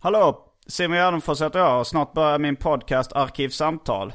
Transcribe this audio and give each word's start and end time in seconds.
Hallå! 0.00 0.44
Simon 0.66 0.96
Gärdenfors 0.96 1.42
heter 1.42 1.58
jag 1.58 1.80
och 1.80 1.86
snart 1.86 2.12
börjar 2.12 2.38
min 2.38 2.56
podcast 2.56 3.12
Arkivsamtal. 3.12 4.12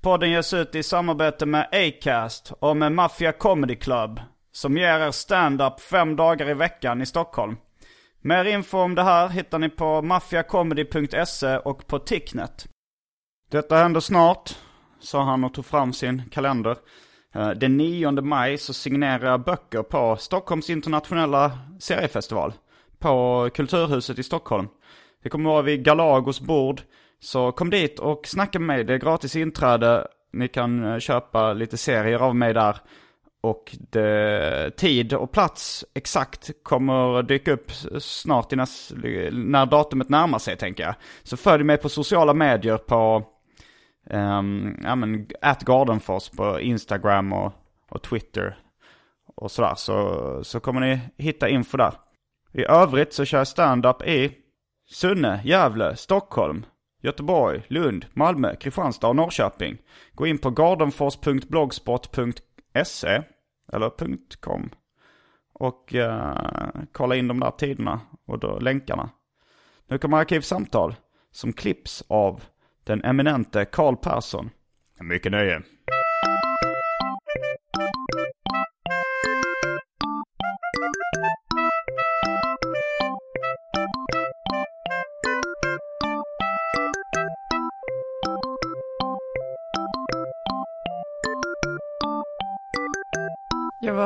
Podden 0.00 0.30
ges 0.30 0.52
ut 0.54 0.74
i 0.74 0.82
samarbete 0.82 1.46
med 1.46 1.68
Acast 1.72 2.52
och 2.60 2.76
med 2.76 2.92
Mafia 2.92 3.32
Comedy 3.32 3.76
Club. 3.76 4.20
Som 4.52 4.76
ger 4.76 5.00
er 5.00 5.10
stand-up 5.10 5.80
fem 5.80 6.16
dagar 6.16 6.50
i 6.50 6.54
veckan 6.54 7.02
i 7.02 7.06
Stockholm. 7.06 7.56
Mer 8.20 8.44
info 8.44 8.78
om 8.78 8.94
det 8.94 9.02
här 9.02 9.28
hittar 9.28 9.58
ni 9.58 9.68
på 9.68 10.02
maffiacomedy.se 10.02 11.56
och 11.56 11.86
på 11.86 11.98
Ticknet. 11.98 12.66
Detta 13.50 13.76
händer 13.76 14.00
snart, 14.00 14.56
sa 15.00 15.22
han 15.22 15.44
och 15.44 15.54
tog 15.54 15.66
fram 15.66 15.92
sin 15.92 16.30
kalender. 16.30 16.76
Eh, 17.34 17.50
den 17.50 17.76
9 17.76 18.10
maj 18.10 18.58
så 18.58 18.72
signerar 18.72 19.30
jag 19.30 19.44
böcker 19.44 19.82
på 19.82 20.16
Stockholms 20.16 20.70
internationella 20.70 21.58
seriefestival. 21.80 22.52
På 22.98 23.48
Kulturhuset 23.54 24.18
i 24.18 24.22
Stockholm. 24.22 24.68
Det 25.22 25.28
kommer 25.28 25.50
vara 25.50 25.62
vid 25.62 25.84
Galagos 25.84 26.40
bord. 26.40 26.82
Så 27.20 27.52
kom 27.52 27.70
dit 27.70 27.98
och 27.98 28.26
snacka 28.26 28.58
med 28.58 28.66
mig. 28.66 28.84
Det 28.84 28.94
är 28.94 28.98
gratis 28.98 29.36
inträde. 29.36 30.06
Ni 30.32 30.48
kan 30.48 30.84
eh, 30.84 30.98
köpa 30.98 31.52
lite 31.52 31.76
serier 31.76 32.18
av 32.18 32.36
mig 32.36 32.54
där. 32.54 32.76
Och 33.40 33.76
det, 33.90 34.70
tid 34.76 35.14
och 35.14 35.32
plats 35.32 35.84
exakt 35.94 36.50
kommer 36.62 37.22
dyka 37.22 37.52
upp 37.52 37.72
snart 38.00 38.50
näs, 38.50 38.92
när 39.32 39.66
datumet 39.66 40.08
närmar 40.08 40.38
sig 40.38 40.56
tänker 40.56 40.82
jag. 40.82 40.94
Så 41.22 41.36
följ 41.36 41.64
mig 41.64 41.76
på 41.76 41.88
sociala 41.88 42.34
medier 42.34 42.76
på 42.76 43.24
um, 44.10 44.80
ja, 44.84 44.94
men, 44.94 45.26
at 45.42 45.62
Gardenfors 45.62 46.28
på 46.28 46.60
Instagram 46.60 47.32
och, 47.32 47.52
och 47.90 48.02
Twitter. 48.02 48.58
Och 49.36 49.50
sådär. 49.50 49.74
Så, 49.76 50.40
så 50.44 50.60
kommer 50.60 50.80
ni 50.80 51.00
hitta 51.16 51.48
info 51.48 51.76
där. 51.76 51.94
I 52.52 52.64
övrigt 52.64 53.12
så 53.12 53.24
kör 53.24 53.38
jag 53.38 53.48
stand-up 53.48 54.02
i 54.02 54.32
Sunne, 54.90 55.40
Gävle, 55.44 55.96
Stockholm, 55.96 56.66
Göteborg, 57.02 57.62
Lund, 57.68 58.06
Malmö, 58.12 58.56
Kristianstad 58.56 59.08
och 59.08 59.16
Norrköping. 59.16 59.78
Gå 60.12 60.26
in 60.26 60.38
på 60.38 60.50
gardenfors.blogspot.se 60.50 63.22
eller 63.72 63.90
.com 64.40 64.70
och 65.52 65.94
eh, 65.94 66.36
kolla 66.92 67.16
in 67.16 67.28
de 67.28 67.40
där 67.40 67.50
tiderna 67.50 68.00
och 68.26 68.38
då 68.38 68.58
länkarna. 68.58 69.10
Nu 69.88 69.98
kommer 69.98 70.16
Arkivsamtal 70.16 70.94
som 71.30 71.52
klipps 71.52 72.04
av 72.08 72.42
den 72.84 73.04
eminente 73.04 73.64
Karl 73.64 73.96
Persson. 73.96 74.50
Mycket 75.00 75.32
nöje. 75.32 75.62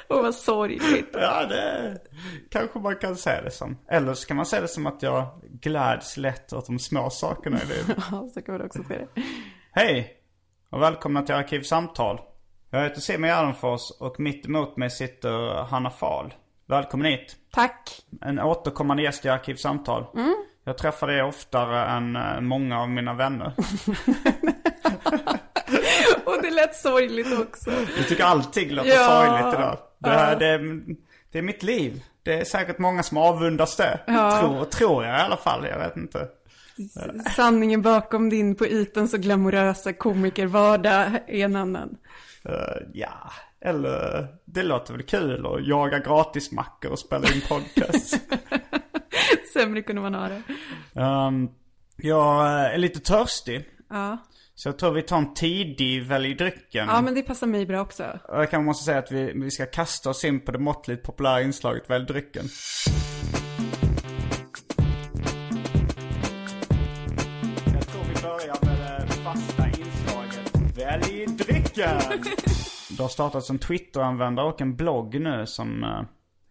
Åh, 0.10 0.22
vad 0.22 0.36
sorgligt. 0.36 1.10
Ja, 1.14 1.46
det 1.46 1.98
kanske 2.50 2.80
man 2.80 2.96
kan 2.96 3.16
säga 3.16 3.42
det 3.42 3.52
som. 3.52 3.78
Eller 3.88 4.14
så 4.14 4.28
kan 4.28 4.38
man 4.38 4.46
säga 4.46 4.62
det 4.62 4.68
som 4.68 4.86
att 4.88 5.04
jag 5.04 5.28
gläds 5.62 6.18
lätt 6.18 6.54
åt 6.54 6.66
de 6.66 6.80
små 6.80 7.10
sakerna 7.10 7.58
i 7.64 7.66
livet. 7.66 7.98
Ja, 8.12 8.30
så 8.34 8.42
kan 8.42 8.58
man 8.58 8.66
också 8.66 8.84
se 8.84 8.98
det. 8.98 9.08
Hej 9.72 10.16
och 10.70 10.82
välkomna 10.82 11.22
till 11.22 11.36
Arkivsamtal. 11.36 12.22
Jag 12.70 12.84
heter 12.84 13.02
Simon 13.02 13.30
Gärdenfors 13.30 13.92
och 14.00 14.20
mitt 14.20 14.46
emot 14.46 14.78
mig 14.78 14.90
sitter 14.90 15.64
Hanna 15.64 15.90
Fahl. 15.90 16.34
Välkommen 16.66 17.12
hit. 17.12 17.36
Tack. 17.52 17.90
En 18.22 18.40
återkommande 18.40 19.04
gäst 19.04 19.26
i 19.26 19.30
Arkivsamtal. 19.30 20.06
Jag 20.70 20.78
träffar 20.78 21.08
dig 21.08 21.24
oftare 21.24 21.86
än 21.86 22.16
eh, 22.16 22.42
många 22.42 22.80
av 22.82 22.90
mina 22.90 23.14
vänner. 23.14 23.52
Och 26.26 26.42
det 26.42 26.50
lät 26.52 26.76
sorgligt 26.76 27.40
också. 27.40 27.72
Jag 27.98 28.08
tycker 28.08 28.24
allting 28.24 28.70
låter 28.72 28.90
Ja. 28.90 29.06
sorgligt 29.08 29.54
idag. 29.60 29.78
Det, 30.00 30.10
här, 30.10 30.36
det, 30.36 30.46
är, 30.46 30.82
det 31.32 31.38
är 31.38 31.42
mitt 31.42 31.64
liv. 31.64 32.04
Det 32.24 32.34
är 32.34 32.44
säkert 32.46 32.78
många 32.78 33.04
som 33.04 33.18
avundas 33.18 33.76
det. 33.76 34.00
Ja. 34.08 34.40
Tror, 34.40 34.66
tror 34.66 35.06
jag 35.06 35.20
i 35.20 35.22
alla 35.22 35.38
fall. 35.38 35.68
Jag 35.68 35.80
vet 35.80 35.98
inte. 35.98 36.28
Sanningen 37.36 37.82
bakom 37.82 38.30
din 38.30 38.56
på 38.56 38.66
ytan 38.68 39.08
så 39.08 39.18
glamorösa 39.18 39.94
komikervardag 39.94 41.06
är 41.28 41.46
en 41.46 41.56
annan. 41.56 41.98
Eh, 42.46 42.54
ja, 42.94 43.32
eller 43.66 44.28
det 44.46 44.64
låter 44.64 44.94
väl 44.94 45.04
kul 45.04 45.46
att 45.46 45.68
jaga 45.68 46.00
gratismackor 46.00 46.92
och 46.92 47.00
spela 47.00 47.28
in 47.34 47.42
podcast. 47.50 48.20
Sämre 49.54 49.82
kunde 49.82 50.02
man 50.02 50.14
ha 50.14 50.28
det. 50.28 50.42
um, 51.02 51.50
jag 51.98 52.48
är 52.48 52.78
lite 52.78 53.00
törstig. 53.00 53.66
Ja. 53.90 54.18
Så 54.56 54.68
jag 54.68 54.80
tror 54.80 54.92
vi 54.92 55.02
tar 55.02 55.18
en 55.18 55.34
tidig 55.34 56.04
välj 56.04 56.34
drycken. 56.34 56.88
ja, 56.88 57.02
men 57.02 57.16
det 57.16 57.22
passar 57.22 57.48
mig 57.48 57.66
bra 57.66 57.82
också. 57.82 58.20
Jag 58.28 58.50
kanske 58.50 58.66
måste 58.66 58.86
säga 58.86 59.00
att 59.00 59.12
vi, 59.12 59.32
vi 59.36 59.52
ska 59.52 59.66
kasta 59.66 60.10
oss 60.10 60.26
in 60.26 60.40
på 60.40 60.52
det 60.52 60.60
måttligt 60.60 61.04
populära 61.04 61.42
inslaget 61.42 61.90
Välj 61.90 62.06
drycken. 62.06 62.46
Jag 67.74 67.88
tror 67.88 68.04
vi 68.04 68.22
börjar 68.22 68.66
med 68.66 69.08
det 69.08 69.14
fasta 69.14 69.68
inslaget 69.68 70.78
Välj 70.78 71.26
drycken. 71.26 72.00
det 72.98 73.04
har 73.04 73.10
startats 73.10 73.50
en 73.50 73.60
Twitter-användare 73.60 74.48
och 74.48 74.62
en 74.62 74.76
blogg 74.76 75.22
nu 75.22 75.46
som 75.46 75.84
uh, 75.84 76.02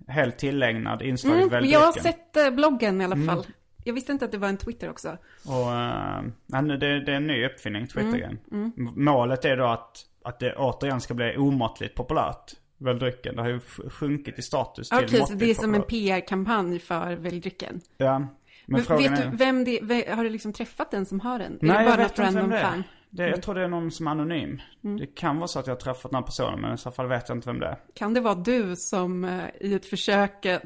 helt 0.08 0.38
tillägnad 0.38 1.02
inslaget 1.02 1.38
Mm, 1.38 1.49
Välj 1.50 1.70
jag 1.72 1.81
har 1.81 1.93
sett 1.93 2.37
eh, 2.37 2.50
bloggen 2.50 3.00
i 3.00 3.05
alla 3.05 3.16
fall. 3.26 3.46
Jag 3.84 3.94
visste 3.94 4.12
inte 4.12 4.25
att 4.25 4.32
det 4.32 4.38
var 4.38 4.49
en 4.49 4.56
Twitter 4.56 4.90
också. 4.90 5.16
Och 5.44 5.66
uh, 5.66 6.69
det, 6.78 7.00
det 7.00 7.12
är 7.12 7.16
en 7.16 7.26
ny 7.26 7.46
uppfinning, 7.46 7.87
Twitter-grejen. 7.87 8.38
Mm, 8.52 8.72
Målet 8.96 9.44
är 9.44 9.56
då 9.56 9.66
att, 9.66 9.96
att 10.25 10.38
det 10.40 10.55
återigen 10.56 11.00
ska 11.00 11.14
bli 11.14 11.37
omåttligt 11.37 11.94
populärt. 11.94 12.52
Välj 12.78 12.99
drycken. 12.99 13.37
Det 13.37 13.43
har 13.43 13.49
ju 13.49 13.58
sj- 13.58 13.90
sjunkit 13.90 14.38
i 14.38 14.43
status 14.43 14.88
till 14.88 14.99
Okej, 14.99 15.26
så 15.26 15.34
det 15.34 15.50
är 15.50 15.55
som 15.55 15.75
en. 15.75 15.82
PR-kampanj 15.82 16.78
för 16.78 17.16
väldrycken. 17.16 17.81
Ja. 17.96 18.19
Men, 18.19 18.28
Men 18.66 18.99
vet 18.99 19.11
är... 19.20 19.31
du 19.31 19.37
vem 19.37 19.64
det 19.64 20.08
Har 20.14 20.25
du 20.25 20.31
liksom 20.31 20.52
träffat 20.52 20.90
den 20.90 21.06
som 21.06 21.20
har 21.20 21.38
den? 21.38 21.52
är 21.52 21.58
Nej, 21.61 21.76
det 21.76 21.82
jag 21.84 21.93
bara 21.93 22.02
vet 22.02 22.16
något 22.19 22.26
inte 22.28 22.40
vem 22.40 22.50
det 22.50 22.58
är. 22.58 22.62
fan? 22.62 22.82
Det, 23.10 23.28
jag 23.28 23.43
tror 23.43 23.55
det 23.55 23.62
är 23.64 23.69
någon 23.69 23.90
som 23.90 24.06
är 24.06 24.10
anonym. 24.10 24.60
Mm. 24.84 24.96
Det 24.96 25.06
kan 25.06 25.37
vara 25.37 25.49
så 25.49 25.58
att 25.58 25.66
jag 25.66 25.75
har 25.75 25.81
träffat 25.81 26.10
den 26.10 26.14
här 26.19 26.22
personen, 26.26 26.60
men 26.60 26.75
i 26.75 26.78
så 26.78 26.90
fall 26.90 27.06
vet 27.06 27.28
jag 27.28 27.38
inte 27.38 27.49
vem 27.49 27.60
det 27.60 27.66
är. 27.66 27.76
Kan 27.94 28.14
det 28.14 28.20
vara 28.20 28.34
du 28.34 28.76
som 28.76 29.25
eh, 29.25 29.44
i 29.60 29.75
ett 29.75 29.87
försök 29.87 30.46
att 30.46 30.62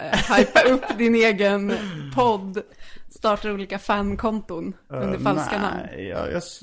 här, 0.00 0.38
hypa 0.38 0.60
upp 0.74 0.98
din 0.98 1.14
egen 1.14 1.72
podd 2.14 2.62
startar 3.10 3.50
olika 3.52 3.78
fankonton 3.78 4.74
under 4.88 5.14
Eh, 5.14 5.20
falska 5.20 5.58
namn? 5.62 5.76
Nej, 5.92 6.06
jag, 6.08 6.26
jag, 6.32 6.36
s- 6.36 6.62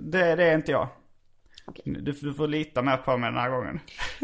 det, 0.00 0.36
det 0.36 0.44
är 0.44 0.54
inte 0.54 0.72
jag. 0.72 0.88
Okej. 1.66 1.82
Du, 2.02 2.12
du 2.12 2.34
får 2.34 2.48
lita 2.48 2.82
mer 2.82 2.96
på 2.96 3.16
mig 3.16 3.30
den 3.30 3.40
här 3.40 3.50
gången. 3.50 3.80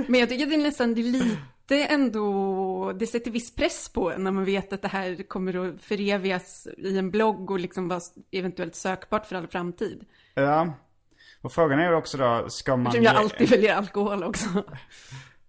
Men 0.09 0.21
jag 0.21 0.29
tycker 0.29 0.47
det 0.47 0.55
är 0.55 0.59
nästan 0.59 0.95
det 0.95 1.01
är 1.01 1.13
lite 1.13 1.37
ändå, 1.75 2.93
det 2.93 3.07
sätter 3.07 3.31
viss 3.31 3.55
press 3.55 3.89
på 3.89 4.13
när 4.19 4.31
man 4.31 4.45
vet 4.45 4.73
att 4.73 4.83
det 4.83 4.89
här 4.89 5.23
kommer 5.29 5.69
att 5.69 5.81
förevigas 5.81 6.69
i 6.77 6.99
en 6.99 7.11
blogg 7.11 7.51
och 7.51 7.61
liksom 7.61 7.89
vara 7.89 8.01
eventuellt 8.31 8.75
sökbart 8.75 9.27
för 9.27 9.37
all 9.37 9.47
framtid. 9.47 10.05
Ja. 10.35 10.75
Och 11.41 11.53
frågan 11.53 11.79
är 11.79 11.91
ju 11.91 11.95
också 11.95 12.19
då, 12.19 12.45
ska 12.49 12.77
man... 12.77 12.87
Eftersom 12.87 13.05
jag 13.05 13.17
alltid 13.17 13.51
väljer 13.51 13.75
alkohol 13.75 14.25
också. 14.25 14.49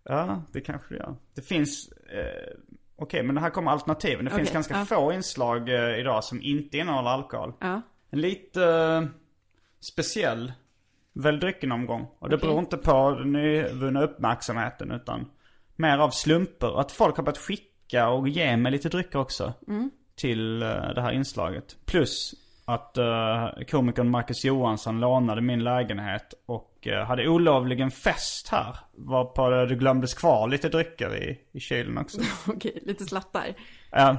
Ja, 0.03 0.43
det 0.51 0.61
kanske 0.61 0.93
det 0.93 0.97
gör. 0.97 1.15
Det 1.35 1.41
finns... 1.41 1.91
Eh, 1.91 2.57
Okej, 2.95 3.23
men 3.23 3.35
det 3.35 3.41
här 3.41 3.49
kommer 3.49 3.71
alternativen. 3.71 4.25
Det 4.25 4.31
finns 4.31 4.49
Okej, 4.49 4.53
ganska 4.53 4.77
ja. 4.77 4.85
få 4.85 5.13
inslag 5.13 5.69
eh, 5.69 5.99
idag 5.99 6.23
som 6.23 6.41
inte 6.41 6.77
innehåller 6.77 7.09
alkohol. 7.09 7.53
Ja. 7.59 7.81
En 8.09 8.21
lite 8.21 8.63
eh, 8.65 9.03
speciell 9.79 10.53
välj 11.13 11.39
drycken-omgång. 11.39 12.07
Och 12.19 12.29
det 12.29 12.35
Okej. 12.35 12.47
beror 12.47 12.59
inte 12.59 12.77
på 12.77 13.15
den 13.19 13.31
nyvunna 13.31 14.03
uppmärksamheten 14.03 14.91
utan 14.91 15.29
mer 15.79 15.97
av 15.97 16.09
slumper. 16.09 16.79
Att 16.79 16.91
folk 16.91 17.15
har 17.17 17.23
börjat 17.23 17.37
skicka 17.37 18.09
och 18.09 18.29
ge 18.29 18.57
mig 18.57 18.71
lite 18.71 18.89
drycker 18.89 19.19
också. 19.19 19.53
Till 20.15 20.61
eh, 20.61 20.67
det 20.67 21.01
här 21.01 21.11
inslaget. 21.11 21.75
Plus 21.85 22.35
att 22.65 22.97
uh, 22.97 23.65
komikern 23.71 24.09
Marcus 24.09 24.45
Johansson 24.45 24.99
lånade 24.99 25.41
min 25.41 25.63
lägenhet 25.63 26.33
och 26.45 26.87
eh, 26.87 27.05
hade 27.05 27.27
olovligen 27.27 27.91
fest 27.91 28.47
här. 28.49 28.75
Varpå 28.91 29.49
det 29.49 29.75
glömdes 29.75 30.13
kvar 30.13 30.47
lite 30.47 30.69
drycker 30.69 31.15
i, 31.15 31.39
i 31.51 31.59
kylen 31.59 31.97
också. 31.97 32.21
Okej, 32.47 32.83
lite 32.85 33.05
slattar. 33.05 33.45
Ja. 33.91 34.09
Eh, 34.09 34.17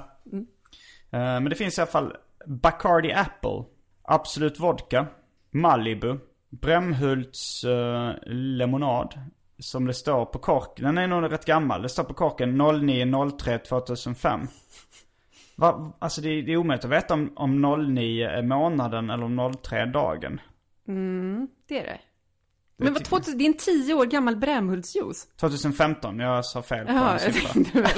men 1.11 1.45
det 1.45 1.55
finns 1.55 1.79
i 1.79 1.81
alla 1.81 1.91
fall 1.91 2.17
Bacardi 2.47 3.13
Apple, 3.13 3.65
Absolut 4.03 4.61
Vodka, 4.61 5.07
Malibu, 5.51 6.19
Brämhults 6.49 7.65
uh, 7.65 8.13
lemonad. 8.27 9.15
Som 9.61 9.87
det 9.87 9.95
står 9.95 10.25
på 10.25 10.39
korken. 10.39 10.85
Den 10.85 10.99
är 10.99 11.07
nog 11.07 11.33
rätt 11.33 11.45
gammal. 11.45 11.83
Det 11.83 11.89
står 11.89 12.05
på 12.05 12.15
korken 12.15 12.59
0903 12.59 13.59
2005. 13.59 14.41
Va? 15.57 15.93
Alltså 15.99 16.21
det, 16.21 16.43
det 16.43 16.53
är 16.53 16.57
omöjligt 16.57 16.85
att 16.85 16.91
veta 16.91 17.15
om, 17.15 17.33
om 17.37 17.63
09 17.95 18.27
är 18.29 18.43
månaden 18.43 19.11
eller 19.11 19.25
om 19.25 19.53
03 19.63 19.79
är 19.79 19.87
dagen. 19.87 20.41
Det 21.69 21.79
är 21.79 21.85
det. 21.85 22.01
Men 22.77 22.93
vad, 22.93 23.05
2000, 23.05 23.39
det 23.39 23.45
är 23.45 23.47
en 23.47 23.57
tio 23.57 23.95
år 23.95 24.07
gammal 24.07 24.37
Brämhultsjuice. 24.37 25.27
2015, 25.41 26.19
jag 26.19 26.45
sa 26.45 26.63
fel 26.63 26.87
på 26.87 26.93
Jaha, 26.93 27.13
en 27.13 27.33
siffra. 27.33 27.61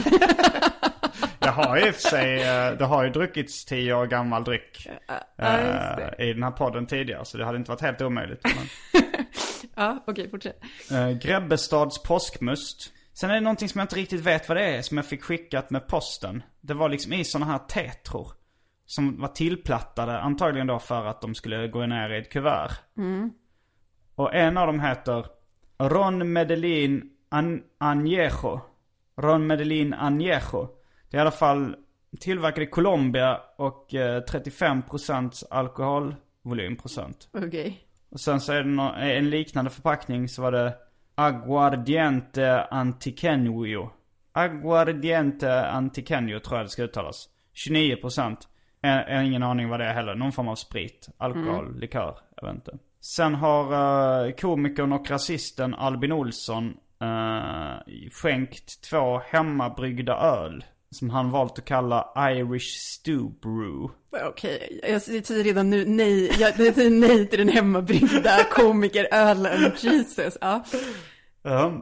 Jag 1.44 1.53
har 1.53 1.76
ju 1.76 1.87
i 1.87 1.91
och 1.91 1.94
för 1.94 2.03
sig, 2.09 2.43
eh, 2.43 2.73
det 2.79 2.85
har 2.85 3.05
ju 3.05 3.11
druckits 3.11 3.64
10 3.64 3.94
år 3.94 4.06
gammal 4.06 4.44
dryck. 4.44 4.88
Ja, 5.06 5.14
det. 5.37 6.14
eh, 6.19 6.29
I 6.29 6.32
den 6.32 6.43
här 6.43 6.50
podden 6.50 6.87
tidigare, 6.87 7.25
så 7.25 7.38
det 7.38 7.44
hade 7.44 7.59
inte 7.59 7.70
varit 7.70 7.81
helt 7.81 8.00
omöjligt. 8.03 8.41
Men, 8.44 9.03
Ja, 9.75 10.05
okej, 10.06 10.31
fortsätt. 10.31 10.61
Eh, 10.91 11.11
Grebbestads 11.11 12.03
påskmust. 12.03 12.93
Sen 13.14 13.31
är 13.31 13.35
det 13.35 13.41
någonting 13.41 13.69
som 13.69 13.79
jag 13.79 13.85
inte 13.85 13.97
riktigt 13.97 14.20
vet 14.20 14.49
vad 14.49 14.56
det 14.59 14.64
är 14.76 14.82
som 14.82 14.97
jag 14.97 15.06
fick 15.06 15.23
skickat 15.23 15.70
med 15.70 15.87
posten. 15.88 16.43
Det 16.61 16.75
var 16.75 16.88
liksom 16.88 17.12
i 17.12 17.25
sådana 17.25 17.53
här 17.53 17.59
tetror. 17.59 18.29
Som 18.87 19.20
var 19.20 19.29
tillplattade 19.29 20.19
antagligen 20.20 20.67
då 20.67 20.79
för 20.79 21.05
att 21.06 21.20
de 21.20 21.35
skulle 21.35 21.69
gå 21.69 21.87
ner 21.87 22.11
i 22.11 22.19
ett 22.19 22.31
kuvert. 22.32 22.70
Och 24.14 24.35
en 24.35 24.56
av 24.56 24.67
dem 24.67 24.81
heter 24.81 25.26
Ron 25.79 26.32
Medellin 26.32 27.11
An- 27.31 27.62
Añejo. 27.81 28.61
Ron 29.19 29.47
Medellin 29.47 29.94
Añejo. 29.94 30.69
Det 31.11 31.17
är 31.17 31.19
i 31.19 31.20
alla 31.20 31.31
fall 31.31 31.76
tillverkad 32.20 32.62
i 32.62 32.67
Colombia 32.67 33.41
och 33.59 33.94
eh, 33.94 34.23
35% 34.23 35.43
alkoholvolymprocent. 35.50 37.29
Okej. 37.32 37.81
Och 38.12 38.20
sen 38.20 38.41
så 38.41 38.53
är 38.53 38.62
det 38.62 39.12
en 39.12 39.31
liknande 39.31 39.70
förpackning 39.70 40.29
så 40.29 40.43
var 40.43 40.53
det 40.53 40.75
Aguardiente 41.14 42.64
Antiquenio. 42.64 43.91
Aguardiente 44.32 45.67
Antiquenio 45.70 46.38
tror 46.41 46.59
jag 46.59 46.67
det 46.67 46.70
ska 46.70 46.82
uttalas. 46.82 47.29
29%. 47.69 48.37
Jag 48.81 49.11
jag 49.11 49.17
har 49.17 49.23
ingen 49.23 49.43
aning 49.43 49.69
vad 49.69 49.81
det 49.81 49.87
är 49.87 49.94
heller. 49.94 50.14
Någon 50.14 50.32
form 50.32 50.49
av 50.49 50.55
sprit, 50.55 51.09
alkohol, 51.19 51.81
likör. 51.81 52.17
Jag 52.37 52.47
vet 52.47 52.55
inte. 52.55 52.79
Sen 53.00 53.35
har 53.35 53.64
uh, 54.26 54.32
komikern 54.32 54.93
och 54.93 55.11
rasisten 55.11 55.75
Albin 55.75 56.12
Olsson 56.12 56.76
uh, 57.03 58.11
skänkt 58.12 58.82
två 58.91 59.19
hemmabryggda 59.19 60.17
öl. 60.17 60.64
Som 60.92 61.10
han 61.10 61.30
valt 61.30 61.58
att 61.58 61.64
kalla 61.64 62.12
Irish 62.16 62.78
Stew 62.78 63.34
Brew. 63.42 63.92
Okej, 64.28 64.80
jag 64.88 65.02
säger 65.02 65.44
redan 65.44 65.70
nu 65.70 65.84
nej. 65.84 66.32
Jag, 66.38 66.58
jag 66.58 66.74
säger 66.74 66.90
nej 66.90 67.28
till 67.28 67.38
den 67.38 67.48
hemmabryggda 67.48 68.44
komikerölen. 68.50 69.72
Jesus, 69.78 70.38
ja. 70.40 70.64
Ja. 71.42 71.72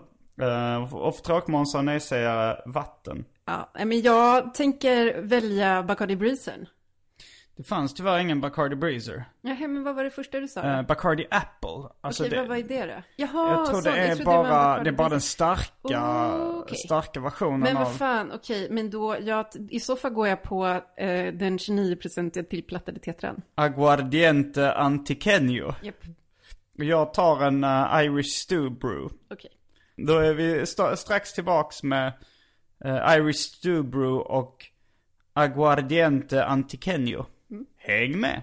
Uh, 0.43 0.95
och 0.95 1.15
tråkmånsar 1.15 1.83
nejsägare 1.83 2.57
vatten. 2.67 3.25
Ja, 3.47 3.71
men 3.85 4.01
jag 4.01 4.55
tänker 4.55 5.23
välja 5.23 5.83
Bacardi 5.83 6.17
Breezern. 6.17 6.67
Det 7.61 7.65
fanns 7.65 7.95
tyvärr 7.95 8.19
ingen 8.19 8.41
Bacardi 8.41 8.77
Breezer. 8.77 9.25
Jaha, 9.41 9.69
men 9.69 9.83
vad 9.83 9.95
var 9.97 10.05
det 10.05 10.11
första 10.11 10.41
du 10.41 10.49
sa? 10.49 10.63
Eh, 10.63 10.83
Bacardi 10.83 11.27
Apple. 11.31 11.89
Alltså 12.01 12.25
Okej, 12.27 12.39
det, 12.39 12.45
vad, 12.49 12.59
är 12.59 12.63
det 12.63 12.87
då? 12.87 13.03
Jaha, 13.17 13.51
jag 13.51 13.67
tror 13.67 13.81
så, 13.81 13.91
det 13.91 13.97
är 13.99 14.17
var 14.17 14.25
bara, 14.25 14.43
Bacardi 14.43 14.85
det 14.85 14.91
är 14.91 14.93
bara 14.93 15.09
den 15.09 15.21
starka, 15.21 15.73
Oh, 15.83 16.59
okej. 16.59 16.77
starka 16.79 17.21
versionen 17.21 17.61
Men 17.61 17.77
av... 17.77 17.83
vad 17.85 17.95
fan, 17.97 18.33
okej, 18.35 18.69
men 18.71 18.91
då, 18.91 19.17
jag, 19.21 19.47
i 19.71 19.81
så 19.81 19.97
fall 19.97 20.13
går 20.13 20.29
jag 20.29 20.43
på 20.43 20.67
eh, 20.97 21.33
den 21.35 21.59
29% 21.59 22.43
tillplattade 22.43 23.01
tetran. 23.01 23.43
Aguardiente 23.55 24.73
Antiquenio. 24.73 25.75
Japp, 25.83 26.05
Jag 26.77 27.15
tar 27.15 27.43
en 27.43 27.65
eh, 27.65 28.05
Irish 28.05 28.31
Stew 28.43 28.71
Brew. 28.81 29.15
okej. 29.31 29.51
Då 29.97 30.19
är 30.19 30.35
vi 30.35 30.61
sta- 30.65 30.97
strax 30.97 31.33
tillbaks 31.33 31.83
med 31.83 32.13
eh, 32.85 33.15
Irish 33.17 33.37
Stew 33.39 33.89
Brew 33.91 34.19
och 34.25 34.67
Aguardiente 35.33 36.45
Antiquenio. 36.45 37.27
Häng 37.91 38.21
med! 38.21 38.43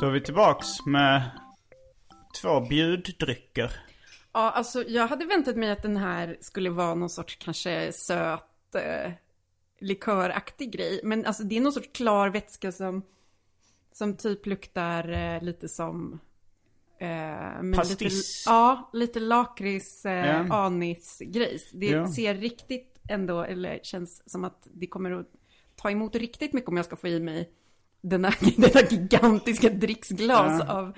Då 0.00 0.06
är 0.06 0.10
vi 0.10 0.20
tillbaks 0.20 0.66
med 0.86 1.30
två 2.42 2.60
bjuddrycker. 2.60 3.70
Ja, 4.32 4.50
alltså 4.50 4.84
jag 4.88 5.06
hade 5.06 5.24
väntat 5.24 5.56
mig 5.56 5.70
att 5.70 5.82
den 5.82 5.96
här 5.96 6.36
skulle 6.40 6.70
vara 6.70 6.94
någon 6.94 7.10
sorts 7.10 7.36
kanske 7.36 7.92
söt 7.92 8.74
eh, 8.74 9.12
liköraktig 9.80 10.72
grej. 10.72 11.00
Men 11.04 11.26
alltså 11.26 11.42
det 11.42 11.56
är 11.56 11.60
någon 11.60 11.72
sorts 11.72 11.90
klar 11.94 12.28
vätska 12.28 12.72
som, 12.72 13.02
som 13.92 14.16
typ 14.16 14.46
luktar 14.46 15.08
eh, 15.08 15.42
lite 15.42 15.68
som... 15.68 16.20
Eh, 16.98 17.08
med 17.62 17.74
Pastis. 17.74 18.00
Lite, 18.00 18.50
ja, 18.50 18.90
lite 18.92 19.20
lakrits, 19.20 20.04
eh, 20.06 20.26
Ja. 20.48 20.54
anis-grejs. 20.54 21.70
Det 21.72 21.86
Ja. 21.86 22.08
ser 22.08 22.34
riktigt 22.34 23.00
ändå, 23.08 23.42
eller 23.42 23.78
känns 23.82 24.30
som 24.30 24.44
att 24.44 24.68
det 24.74 24.86
kommer 24.86 25.10
att 25.10 25.26
ta 25.76 25.90
emot 25.90 26.14
riktigt 26.14 26.52
mycket 26.52 26.68
om 26.68 26.76
jag 26.76 26.86
ska 26.86 26.96
få 26.96 27.08
i 27.08 27.20
mig 27.20 27.50
denna, 28.00 28.30
denna 28.56 28.80
gigantiska 28.90 29.68
dricksglas 29.68 30.62
Ja. 30.66 30.72
av 30.72 30.92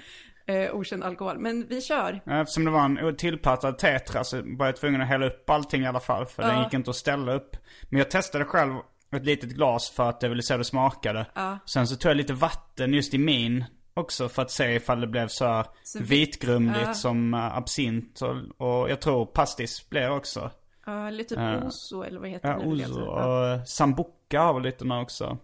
eh, 0.47 0.75
okänd 0.75 1.05
alkohol. 1.05 1.38
Men 1.38 1.67
vi 1.69 1.81
kör. 1.81 2.21
Eftersom 2.26 2.65
det 2.65 2.71
var 2.71 2.85
en 2.85 3.17
tillplattad 3.17 3.79
tetra 3.79 4.25
så 4.25 4.43
var 4.45 4.67
jag 4.67 4.76
tvungen 4.76 5.00
att 5.00 5.09
hälla 5.09 5.26
upp 5.26 5.50
allting 5.50 5.83
i 5.83 5.87
alla 5.87 6.00
fall. 6.00 6.26
För 6.26 6.43
den 6.43 6.57
Ja. 6.57 6.65
gick 6.65 6.75
inte 6.75 6.91
att 6.91 6.97
ställa 6.97 7.35
upp. 7.35 7.57
Men 7.88 7.99
jag 7.99 8.11
testade 8.11 8.45
själv 8.45 8.75
ett 9.17 9.25
litet 9.26 9.50
glas 9.50 9.91
för 9.91 10.09
att 10.09 10.23
jag 10.23 10.29
ville 10.31 10.43
se 10.43 10.55
hur 10.55 10.59
det 10.59 10.65
smakade. 10.65 11.26
Ja. 11.35 11.59
Sen 11.67 11.87
så 11.87 11.97
tog 11.97 12.11
jag 12.11 12.17
lite 12.17 12.33
vatten 12.33 12.95
just 12.95 13.15
i 13.15 13.19
min 13.19 13.65
också 13.97 14.29
för 14.29 14.43
att 14.43 14.50
se 14.50 14.75
ifall 14.75 15.00
det 15.00 15.07
blev 15.07 15.29
så, 15.29 15.45
här 15.47 15.67
Så 15.83 15.99
vi- 15.99 16.05
vitgrumligt 16.05 16.81
Ja. 16.87 16.95
som 16.95 17.35
uh, 17.35 17.57
absint. 17.57 18.21
Och, 18.23 18.37
och 18.83 18.91
jag 18.91 19.00
tror 19.00 19.26
pastis 19.26 19.88
blev 19.88 20.12
också. 20.12 20.50
Ja, 20.87 21.11
typ 21.11 21.31
Ja. 21.31 21.65
Oso 21.67 22.03
eller 22.03 22.21
vad 22.21 22.29
heter 22.29 22.49
Ja, 22.49 22.59
det? 22.59 22.67
Ozo 22.67 23.00
Ja, 23.00 23.55
och 23.61 23.69
Sambuca 23.69 24.41
har 24.41 24.55
väl 24.55 24.62
lite 24.62 24.88
här 24.88 25.03
också. 25.03 25.38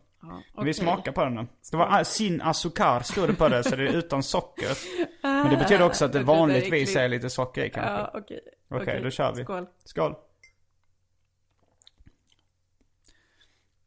ja, 0.54 0.62
Vi 0.62 0.74
smakar 0.74 1.12
på 1.12 1.24
den 1.24 1.34
nu. 1.34 1.46
Det 1.70 1.76
var 1.76 2.00
ah, 2.00 2.04
sin 2.04 2.42
azúcar 2.42 3.00
stod 3.02 3.28
det 3.28 3.34
på 3.34 3.48
det, 3.48 3.64
så 3.64 3.76
det 3.76 3.82
är 3.88 3.92
utan 3.96 4.22
socker. 4.22 4.78
Men 5.22 5.50
det 5.50 5.56
betyder 5.56 5.84
också 5.86 6.04
att 6.04 6.12
det 6.12 6.22
vanligtvis 6.22 6.96
är 6.96 7.08
lite 7.08 7.30
socker 7.30 7.64
i 7.64 7.70
kanske. 7.70 7.92
Ja, 7.92 8.10
okej. 8.14 8.40
Okej, 8.70 9.00
då 9.02 9.10
kör 9.10 9.32
vi. 9.34 9.44
Skål. 9.44 9.66
Skål. 9.84 10.14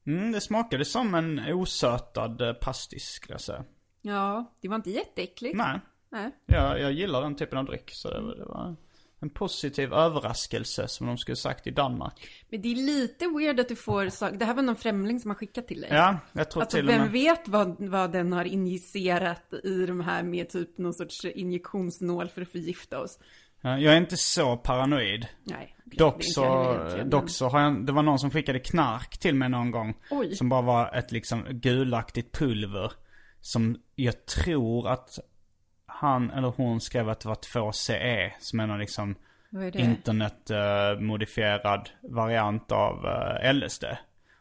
Mm, 0.08 0.32
det 0.32 0.42
smakade 0.42 0.86
som 0.86 1.16
en 1.16 1.40
osötad 1.54 2.42
eh, 2.42 2.54
pastis 2.54 3.04
skulle 3.04 3.34
jag 3.34 3.42
säga. 3.42 3.64
Ja, 4.08 4.52
det 4.62 4.68
var 4.68 4.76
inte 4.76 4.92
jätteäckligt. 4.92 5.56
Nej, 5.58 5.80
Nej. 6.10 6.32
jag, 6.46 6.80
jag 6.82 6.92
gillar 6.92 7.22
den 7.22 7.36
typen 7.36 7.58
av 7.58 7.66
dryck. 7.66 7.90
Så 7.94 8.10
det, 8.10 8.22
var- 8.22 8.36
det 8.36 8.46
var 8.46 8.76
en 9.20 9.30
positiv 9.30 9.94
överraskelse 9.94 10.88
som 10.88 11.08
de 11.08 11.18
skulle 11.18 11.36
sagt 11.36 11.68
i 11.68 11.72
Danmark. 11.72 12.14
Men 12.50 12.62
det 12.62 12.72
är 12.72 12.76
lite 12.76 13.28
weird 13.28 13.60
att 13.60 13.68
du 13.70 13.76
får 13.76 14.10
saker. 14.10 14.38
Det 14.38 14.46
här 14.46 14.54
var 14.54 14.64
någon 14.64 14.76
främling 14.76 15.20
som 15.20 15.32
har 15.32 15.36
skickat 15.36 15.68
till 15.68 15.82
dig. 15.82 15.90
Ja, 15.94 16.18
jag 16.34 16.52
tror 16.52 16.62
Alltså 16.64 16.78
till 16.78 16.86
och 16.88 16.92
vem 16.94 17.02
med... 17.02 17.12
vet 17.12 17.48
vad, 17.48 17.76
vad 17.90 18.12
den 18.12 18.34
har 18.34 18.46
injicerat 18.46 19.54
i 19.64 19.86
de 19.86 20.00
här 20.02 20.24
med 20.24 20.50
typ 20.50 20.78
någon 20.78 20.94
sorts 20.94 21.26
injektionsnål 21.26 22.30
för 22.30 22.42
att 22.42 22.50
förgifta 22.52 23.00
oss. 23.00 23.20
Ja, 23.62 23.78
Jag 23.80 23.94
är 23.94 23.98
inte 23.98 24.18
så 24.18 24.58
paranoid. 24.58 25.28
Nej. 25.44 25.76
Dock 25.86 26.24
så, 26.24 26.78
dock 27.06 27.30
så 27.30 27.48
har 27.50 27.62
jag, 27.62 27.86
det 27.86 27.92
var 27.92 28.04
någon 28.04 28.20
som 28.20 28.32
skickade 28.32 28.60
knark 28.60 29.18
till 29.18 29.36
mig 29.36 29.50
någon 29.50 29.72
gång. 29.72 29.98
Oj. 30.12 30.36
Som 30.36 30.50
bara 30.50 30.62
var 30.62 30.92
ett 30.96 31.12
liksom 31.12 31.44
gulaktigt 31.50 32.32
pulver. 32.38 32.92
Som 33.46 33.78
jag 33.96 34.26
tror 34.26 34.88
att 34.88 35.20
han 35.86 36.32
eller 36.32 36.48
hon 36.48 36.82
skrev 36.82 37.10
att 37.10 37.20
det 37.20 37.30
var 37.30 37.36
2CE. 37.36 38.32
Som 38.40 38.60
är 38.60 38.68
någon 38.68 38.80
liksom 38.80 39.16
är 39.52 39.78
internetmodifierad 39.78 41.90
variant 42.02 42.72
av 42.72 43.06
eh, 43.06 43.54
LSD. 43.54 43.84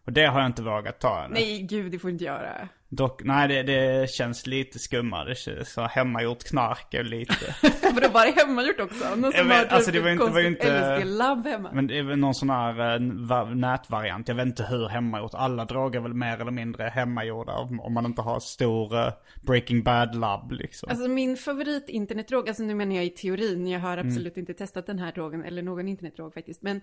Och 0.04 0.12
det 0.12 0.26
har 0.26 0.40
jag 0.40 0.46
inte 0.46 0.62
vågat 0.62 1.00
ta 1.00 1.24
ännu. 1.24 1.34
Nej, 1.34 1.62
gud, 1.62 1.92
det 1.92 1.98
får 1.98 2.08
du 2.08 2.12
inte 2.12 2.24
göra. 2.24 2.68
Dock, 2.88 3.22
nej 3.24 3.48
det, 3.48 3.62
det 3.62 4.10
känns 4.10 4.46
lite 4.46 4.78
skumma. 4.78 5.24
Det 5.24 5.34
känns 5.34 5.72
så 5.72 5.82
hemmagjort 5.82 6.44
knark 6.44 6.94
är 6.94 7.04
lite. 7.04 7.54
Vadå, 7.94 8.08
bara 8.12 8.30
hemmagjort 8.30 8.80
också? 8.80 9.04
Någon 9.16 9.22
Jag 9.22 9.34
som 9.34 9.48
vet, 9.48 9.62
typ 9.62 9.72
alltså, 9.72 9.90
det 9.90 10.00
var 10.00 10.08
ett 10.08 10.12
inte- 10.12 10.24
det 10.26 10.30
var 10.32 10.40
ju 10.40 10.46
inte- 10.46 10.98
LSD-labb 10.98 11.46
hemma. 11.46 11.70
Men 11.72 11.86
det 11.86 11.98
är 11.98 12.02
väl 12.02 12.18
någon 12.18 12.34
sån 12.34 12.50
här 12.50 12.94
eh, 12.94 13.00
va- 13.28 13.44
nätvariant. 13.44 14.28
Jag 14.28 14.34
vet 14.34 14.46
inte 14.46 14.62
hur 14.64 14.88
hemmagjort. 14.88 15.34
Alla 15.34 15.64
droger 15.64 15.98
är 15.98 16.02
väl 16.02 16.14
mer 16.14 16.40
eller 16.40 16.50
mindre 16.50 16.84
hemmagjorda. 16.84 17.52
Om, 17.52 17.80
om 17.80 17.94
man 17.94 18.06
inte 18.06 18.22
har 18.22 18.40
stor 18.40 18.96
eh, 18.98 19.12
Breaking 19.42 19.82
Bad-labb 19.82 20.52
liksom. 20.52 20.88
Alltså 20.90 21.08
min 21.08 21.36
favorit 21.36 21.88
internetdrog, 21.88 22.48
alltså 22.48 22.62
nu 22.62 22.74
menar 22.74 22.94
jag 22.96 23.04
i 23.04 23.10
teorin, 23.10 23.66
jag 23.66 23.80
har 23.80 23.94
Mm. 23.96 24.06
absolut 24.08 24.36
inte 24.36 24.54
testat 24.54 24.86
den 24.86 24.98
här 24.98 25.12
drogen, 25.12 25.44
eller 25.44 25.62
någon 25.62 25.88
internetdrog 25.88 26.34
faktiskt, 26.34 26.62
men 26.62 26.80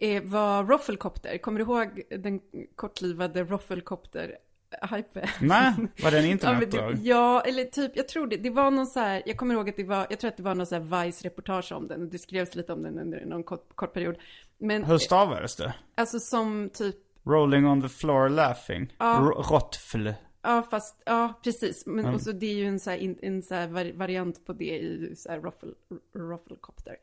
eh, 0.00 0.22
var 0.22 0.64
Roffelcopter. 0.64 1.38
Kommer 1.38 1.58
du 1.58 1.64
ihåg 1.64 2.02
den 2.20 2.40
kortlivade 2.76 3.44
Roffelcopter? 3.44 4.34
Hype. 4.82 5.28
Nej, 5.40 5.72
var 6.02 6.10
det 6.10 6.18
en 6.18 6.24
Ja, 6.24 6.30
internetdrog? 6.30 6.96
det, 6.96 7.02
ja, 7.02 7.40
eller 7.40 7.64
typ, 7.64 7.92
jag 7.96 8.08
tror 8.08 8.26
det. 8.26 8.36
Det 8.36 8.50
var 8.50 8.70
någon 8.70 8.86
så 8.86 9.00
här, 9.00 9.22
jag 9.26 9.36
kommer 9.36 9.54
ihåg 9.54 9.68
att 9.68 9.76
det 9.76 9.84
var, 9.84 10.06
jag 10.10 10.18
tror 10.18 10.28
att 10.28 10.36
det 10.36 10.42
var 10.42 10.54
någon 10.54 10.66
så 10.66 10.74
här 10.74 10.82
Vice-reportage 10.82 11.72
om 11.72 11.88
den. 11.88 12.10
Det 12.10 12.18
skrevs 12.18 12.54
lite 12.54 12.72
om 12.72 12.82
den 12.82 12.98
under 12.98 13.24
någon 13.26 13.42
kort, 13.44 13.68
kort 13.74 13.92
period. 13.94 14.16
Men, 14.58 14.84
Hur 14.84 14.98
stavades 14.98 15.56
det? 15.56 15.74
alltså 15.94 16.18
som 16.18 16.70
typ, 16.72 16.96
Rolling 17.26 17.66
on 17.66 17.82
the 17.82 17.88
floor 17.88 18.28
laughing? 18.28 18.94
Ja. 18.98 19.32
Rottfl. 19.50 20.08
ja 20.42 20.62
fast, 20.70 21.02
ja 21.06 21.40
precis. 21.44 21.86
Men 21.86 22.06
och 22.14 22.20
så 22.20 22.32
det 22.32 22.46
är 22.46 22.54
ju 22.54 22.66
en 22.66 22.80
så 22.80 22.90
här, 22.90 23.14
en 23.22 23.42
så 23.42 23.54
här 23.54 23.68
var, 23.68 23.92
variant 23.98 24.46
på 24.46 24.52
det 24.52 24.78
i 24.78 25.14
så 25.16 25.28
här 25.30 25.40
Ruffle, 25.40 25.70
Rufflecopter. 26.14 26.96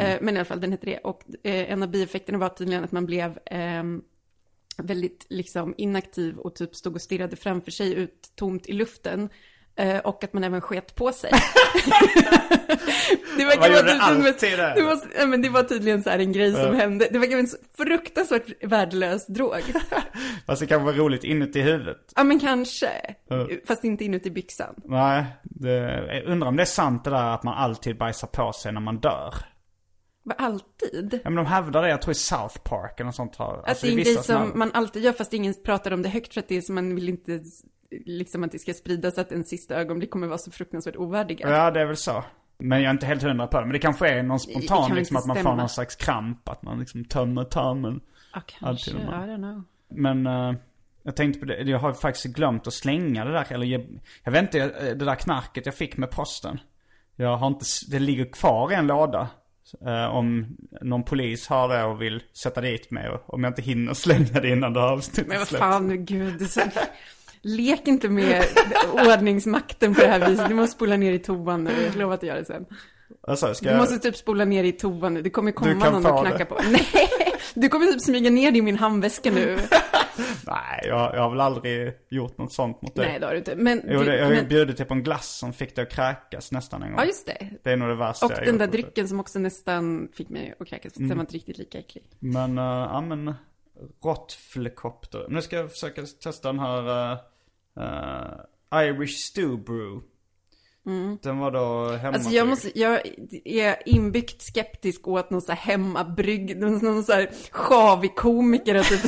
Eh, 0.00 0.18
men 0.20 0.28
i 0.34 0.38
alla 0.38 0.44
fall, 0.44 0.60
den 0.60 0.72
hette 0.72 0.86
det. 0.86 0.98
Och 0.98 1.22
eh, 1.42 1.72
en 1.72 1.82
av 1.82 1.90
bieffekterna 1.90 2.38
var 2.38 2.48
tydligen 2.48 2.84
att 2.84 2.92
man 2.92 3.06
blev 3.06 3.38
ehm, 3.46 4.02
väldigt 4.82 5.26
liksom 5.28 5.74
inaktiv 5.76 6.38
och 6.38 6.54
typ 6.54 6.74
stod 6.74 6.94
och 6.94 7.02
stirrade 7.02 7.36
framför 7.36 7.70
sig 7.70 7.94
ut 7.94 8.32
tomt 8.36 8.66
i 8.66 8.72
luften. 8.72 9.28
Eh, 9.76 9.98
och 9.98 10.24
att 10.24 10.32
man 10.32 10.44
även 10.44 10.60
sket 10.60 10.94
på 10.94 11.12
sig. 11.12 11.30
det 13.36 13.44
verkar 13.44 13.70
vara 13.70 13.82
typ 13.82 14.02
som 14.02 14.26
alltid 14.26 14.58
det? 14.58 14.72
det, 14.76 14.82
var, 14.82 14.98
ja, 15.18 15.26
men 15.26 15.42
det 15.42 15.48
var 15.48 15.62
tydligen 15.62 16.02
så 16.02 16.10
här 16.10 16.18
en 16.18 16.32
grej 16.32 16.52
som 16.52 16.74
hände. 16.74 17.08
Det 17.10 17.18
verkar 17.18 17.36
vara 17.36 17.40
en 17.40 17.48
fruktansvärt 17.76 18.64
värdelös 18.64 19.26
drog. 19.26 19.62
Fast 20.46 20.60
det 20.60 20.66
kanske 20.66 20.84
var 20.84 20.92
roligt 20.92 21.24
inuti 21.24 21.60
huvudet. 21.60 22.12
Ja 22.16 22.24
men 22.24 22.40
kanske. 22.40 22.90
Ja. 23.28 23.48
Fast 23.66 23.84
inte 23.84 24.04
inuti 24.04 24.30
byxan. 24.30 24.74
Nej, 24.84 25.24
det, 25.42 25.72
jag 26.14 26.24
undrar 26.24 26.48
om 26.48 26.56
det 26.56 26.62
är 26.62 26.64
sant 26.64 27.04
det 27.04 27.10
där 27.10 27.34
att 27.34 27.42
man 27.42 27.54
alltid 27.54 27.98
bajsar 27.98 28.28
på 28.28 28.52
sig 28.52 28.72
när 28.72 28.80
man 28.80 28.98
dör. 28.98 29.34
Alltid. 30.38 31.20
Ja 31.24 31.30
men 31.30 31.34
de 31.34 31.46
hävdar 31.46 31.82
det, 31.82 31.88
jag 31.88 32.02
tror 32.02 32.12
i 32.12 32.14
South 32.14 32.58
Park 32.58 32.92
eller 33.00 33.04
något 33.06 33.14
sånt 33.14 33.36
har. 33.36 33.54
Att 33.58 33.68
alltså, 33.68 33.86
det 33.86 33.92
är 33.92 33.96
en 33.98 34.04
grej 34.04 34.14
som 34.14 34.24
såna- 34.24 34.54
man 34.54 34.70
alltid 34.74 35.02
gör 35.02 35.12
fast 35.12 35.32
ingen 35.32 35.54
pratar 35.64 35.90
om 35.90 36.02
det 36.02 36.08
högt 36.08 36.34
för 36.34 36.40
att 36.40 36.48
det 36.48 36.56
är 36.56 36.60
som 36.60 36.74
man 36.74 36.94
vill 36.94 37.08
inte 37.08 37.40
liksom 38.06 38.44
att 38.44 38.52
det 38.52 38.58
ska 38.58 38.74
spridas 38.74 39.18
att 39.18 39.32
en 39.32 39.44
sista 39.44 39.74
ögonblick 39.74 40.10
kommer 40.10 40.26
vara 40.26 40.38
så 40.38 40.50
fruktansvärt 40.50 40.96
ovärdiga. 40.96 41.50
Ja, 41.50 41.70
det 41.70 41.80
är 41.80 41.86
väl 41.86 41.96
så. 41.96 42.24
Men 42.58 42.78
jag 42.82 42.86
är 42.86 42.90
inte 42.90 43.06
helt 43.06 43.22
hundra 43.22 43.46
på 43.46 43.60
det. 43.60 43.66
Men 43.66 43.72
det 43.72 43.78
kanske 43.78 44.08
är 44.08 44.22
någon 44.22 44.36
Det 44.46 44.62
spontan 44.62 44.94
liksom 44.96 45.16
att 45.16 45.26
man 45.26 45.36
får 45.36 45.42
stämma. 45.42 45.56
någon 45.56 45.68
slags 45.68 45.96
kramp. 45.96 46.48
Att 46.48 46.62
man 46.62 46.78
liksom 46.80 47.04
tömmer 47.04 47.44
tarmen. 47.44 48.00
Ja, 48.34 48.40
kanske. 48.46 48.90
I 48.90 48.94
don't 48.94 49.36
know. 49.36 49.62
Men 49.88 50.26
eh, 50.26 50.52
jag 51.02 51.16
tänkte 51.16 51.40
på 51.40 51.46
det, 51.46 51.60
jag 51.62 51.78
har 51.78 51.92
faktiskt 51.92 52.26
glömt 52.26 52.66
att 52.66 52.72
slänga 52.72 53.24
det 53.24 53.32
där. 53.32 53.46
Eller 53.52 53.66
jag, 53.66 53.86
jag 54.24 54.32
vet 54.32 54.42
inte, 54.42 54.60
eh, 54.60 54.70
det 54.84 55.04
där 55.04 55.14
knarket 55.14 55.66
jag 55.66 55.74
fick 55.74 55.96
med 55.96 56.10
posten. 56.10 56.60
Jag 57.16 57.36
har 57.36 57.46
inte, 57.46 57.64
det 57.90 57.98
ligger 57.98 58.24
kvar 58.32 58.72
i 58.72 58.74
en 58.74 58.86
låda. 58.86 59.28
Eh, 59.86 60.16
om 60.16 60.56
någon 60.80 61.02
polis 61.02 61.46
har 61.46 61.68
det 61.68 61.84
och 61.84 62.02
vill 62.02 62.22
sätta 62.42 62.60
dit 62.60 62.90
mig. 62.90 63.08
Och 63.08 63.34
om 63.34 63.44
jag 63.44 63.50
inte 63.50 63.62
hinner 63.62 63.94
slänga 63.94 64.40
det 64.40 64.48
innan 64.48 64.72
det 64.72 64.80
avsnittet 64.80 65.26
Men 65.26 65.38
vad 65.38 65.48
fan, 65.48 66.04
gud. 66.04 66.38
Det 66.38 66.46
så... 66.46 66.60
Lek 67.42 67.88
inte 67.88 68.08
med 68.08 68.44
ordningsmakten 68.92 69.94
på 69.94 70.00
det 70.00 70.06
här 70.06 70.28
viset. 70.28 70.48
Du 70.48 70.54
måste 70.54 70.76
spola 70.76 70.96
ner 70.96 71.12
i 71.12 71.18
toan 71.18 71.64
nu. 71.64 71.70
Jag 71.86 71.96
lovar 71.96 72.14
att 72.14 72.22
göra 72.22 72.38
det 72.38 72.44
sen. 72.44 72.64
Alltså, 73.22 73.54
ska 73.54 73.70
Du 73.70 73.76
måste 73.76 73.98
typ 73.98 74.16
spola 74.16 74.44
ner 74.44 74.64
i 74.64 74.72
toan 74.72 75.14
nu. 75.14 75.22
Det 75.22 75.30
kommer 75.30 75.52
komma 75.52 75.90
någon 75.90 76.06
och 76.06 76.24
det. 76.24 76.30
knacka 76.30 76.44
på. 76.44 76.58
Nej! 76.70 77.29
Du 77.54 77.68
kommer 77.68 77.86
typ 77.86 78.00
smyga 78.00 78.30
ner 78.30 78.50
det 78.50 78.58
i 78.58 78.62
min 78.62 78.76
handväska 78.76 79.30
nu. 79.30 79.58
Nej, 80.46 80.80
jag, 80.82 81.14
jag 81.14 81.22
har 81.22 81.30
väl 81.30 81.40
aldrig 81.40 81.92
gjort 82.08 82.38
något 82.38 82.52
sånt 82.52 82.82
mot 82.82 82.94
dig. 82.94 83.06
Nej, 83.06 83.20
det 83.20 83.26
har 83.26 83.32
du 83.32 83.38
inte. 83.38 83.56
Men, 83.56 83.82
Jo, 83.88 84.02
det, 84.02 84.16
jag 84.16 84.24
har 84.24 84.32
men... 84.32 84.48
bjudit 84.48 84.76
dig 84.76 84.86
på 84.86 84.94
en 84.94 85.02
glass 85.02 85.38
som 85.38 85.52
fick 85.52 85.76
dig 85.76 85.82
att 85.82 85.92
kräkas 85.92 86.52
nästan 86.52 86.82
en 86.82 86.90
gång. 86.90 86.98
Ja, 86.98 87.06
just 87.06 87.26
det. 87.26 87.48
Det 87.62 87.70
är 87.72 87.76
nog 87.76 87.88
det 87.88 87.94
värsta 87.94 88.26
Och 88.26 88.32
jag 88.32 88.46
den 88.46 88.58
där 88.58 88.66
drycken 88.66 89.08
som 89.08 89.20
också 89.20 89.38
nästan 89.38 90.08
fick 90.14 90.28
mig 90.28 90.54
att 90.60 90.68
kräkas. 90.68 90.96
Mm. 90.96 91.08
Den 91.08 91.18
var 91.18 91.22
inte 91.22 91.34
riktigt 91.34 91.58
lika 91.58 91.78
äcklig. 91.78 92.04
Men, 92.18 92.58
uh, 92.58 92.64
ja 92.64 93.00
men, 93.00 93.34
råttflekopter. 94.04 95.26
Nu 95.28 95.42
ska 95.42 95.56
jag 95.56 95.70
försöka 95.70 96.02
testa 96.22 96.48
den 96.48 96.58
här 96.58 97.12
uh, 97.12 98.86
Irish 98.88 99.16
Stew 99.16 99.62
Brew. 99.62 100.00
Den 101.22 101.38
var 101.38 101.50
då 101.50 101.84
hemma. 101.84 101.98
Mm. 101.98 102.14
Alltså 102.14 102.30
jag 102.30 102.48
måste, 102.48 102.78
jag 102.80 103.00
är 103.44 103.76
inbyggt 103.86 104.42
skeptisk 104.42 105.08
åt 105.08 105.30
någon 105.30 105.42
så 105.42 105.52
här 105.52 105.58
hemmabrygg, 105.72 106.56
någon, 106.56 106.78
någon 106.78 107.04
så 107.04 107.12
här 107.12 107.30
sjavig 107.50 108.16
komiker 108.16 108.82
typ, 108.82 109.00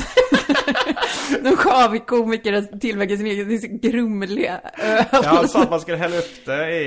någon 1.43 1.57
sjavig 1.57 2.05
komiker 2.05 2.53
har 2.53 2.79
tillverkat 2.79 3.17
sin 3.17 3.27
egen, 3.27 3.47
det 3.47 3.55
är 3.55 3.57
så 3.57 3.67
grumliga 3.89 4.61
öl. 4.73 5.05
Ja, 5.11 5.29
alltså 5.29 5.57
att 5.57 5.69
man 5.69 5.79
skulle 5.81 5.97
hälla 5.97 6.17
upp 6.17 6.45
det 6.45 6.71
i, 6.71 6.85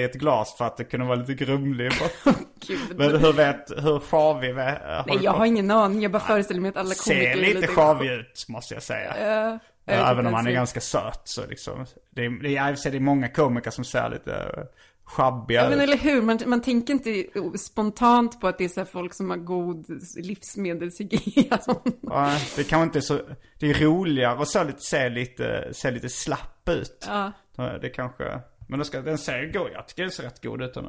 i 0.00 0.04
ett 0.04 0.14
glas 0.14 0.54
för 0.58 0.64
att 0.64 0.76
det 0.76 0.84
kunde 0.84 1.06
vara 1.06 1.16
lite 1.16 1.34
grumlig. 1.44 1.92
Men 2.96 3.16
hur 3.16 3.32
vet, 3.32 3.70
hur 3.70 3.98
sjavig 3.98 4.54
vi- 4.54 4.60
har 4.60 5.04
Nej, 5.06 5.18
jag 5.22 5.32
har 5.32 5.46
ingen 5.46 5.70
aning, 5.70 6.02
jag 6.02 6.12
bara 6.12 6.22
föreställer 6.22 6.60
mig 6.60 6.68
att 6.68 6.76
alla 6.76 6.94
komiker 6.94 7.34
Ser 7.34 7.42
är 7.42 7.54
lite 7.54 7.66
sjavig 7.66 8.10
ut 8.10 8.44
måste 8.48 8.74
jag 8.74 8.82
säga. 8.82 9.08
Vet 9.52 9.60
Även 9.86 10.26
om 10.26 10.34
han 10.34 10.46
är 10.46 10.52
ganska 10.52 10.80
söt 10.80 11.20
så 11.24 11.46
liksom. 11.46 11.86
Det 12.10 12.24
är, 12.24 12.42
det 12.42 12.56
är, 12.56 12.90
det 12.90 12.96
är 12.96 13.00
många 13.00 13.28
komiker 13.28 13.70
som 13.70 13.84
ser 13.84 14.10
lite 14.10 14.30
uh, 14.30 14.64
schabbiga 15.04 15.62
Ja 15.62 15.70
men 15.70 15.80
eller 15.80 15.96
hur, 15.96 16.22
man, 16.22 16.38
man 16.46 16.62
tänker 16.62 16.92
inte 16.92 17.26
spontant 17.58 18.40
på 18.40 18.48
att 18.48 18.58
det 18.58 18.64
är 18.64 18.68
så 18.68 18.84
folk 18.84 19.14
som 19.14 19.30
har 19.30 19.36
god 19.36 19.86
livsmedelshygien. 20.16 21.58
Ja, 22.02 22.38
det 22.56 22.64
kanske 22.64 22.84
inte 22.84 22.98
är 22.98 23.00
så, 23.00 23.20
det 23.58 23.70
är 23.70 23.74
roligare 23.74 24.42
att 24.42 24.48
så 24.48 24.64
lite, 24.64 24.80
se 24.80 25.08
lite, 25.08 25.70
se 25.72 25.90
lite 25.90 26.08
slapp 26.08 26.68
ut. 26.68 27.08
Ja. 27.08 27.32
Det 27.80 27.88
kanske, 27.88 28.40
men 28.68 28.78
den, 28.78 28.84
ska, 28.84 29.00
den 29.00 29.18
ser 29.18 29.52
god, 29.52 29.70
jag 29.72 29.88
tycker 29.88 30.02
den 30.02 30.12
ser 30.12 30.22
rätt 30.22 30.42
god 30.42 30.62
ut 30.62 30.74
den. 30.74 30.86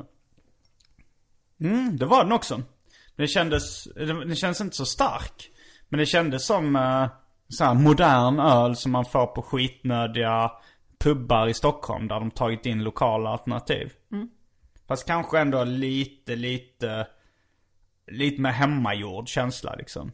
Mm, 1.60 1.98
det 1.98 2.06
var 2.06 2.24
den 2.24 2.34
också. 2.34 2.62
Det 3.16 3.28
kändes, 3.28 3.84
det, 3.84 4.26
det 4.26 4.36
känns 4.36 4.62
inte 4.62 4.76
så 4.76 4.86
stark. 4.86 5.52
Men 5.90 6.00
det 6.00 6.06
kändes 6.06 6.46
som 6.46 6.76
uh, 6.76 7.08
så 7.50 7.64
här 7.64 7.74
modern 7.74 8.40
öl 8.40 8.76
som 8.76 8.92
man 8.92 9.06
får 9.06 9.28
på 9.28 9.42
skitnödiga 9.42 10.52
pubbar 11.00 11.48
i 11.48 11.54
Stockholm 11.54 12.08
där 12.08 12.20
de 12.20 12.32
tagit 12.32 12.66
in 12.66 12.84
lokala 12.84 13.30
alternativ. 13.30 13.92
Fast 14.88 15.08
kanske 15.08 15.40
ändå 15.40 15.64
lite, 15.64 16.36
lite, 16.36 17.08
lite 18.12 18.42
mer 18.42 18.52
hemmagjord 18.52 19.28
känsla 19.28 19.76
liksom. 19.76 20.12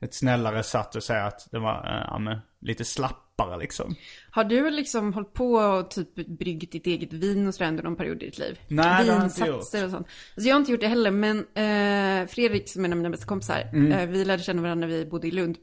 Ett 0.00 0.14
snällare 0.14 0.62
sätt 0.62 0.96
att 0.96 1.04
säga 1.04 1.24
att 1.24 1.48
det 1.50 1.58
var, 1.58 1.86
uh, 1.86 2.04
ja, 2.10 2.18
men, 2.18 2.38
lite 2.60 2.84
slappare 2.84 3.58
liksom. 3.58 3.94
Har 4.30 4.44
du 4.44 4.70
liksom 4.70 5.12
hållit 5.14 5.32
på 5.32 5.52
och 5.54 5.90
typ 5.90 6.14
bryggt 6.38 6.72
ditt 6.72 6.86
eget 6.86 7.12
vin 7.12 7.48
och 7.48 7.54
sådär 7.54 7.68
under 7.68 7.82
någon 7.82 7.96
period 7.96 8.22
i 8.22 8.26
ditt 8.26 8.38
liv? 8.38 8.60
Nej, 8.68 9.04
det 9.04 9.12
har 9.12 9.18
jag 9.18 9.26
inte 9.26 9.44
Vinsatser 9.44 9.84
och 9.84 9.90
sånt. 9.90 10.06
Alltså 10.34 10.48
jag 10.48 10.54
har 10.54 10.60
inte 10.60 10.72
gjort 10.72 10.80
det 10.80 10.88
heller, 10.88 11.10
men 11.10 11.38
eh, 11.38 12.26
Fredrik 12.28 12.68
som 12.68 12.84
är 12.84 12.88
en 12.88 12.92
av 12.92 12.98
mina 12.98 13.10
bästa 13.10 13.26
kompisar, 13.26 13.70
Mm. 13.72 13.92
eh, 13.92 14.06
vi 14.06 14.24
lärde 14.24 14.42
känna 14.42 14.62
varandra 14.62 14.86
när 14.86 14.94
vi 14.96 15.06
bodde 15.06 15.28
i 15.28 15.30
Lund. 15.30 15.56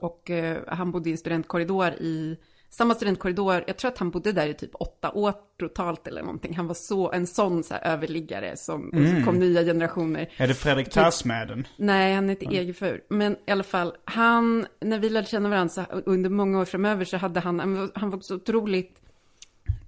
Och 0.00 0.30
eh, 0.30 0.56
han 0.68 0.90
bodde 0.92 1.08
i 1.08 1.12
en 1.12 1.18
studentkorridor 1.18 1.88
i 1.92 2.38
samma 2.70 2.94
studentkorridor, 2.94 3.64
jag 3.66 3.76
tror 3.76 3.90
att 3.90 3.98
han 3.98 4.10
bodde 4.10 4.32
där 4.32 4.46
i 4.46 4.54
typ 4.54 4.70
åtta 4.74 5.10
år 5.12 5.32
totalt 5.60 6.06
eller 6.06 6.22
någonting. 6.22 6.56
Han 6.56 6.66
var 6.66 6.74
så, 6.74 7.12
en 7.12 7.26
sån 7.26 7.62
så 7.64 7.74
överliggare 7.74 8.56
som, 8.56 8.90
Mm. 8.92 9.18
så 9.20 9.26
kom 9.26 9.38
nya 9.38 9.62
generationer. 9.64 10.28
Är 10.36 10.48
det 10.48 10.54
Fredrik 10.54 10.90
Tärsmeden? 10.90 11.66
Nej, 11.76 12.14
han 12.14 12.28
heter 12.28 12.52
Egefur. 12.54 13.00
Men 13.08 13.36
i 13.46 13.50
alla 13.50 13.62
fall, 13.64 13.92
han, 14.04 14.66
när 14.80 14.98
vi 14.98 15.10
lärde 15.10 15.26
känna 15.26 15.48
varandra 15.48 15.68
så, 15.68 15.82
under 16.06 16.30
många 16.30 16.60
år 16.60 16.64
framöver 16.64 17.04
så 17.04 17.16
hade 17.16 17.40
han, 17.40 17.60
han 17.60 17.76
var- 17.76 17.90
han 17.94 18.10
var 18.10 18.20
så 18.20 18.34
otroligt 18.34 18.96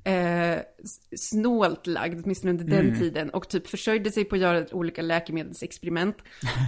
eh, 0.04 0.58
snålt 1.16 1.86
lagd, 1.86 2.20
åtminstone 2.24 2.50
under 2.50 2.64
den 2.64 2.98
tiden. 2.98 3.30
Och 3.30 3.48
typ 3.48 3.66
försörjde 3.66 4.10
sig 4.12 4.24
på 4.24 4.34
att 4.34 4.40
göra 4.40 4.66
olika 4.72 5.02
läkemedelsexperiment. 5.02 6.16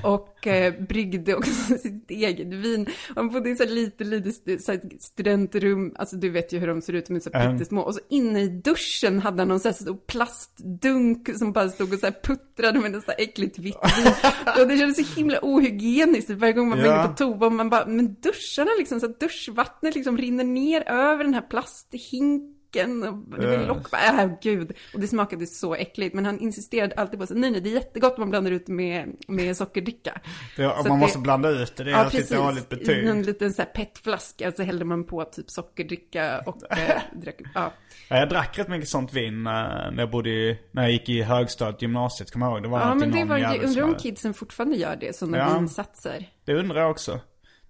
Och 0.04 0.46
eh, 0.46 0.74
bryggde 0.88 1.34
också 1.34 1.78
sitt 1.78 2.10
eget 2.10 2.46
vin. 2.46 2.86
Han 3.16 3.28
bodde 3.30 3.50
i 3.50 3.56
så 3.56 3.64
lite, 3.64 4.04
lite 4.04 4.58
så 4.62 4.76
studentrum. 5.00 5.92
Alltså 5.96 6.16
du 6.16 6.30
vet 6.30 6.52
ju 6.52 6.58
hur 6.58 6.66
de 6.66 6.80
ser 6.82 6.92
ut, 6.92 7.06
de 7.06 7.16
är 7.16 7.20
så 7.20 7.30
Mm. 7.34 7.52
pyttesmå. 7.52 7.80
Och 7.80 7.94
så 7.94 8.00
inne 8.08 8.40
i 8.42 8.48
duschen 8.48 9.18
hade 9.18 9.40
han 9.40 9.48
någon 9.48 9.60
så 9.60 9.68
här 9.68 9.74
stor 9.74 9.96
plastdunk 10.06 11.38
som 11.38 11.52
bara 11.52 11.68
stod 11.68 11.92
och 11.92 11.98
så 11.98 12.06
här 12.06 12.14
puttrade 12.24 12.80
med 12.80 12.92
något 12.92 13.04
så 13.04 13.10
här 13.10 13.20
äckligt 13.20 13.58
vitt 13.58 13.76
vin. 13.98 14.12
Och 14.62 14.68
det 14.68 14.78
kändes 14.78 15.08
så 15.08 15.20
himla 15.20 15.38
ohygieniskt 15.42 16.30
varje 16.30 16.52
gång 16.52 16.68
man 16.68 16.78
var 16.78 16.86
Ja. 16.86 17.00
inne 17.00 17.08
på 17.08 17.14
toa. 17.14 17.50
Man 17.50 17.70
bara, 17.70 17.86
men 17.86 18.14
duscharna 18.20 18.70
liksom, 18.78 19.00
så 19.00 19.06
att 19.06 19.20
duschvattnet 19.20 19.94
liksom 19.94 20.18
rinner 20.18 20.44
ner 20.44 20.88
över 20.88 21.24
den 21.24 21.34
här 21.34 21.40
plasthinken. 21.50 22.53
Och 22.82 23.38
det 23.40 23.46
var 23.46 23.54
Äh. 23.54 23.66
lock, 23.66 23.92
äh, 23.92 24.30
gud. 24.42 24.72
Och 24.94 25.00
det 25.00 25.08
smakade 25.08 25.46
så 25.46 25.74
äckligt. 25.74 26.14
Men 26.14 26.26
han 26.26 26.40
insisterade 26.40 26.94
alltid 26.94 27.20
på, 27.20 27.26
så, 27.26 27.34
nej 27.34 27.50
nej, 27.50 27.60
det 27.60 27.70
är 27.70 27.74
jättegott 27.74 28.14
om 28.14 28.20
man 28.20 28.30
blandar 28.30 28.50
ut 28.50 28.68
med, 28.68 29.16
med 29.28 29.56
sockerdricka. 29.56 30.20
Så 30.56 30.62
man 30.62 30.72
att 30.92 30.98
måste 30.98 31.18
det- 31.18 31.22
blanda 31.22 31.48
ut 31.50 31.76
det, 31.76 31.84
det 31.84 31.90
är 31.90 31.94
alltid 31.94 32.20
ett 32.20 32.30
dåligt 32.30 32.68
betyg. 32.68 33.06
någon 33.06 33.22
liten 33.22 33.52
så 33.52 33.62
här 33.62 33.68
petflaska 33.68 34.52
så 34.52 34.62
hällde 34.62 34.84
man 34.84 35.04
på 35.06 35.24
typ 35.24 35.50
sockerdricka 35.50 36.42
och 36.46 36.72
eh, 36.78 37.02
drack, 37.22 37.36
ja. 37.54 37.72
Ja, 38.08 38.18
Jag 38.18 38.28
drack 38.28 38.58
rätt 38.58 38.68
mycket 38.68 38.88
sånt 38.88 39.12
vin 39.12 39.46
eh, 39.46 39.52
när 39.52 39.98
jag 39.98 40.10
bodde 40.10 40.30
i, 40.30 40.58
när 40.72 40.82
jag 40.82 40.92
gick 40.92 41.08
i 41.08 41.22
högstadiet, 41.22 41.82
gymnasiet, 41.82 42.30
kommer 42.30 42.46
jag 42.46 42.52
ihåg. 42.54 42.62
Det 42.62 42.68
var 42.68 42.80
Ja 42.80 42.94
men 42.94 43.10
det 43.10 43.24
var 43.24 43.64
undrar 43.64 43.82
om 43.82 43.94
kidsen 43.94 44.34
fortfarande 44.34 44.76
gör 44.76 44.96
det, 44.96 45.16
sådana 45.16 45.38
Ja. 45.38 45.58
vinsatser. 45.58 46.28
Det 46.44 46.54
undrar 46.54 46.80
jag 46.80 46.90
också. 46.90 47.20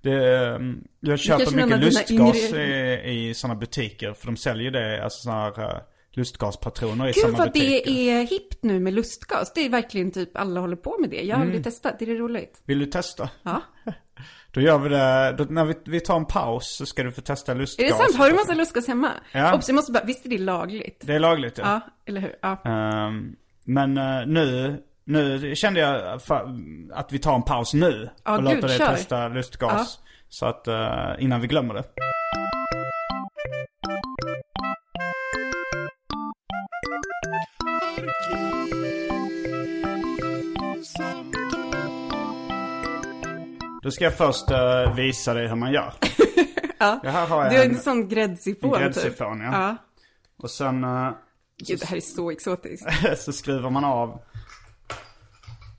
Det, 0.05 0.45
eh, 0.45 0.59
jag 1.01 1.19
köper 1.19 1.57
mycket 1.57 1.81
lustgas 1.81 2.11
yngre- 2.11 2.63
i, 3.11 3.29
i 3.31 3.35
sådana 3.35 3.61
butiker. 3.61 4.13
För 4.13 4.27
de 4.27 4.37
säljer 4.37 4.71
det, 4.71 5.05
alltså 5.05 5.23
sådana 5.23 5.43
här 5.43 5.75
uh, 5.75 5.81
lustgaspatroner 6.13 7.05
i 7.09 7.13
Gud 7.13 7.23
samma 7.25 7.39
vad 7.39 7.53
butiker. 7.53 7.91
det 7.93 8.11
är 8.11 8.23
hippt 8.27 8.63
nu 8.63 8.81
med 8.81 8.93
lustgas. 8.95 9.53
Det 9.55 9.61
är 9.67 9.69
verkligen 9.71 10.11
typ 10.11 10.37
alla 10.37 10.61
håller 10.61 10.77
på 10.77 10.97
med 11.01 11.11
det. 11.11 11.17
Jag 11.23 11.37
har 11.37 11.43
Mm. 11.43 11.49
aldrig 11.49 11.65
testat, 11.65 11.99
det 11.99 12.05
är 12.11 12.17
roligt. 12.17 12.63
Vill 12.65 12.79
du 12.79 12.87
testa? 12.87 13.29
Ja. 13.43 13.63
Då 14.51 14.61
gör 14.61 14.79
vi 14.79 14.89
det, 14.89 15.35
då, 15.39 15.45
när 15.45 15.65
vi, 15.65 15.75
vi 15.85 16.01
tar 16.01 16.17
en 16.17 16.27
paus 16.27 16.77
så 16.79 16.87
ska 16.87 17.03
du 17.03 17.13
få 17.13 17.21
testa 17.21 17.53
Är 17.53 17.57
lustgas. 17.57 17.89
det 17.91 17.97
sant? 17.97 18.17
Har 18.17 18.29
du 18.31 18.35
massa 18.35 18.55
lustgas 18.55 18.89
hemma? 18.89 19.11
Ja. 19.33 19.55
Oops, 19.57 19.69
jag 19.69 19.75
måste 19.75 19.93
bara, 19.93 20.05
visst 20.05 20.27
är 20.27 20.31
det 20.31 20.39
lagligt? 20.39 21.01
Det 21.07 21.15
är 21.15 21.19
lagligt 21.19 21.59
ja. 21.59 21.65
Ja, 21.67 21.81
eller 22.07 22.21
hur? 22.21 22.35
Ja. 22.41 22.63
Ehm, 22.65 23.37
men 23.65 23.99
eh, 23.99 24.27
nu, 24.27 24.77
nu 25.05 25.55
kände 25.57 25.81
jag 25.81 26.21
att 26.93 27.13
vi 27.13 27.19
tar 27.19 27.35
en 27.35 27.43
paus 27.43 27.75
nu. 27.75 28.11
Ja, 28.25 28.33
och 28.37 28.45
gud, 28.45 28.55
låter 28.55 28.69
dig 28.69 28.79
kör. 28.79 28.87
testa 28.87 29.29
lustgas. 29.29 29.99
Så 30.29 30.47
att, 30.47 30.69
eh, 30.69 31.11
innan 31.19 31.41
vi 31.41 31.47
glömmer 31.47 31.75
det. 31.75 31.85
Då 43.83 43.91
ska 43.91 44.05
jag 44.05 44.15
först 44.15 44.51
eh, 44.51 44.95
visa 44.95 45.35
dig 45.35 45.49
hur 45.49 45.57
man 45.57 45.73
gör. 45.73 45.93
ja. 46.79 47.01
Det 47.03 47.11
här 47.11 47.27
har 47.27 47.43
jag 47.45 47.53
Du 47.53 47.57
har 47.59 47.65
en- 47.65 47.71
en 47.71 47.79
sån 47.81 48.09
gräddsifon 48.09 48.75
en 48.75 48.93
typ. 48.93 49.03
gräddsifon, 49.03 49.41
ja. 49.41 49.53
ja. 49.53 49.77
Och 50.43 50.51
sen 50.51 50.85
eh, 50.85 51.11
Gud, 51.67 51.79
det 51.81 51.87
här 51.87 51.97
är 51.97 52.01
så 52.01 52.31
exotiskt. 52.31 52.87
så 53.19 53.33
skruvar 53.33 53.71
man 53.71 53.85
av 53.85 54.21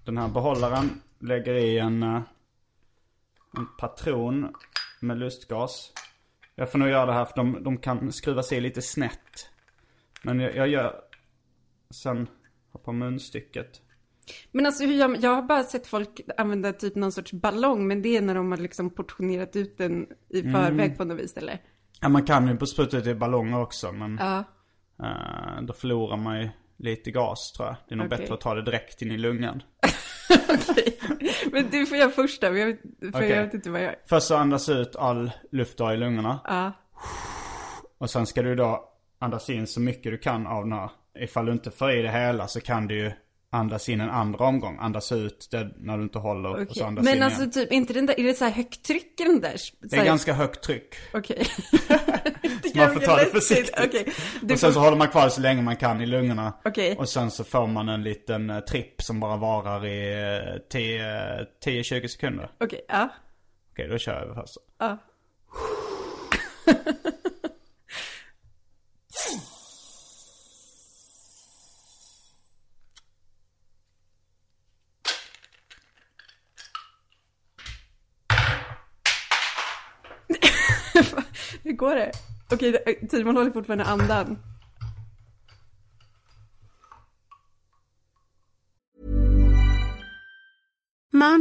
den 0.06 0.18
här 0.18 0.28
behållaren. 0.28 0.89
Lägger 1.20 1.54
i 1.54 1.80
en, 1.80 2.04
eh, 2.04 2.22
en 3.58 3.68
patron 3.78 4.54
med 5.00 5.18
lustgas. 5.18 5.91
Jag 6.56 6.72
får 6.72 6.80
nog 6.80 6.89
göra 6.89 7.06
det 7.06 7.13
här 7.13 7.26
för 7.26 7.36
de, 7.36 7.63
de 7.63 7.78
kan 7.78 8.12
skruva 8.12 8.44
sig 8.44 8.62
lite 8.62 8.82
snett. 8.82 9.50
Men 10.24 10.39
jag, 10.39 10.56
jag 10.56 10.68
gör... 10.68 11.02
Sen 11.89 12.28
hoppar 12.72 12.94
munstycket. 12.94 13.82
Men 14.52 14.65
alltså, 14.65 14.86
hur 14.86 15.08
man? 15.08 15.22
jag 15.22 15.36
har 15.36 15.41
bara 15.41 15.63
sett 15.63 15.88
folk 15.88 16.22
använda 16.38 16.74
typ 16.74 16.96
någon 16.96 17.12
sorts 17.12 17.32
ballong, 17.34 17.88
men 17.88 18.02
det 18.02 18.18
är 18.18 18.22
när 18.22 18.36
de 18.36 18.52
har 18.52 18.58
liksom 18.58 18.89
portionerat 18.89 19.56
ut 19.56 19.78
den 19.78 20.08
i 20.30 20.39
Mm. 20.41 20.54
förväg 20.54 20.98
på 20.98 21.06
något 21.06 21.20
vis, 21.20 21.38
eller? 21.38 21.62
Ja 22.02 22.10
man 22.10 22.26
kan 22.26 22.48
ju 22.48 22.65
spruta 22.65 22.98
ut 22.98 23.08
i 23.08 23.15
ballonger 23.15 23.62
också 23.62 23.91
men 23.91 24.18
Ja. 24.22 24.44
eh, 25.06 25.62
då 25.62 25.74
förlorar 25.74 26.18
man 26.18 26.41
ju 26.41 26.50
lite 26.78 27.12
gas 27.12 27.52
tror 27.52 27.68
jag. 27.68 27.76
Det 27.88 27.96
är 27.96 27.98
nog 27.98 28.08
Okej. 28.08 28.18
bättre 28.18 28.34
att 28.34 28.42
ta 28.42 28.54
det 28.54 28.62
direkt 28.62 29.02
in 29.02 29.12
i 29.12 29.18
lungan. 29.18 29.64
Okej. 30.50 31.00
Men 31.52 31.70
du 31.70 31.86
får 31.86 31.98
göra 31.98 32.10
första, 32.10 32.48
för 32.48 32.56
jag 32.56 32.66
vet, 32.68 32.82
för 33.00 33.10
Okej. 33.10 33.30
jag 33.30 33.44
vet 33.44 33.54
inte 33.54 33.70
vad 33.70 33.80
jag 33.80 33.86
gör. 33.86 33.96
Först 34.06 34.28
så 34.28 34.36
andas 34.36 34.70
ut 34.70 34.96
all 34.96 35.32
luft 35.52 35.78
du 35.78 35.84
har 35.84 35.94
i 35.94 35.98
lungorna. 35.98 36.40
Ja. 36.44 36.72
Och 37.98 38.10
sen 38.10 38.26
ska 38.26 38.42
du 38.42 38.56
då 38.56 38.90
andas 39.20 39.50
in 39.50 39.68
så 39.68 39.80
mycket 39.80 40.12
du 40.12 40.18
kan 40.18 40.48
av 40.48 40.64
den 40.64 40.74
här. 40.74 40.90
Ifall 41.20 41.46
du 41.46 41.52
inte 41.52 41.72
får 41.72 41.92
i 41.92 42.02
det 42.02 42.12
hela 42.12 42.48
så 42.48 42.62
kan 42.62 42.88
du 42.88 42.96
ju 42.96 43.12
andas 43.56 43.89
in 43.89 44.02
en 44.02 44.10
andra 44.10 44.46
omgång. 44.46 44.78
Andas 44.80 45.12
ut 45.12 45.48
det 45.52 45.72
när 45.78 45.98
du 45.98 46.04
inte 46.04 46.20
håller 46.20 46.50
och 46.50 46.76
så 46.76 46.86
andas 46.86 47.06
Men 47.06 47.18
in 47.18 47.24
alltså 47.24 47.41
igen. 47.41 47.52
typ, 47.52 47.72
inte 47.72 47.94
den 47.94 48.06
där, 48.06 48.20
är 48.20 48.24
det 48.24 48.34
så 48.34 48.46
här 48.46 48.52
högt 48.52 48.84
tryck 48.84 49.20
i 49.20 49.24
den 49.24 49.41
där? 49.41 49.56
Det 49.80 49.96
är 49.96 50.06
ganska 50.06 50.34
högt 50.34 50.63
tryck. 50.63 50.96
Okej. 51.13 51.48
Man 52.76 52.94
får 52.94 53.00
ta 53.00 53.15
det 53.15 53.26
försiktigt. 53.26 53.86
Okej. 53.86 54.13
Du 54.41 54.54
och 54.54 54.60
sen 54.60 54.70
får... 54.70 54.74
så 54.74 54.80
håller 54.80 54.98
man 54.98 55.08
kvar 55.08 55.30
så 55.30 55.41
länge 55.41 55.62
man 55.62 55.76
kan 55.76 56.02
i 56.02 56.06
lungorna. 56.06 56.54
Okej. 56.65 56.96
Och 56.98 57.10
sen 57.10 57.32
så 57.32 57.44
får 57.44 57.68
man 57.68 57.89
en 57.89 58.04
liten 58.04 58.50
eh, 58.50 58.60
tripp 58.60 59.02
som 59.02 59.20
bara 59.20 59.38
varar 59.38 59.86
i 59.86 60.22
eh, 60.56 60.62
10 60.70 61.04
10-20 61.65 62.08
sekunder. 62.08 62.50
Okej, 62.60 62.82
ja. 62.88 63.10
Okej, 63.72 63.88
då 63.88 63.98
kör 63.98 64.28
vi 64.28 64.34
först. 64.34 64.58
Ja. 64.78 64.98
Hur 81.63 81.75
går 81.86 81.95
det? 81.95 82.12
Okej, 82.52 83.08
Timon 83.10 83.38
håller 83.38 83.52
fortfarande 83.52 83.84
andan. 83.84 84.38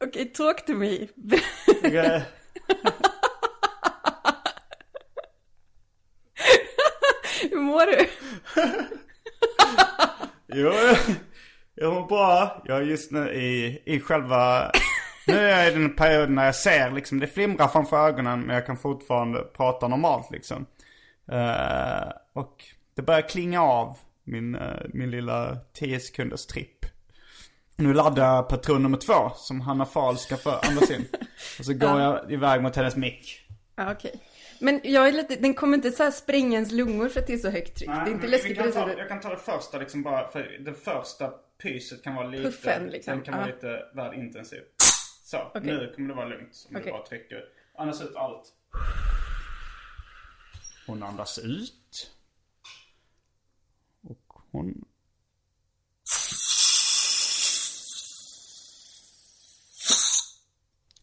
Okej, 0.00 0.32
talk 0.32 0.66
to 0.66 0.72
me. 0.72 0.88
Hur 7.50 7.60
mår 7.60 7.86
du? 7.86 8.08
Jo, 10.52 10.72
jag 11.74 11.94
mår 11.94 12.06
bra. 12.06 12.62
Jag 12.64 12.78
är 12.78 12.82
just 12.82 13.12
nu 13.12 13.32
i, 13.32 13.82
i 13.84 14.00
själva... 14.00 14.72
Nu 15.26 15.34
är 15.34 15.58
jag 15.58 15.68
i 15.68 15.74
den 15.74 15.96
perioden 15.96 16.34
när 16.34 16.44
jag 16.44 16.54
ser 16.54 16.90
liksom, 16.90 17.20
det 17.20 17.26
flimrar 17.26 17.68
framför 17.68 18.06
ögonen 18.08 18.40
men 18.40 18.54
jag 18.54 18.66
kan 18.66 18.76
fortfarande 18.76 19.42
prata 19.42 19.88
normalt 19.88 20.30
liksom. 20.30 20.66
Eh, 21.32 22.12
och 22.32 22.64
det 22.94 23.02
börjar 23.02 23.28
klinga 23.28 23.62
av 23.62 23.98
min, 24.24 24.54
eh, 24.54 24.82
min 24.94 25.10
lilla 25.10 25.56
10 25.74 26.00
sekunders 26.00 26.46
tripp. 26.46 26.77
Nu 27.80 27.94
laddar 27.94 28.34
jag 28.34 28.48
patron 28.48 28.82
nummer 28.82 28.98
två 28.98 29.30
som 29.36 29.60
Hanna 29.60 29.86
Fahl 29.86 30.18
ska 30.18 30.36
få 30.36 30.50
andas 30.50 30.90
in. 30.90 31.04
Och 31.58 31.64
så 31.64 31.72
går 31.74 32.00
jag 32.00 32.32
iväg 32.32 32.62
mot 32.62 32.76
hennes 32.76 32.96
mick. 32.96 33.48
Ja, 33.76 33.92
okej. 33.92 34.20
Men 34.60 34.80
jag 34.84 35.08
är 35.08 35.12
lite, 35.12 35.36
den 35.36 35.54
kommer 35.54 35.76
inte 35.76 35.90
så 35.90 36.02
här 36.02 36.10
spränga 36.10 36.54
ens 36.54 36.72
lungor 36.72 37.08
för 37.08 37.20
att 37.20 37.26
det 37.26 37.32
är 37.32 37.38
så 37.38 37.50
högt 37.50 37.76
tryck. 37.76 37.88
det 37.88 37.94
är 37.94 38.08
inte 38.10 38.26
läskigt 38.26 38.58
kan 38.58 38.72
ta. 38.72 38.92
Jag 38.92 39.08
kan 39.08 39.20
ta 39.20 39.28
det 39.30 39.36
första 39.36 39.78
liksom 39.78 40.02
bara, 40.02 40.28
för 40.28 40.58
det 40.64 40.74
första 40.74 41.30
pyset 41.62 42.02
kan 42.04 42.14
vara 42.14 42.26
lite, 42.26 42.42
Puffen, 42.50 42.86
liksom. 42.86 43.14
den 43.14 43.22
kan 43.24 43.34
vara 43.38 43.48
Ja. 43.48 43.54
lite 43.54 43.82
väl 43.94 44.14
intensiv. 44.14 44.60
Så, 45.24 45.38
Okej. 45.54 45.62
nu 45.62 45.92
kommer 45.96 46.08
det 46.08 46.14
vara 46.14 46.28
lugnt. 46.28 46.66
Om 46.70 46.76
Okej. 46.76 46.84
du 46.86 46.90
bara 46.92 47.06
trycker. 47.06 47.44
Andas 47.78 48.02
ut 48.02 48.16
allt. 48.16 48.52
Hon 50.86 51.02
andas 51.02 51.38
ut. 51.38 52.12
Och 54.08 54.34
hon... 54.50 54.84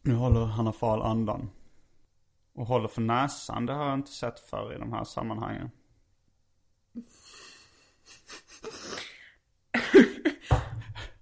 Nu 0.08 0.14
håller 0.14 0.46
Hanna 0.46 0.72
Fahl 0.72 1.02
andan. 1.02 1.50
Och 2.54 2.66
håller 2.66 2.88
för 2.88 3.02
näsan, 3.02 3.66
det 3.66 3.74
har 3.74 3.86
jag 3.86 3.94
inte 3.94 4.12
sett 4.12 4.40
förr 4.40 4.74
i 4.76 4.80
de 4.80 4.94
här 4.94 5.04
sammanhangen. 5.04 5.72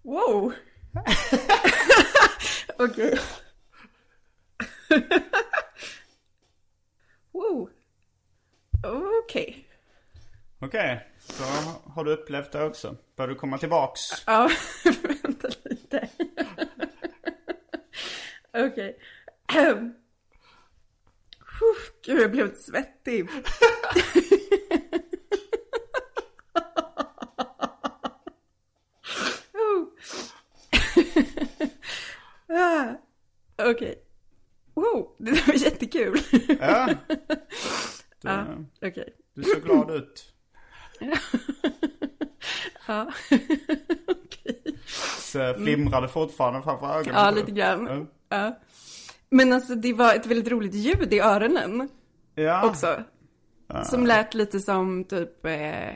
Wow! 0.01 0.53
Okej. 2.79 3.19
wow. 7.31 7.69
Okej. 9.23 9.67
Okej, 10.59 11.07
så 11.19 11.43
har 11.93 12.03
du 12.03 12.11
upplevt 12.11 12.51
det 12.51 12.63
också. 12.63 12.95
Bör 13.15 13.27
du 13.27 13.35
komma 13.35 13.57
tillbaks? 13.57 14.01
Ja, 14.25 14.49
vänta 15.23 15.47
lite. 15.63 16.09
Okej. 18.57 18.99
Uff, 21.61 21.91
Gud, 22.05 22.21
jag 22.21 22.31
blev 22.31 22.55
svettig. 22.55 23.29
Oh. 29.53 29.87
Ah, 32.47 32.93
Okej. 33.69 33.95
Wow, 34.73 35.15
det 35.17 35.31
där 35.31 35.47
var 35.47 35.53
jättekul. 35.53 36.17
Ja. 36.59 36.89
Du, 38.21 38.29
Ja, 38.29 38.45
okej. 38.81 39.15
du 39.33 39.43
ser 39.43 39.59
glad 39.59 39.91
ut. 39.91 40.33
Ja. 42.87 43.11
Så 45.19 45.53
flimrade 45.53 46.07
fortfarande 46.07 46.61
framför 46.61 46.85
ögonen. 46.99 47.15
Ja, 47.15 47.31
lite 47.31 47.51
grann. 47.51 47.87
Ja. 47.87 48.05
Ja. 48.37 48.59
Men 49.29 49.53
alltså 49.53 49.75
det 49.75 49.93
var 49.93 50.15
ett 50.15 50.25
väldigt 50.25 50.51
roligt 50.51 50.73
ljud 50.73 51.13
i 51.13 51.19
öronen 51.19 51.89
Ja. 52.35 52.65
också. 52.69 53.03
Som 53.85 54.05
lät 54.07 54.33
lite 54.33 54.59
som 54.59 55.03
typ, 55.03 55.45
eh, 55.45 55.89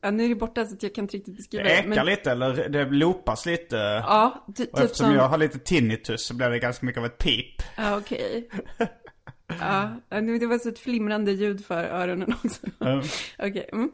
ja 0.00 0.10
nu 0.10 0.24
är 0.24 0.28
det 0.28 0.34
borta 0.34 0.64
så 0.66 0.74
att 0.74 0.82
jag 0.82 0.94
kan 0.94 1.04
inte 1.04 1.16
riktigt 1.16 1.36
beskriva 1.36 1.64
Det 1.64 1.70
ekar 1.78 1.88
men, 1.88 2.06
lite 2.06 2.30
eller 2.30 2.68
det 2.68 2.84
loopas 2.84 3.46
lite. 3.46 3.76
Ja, 3.76 4.44
ty- 4.56 4.66
typ 4.66 4.78
eftersom 4.78 5.06
som, 5.06 5.14
jag 5.14 5.28
har 5.28 5.38
lite 5.38 5.58
tinnitus 5.58 6.26
så 6.26 6.34
blir 6.34 6.50
det 6.50 6.58
ganska 6.58 6.86
mycket 6.86 6.98
av 7.00 7.06
ett 7.06 7.18
pip. 7.18 7.62
ja 7.76 7.96
okej. 7.98 8.48
Ja, 9.60 9.90
ja, 10.08 10.20
nu- 10.20 10.38
det 10.38 10.46
var 10.46 10.58
så 10.58 10.68
ett 10.68 10.78
flimrande 10.78 11.32
ljud 11.32 11.64
för 11.64 11.84
öronen 11.84 12.34
också. 12.44 12.66
Okej. 13.38 13.68
mm. 13.72 13.90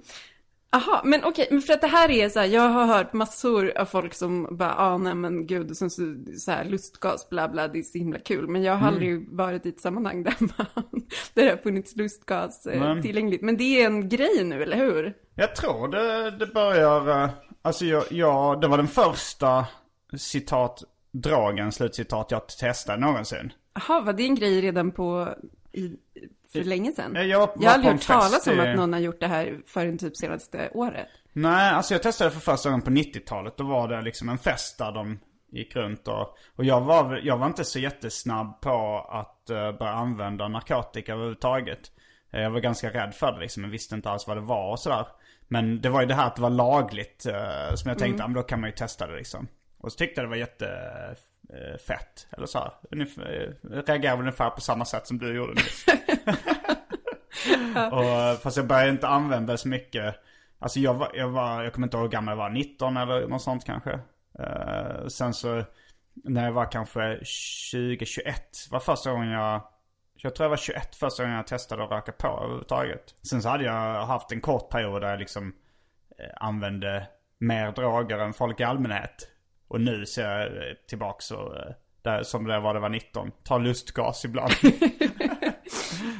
Aha, 0.73 1.03
men 1.05 1.25
okej, 1.25 1.49
men 1.51 1.61
för 1.61 1.73
att 1.73 1.81
det 1.81 1.87
här 1.87 2.11
är 2.11 2.29
så 2.29 2.41
här, 2.41 2.47
jag 2.47 2.69
har 2.69 2.87
hört 2.87 3.13
massor 3.13 3.73
av 3.79 3.85
folk 3.85 4.15
som 4.15 4.57
bara, 4.57 4.75
ah 4.75 4.99
nej 4.99 5.15
men 5.15 5.47
gud, 5.47 5.77
som 5.77 5.91
så, 5.91 6.03
så 6.39 6.51
här 6.51 6.65
lustgas, 6.65 7.29
bla 7.31 7.49
bla, 7.49 7.69
det 7.69 7.79
är 7.79 7.83
så 7.83 7.99
himla 7.99 8.19
kul. 8.19 8.49
Men 8.49 8.63
jag 8.63 8.73
har 8.73 8.81
Mm. 8.89 8.95
aldrig 8.95 9.29
varit 9.37 9.67
i 9.67 9.69
ett 9.69 9.81
sammanhang 9.81 10.23
där 10.23 10.35
man, 10.41 10.67
där 11.35 11.45
det 11.45 11.51
har 11.51 11.57
funnits 11.57 11.97
lustgas 11.97 12.67
eh, 12.67 13.01
tillgängligt. 13.03 13.43
Men 13.43 13.57
det 13.57 13.83
är 13.83 13.87
en 13.87 14.09
grej 14.09 14.45
nu, 14.45 14.63
eller 14.63 14.77
hur? 14.77 15.15
Jag 15.35 15.57
tror 15.57 15.89
det, 15.89 16.31
det 16.31 16.47
börjar, 16.47 17.23
eh, 17.25 17.31
alltså 17.63 17.85
jag, 17.85 18.05
jag, 18.11 18.61
det 18.61 18.69
var 18.69 18.77
den 18.77 18.89
första 18.89 19.67
citat, 20.17 20.83
dragen, 21.13 21.73
slutcitat 21.73 22.31
jag 22.31 22.49
testade 22.49 23.01
någonsin. 23.01 23.53
Jaha, 23.75 24.01
var 24.01 24.13
det 24.13 24.23
en 24.23 24.35
grej 24.35 24.61
redan 24.61 24.91
på, 24.91 25.35
i, 25.73 25.93
för 26.53 26.65
länge 26.65 26.93
sedan? 26.93 27.29
Jag 27.29 27.39
var- 27.39 27.51
jag 27.61 27.69
har 27.71 27.75
aldrig 27.75 27.93
hört 27.93 28.07
talas 28.07 28.47
om 28.47 28.61
att 28.61 28.77
någon 28.77 28.93
har 28.93 29.01
gjort 29.01 29.21
det 29.21 29.27
här 29.27 29.61
förrän 29.67 29.99
typ 29.99 30.17
senaste 30.17 30.71
året. 30.75 31.07
Nej, 31.33 31.71
alltså 31.71 31.95
jag 31.95 32.03
testade 32.03 32.31
för 32.31 32.41
första 32.41 32.69
gången 32.71 32.83
på 32.85 32.91
90-talet. 32.91 33.57
Då 33.57 33.65
var 33.65 33.89
det 33.89 34.01
liksom 34.03 34.29
en 34.29 34.39
fest 34.39 34.79
där 34.79 34.93
de 34.93 35.19
gick 35.53 35.77
runt 35.77 36.09
och, 36.09 36.37
och 36.57 36.65
jag 36.65 36.81
var, 36.81 37.21
jag 37.25 37.37
var 37.39 37.47
inte 37.47 37.65
så 37.65 37.79
jättesnabb 37.79 38.61
på 38.61 39.07
att 39.11 39.51
uh, 39.51 39.79
börja 39.79 39.93
använda 39.93 40.49
narkotika 40.49 41.13
överhuvudtaget. 41.13 41.81
Eh, 42.33 42.41
Jag 42.41 42.51
var 42.51 42.61
ganska 42.61 42.91
rädd 42.91 43.15
för 43.15 43.33
det 43.33 43.41
liksom, 43.41 43.65
jag 43.65 43.71
visste 43.71 43.95
inte 43.95 44.11
alls 44.11 44.27
vad 44.29 44.37
det 44.37 44.41
var 44.41 44.71
och 44.71 44.79
sådär. 44.79 45.07
Men 45.49 45.81
det 45.81 45.89
var 45.89 46.01
ju 46.01 46.07
det 46.07 46.15
här 46.15 46.27
att 46.27 46.37
det 46.37 46.43
var 46.43 46.51
lagligt 46.51 47.27
eh, 47.27 47.75
som 47.75 47.89
jag 47.89 47.99
tänkte, 47.99 48.23
ja 48.23 48.27
men 48.29 48.35
då 48.35 48.43
kan 48.43 48.61
man 48.61 48.71
ju 48.71 48.77
testa 48.77 49.07
det 49.07 49.17
liksom. 49.17 49.49
Och 49.79 49.93
så 49.93 49.97
tyckte 49.99 50.21
jag 50.21 50.27
det 50.31 50.31
var 50.31 50.37
jättefett, 51.53 52.27
eller 52.31 52.47
så 52.47 52.59
här. 52.59 52.73
Ungefär, 52.91 53.57
jag 53.63 53.89
reagerade 53.89 54.17
väl 54.17 54.21
ungefär 54.21 54.51
på 54.51 54.61
samma 54.61 54.85
sätt 54.85 55.07
som 55.07 55.19
du 55.19 55.37
gjorde 55.37 55.53
nyss. 55.53 55.85
Och, 57.93 58.43
fast 58.43 58.57
jag 58.57 58.67
började 58.67 58.91
inte 58.91 59.09
använda 59.09 59.53
det 59.53 59.59
så 59.59 59.69
mycket. 59.69 60.15
Alltså 60.59 60.81
jag 60.81 60.95
var, 60.95 61.11
jag 61.15 61.29
var, 61.29 61.63
jag 61.63 61.73
kommer 61.73 61.87
inte 61.87 61.97
ihåg 61.97 62.05
hur 62.05 62.11
gammal 62.11 62.33
jag 62.33 62.37
var, 62.37 62.51
19 62.51 62.97
eller 62.97 63.29
något 63.29 63.43
sånt 63.43 63.65
kanske. 63.65 64.01
Eh, 64.39 65.07
sen 65.07 65.35
så, 65.35 65.65
när 66.15 66.45
jag 66.45 66.53
var 66.53 66.73
kanske 66.73 67.19
20, 67.23 68.07
21 68.07 68.43
var 68.71 68.81
första 68.81 69.11
gången 69.11 69.31
jag, 69.31 69.63
jag 70.15 70.35
tror 70.35 70.45
jag 70.45 70.51
var 70.51 70.57
21 70.57 70.95
första 70.97 71.23
gången 71.23 71.37
jag 71.37 71.47
testade 71.47 71.85
att 71.85 71.91
röka 71.91 72.13
på 72.13 72.29
överhuvudtaget. 72.29 73.15
Sen 73.31 73.43
så 73.43 73.49
hade 73.49 73.65
jag 73.65 74.07
haft 74.07 74.33
en 74.33 74.41
kort 74.41 74.71
period 74.71 75.03
där 75.03 75.11
jag 75.11 75.19
liksom 75.19 75.55
eh, 76.19 76.31
använde 76.37 77.07
mer 77.39 77.73
droger 77.73 78.19
än 78.19 78.33
folk 78.33 78.61
i 78.61 78.65
allmänhet. 78.65 79.29
Och 79.71 79.81
nu 79.81 80.07
ser 80.07 80.31
jag 80.31 80.47
eh, 80.47 80.75
tillbaka 80.89 81.21
så, 81.21 81.35
eh, 81.35 81.75
där, 82.03 82.23
som 82.23 82.45
det 82.45 82.61
var 82.61 82.75
det 82.75 82.81
var 82.81 82.89
19. 82.89 83.31
Tar 83.45 83.59
lustgas 83.59 84.25
ibland. 84.25 84.53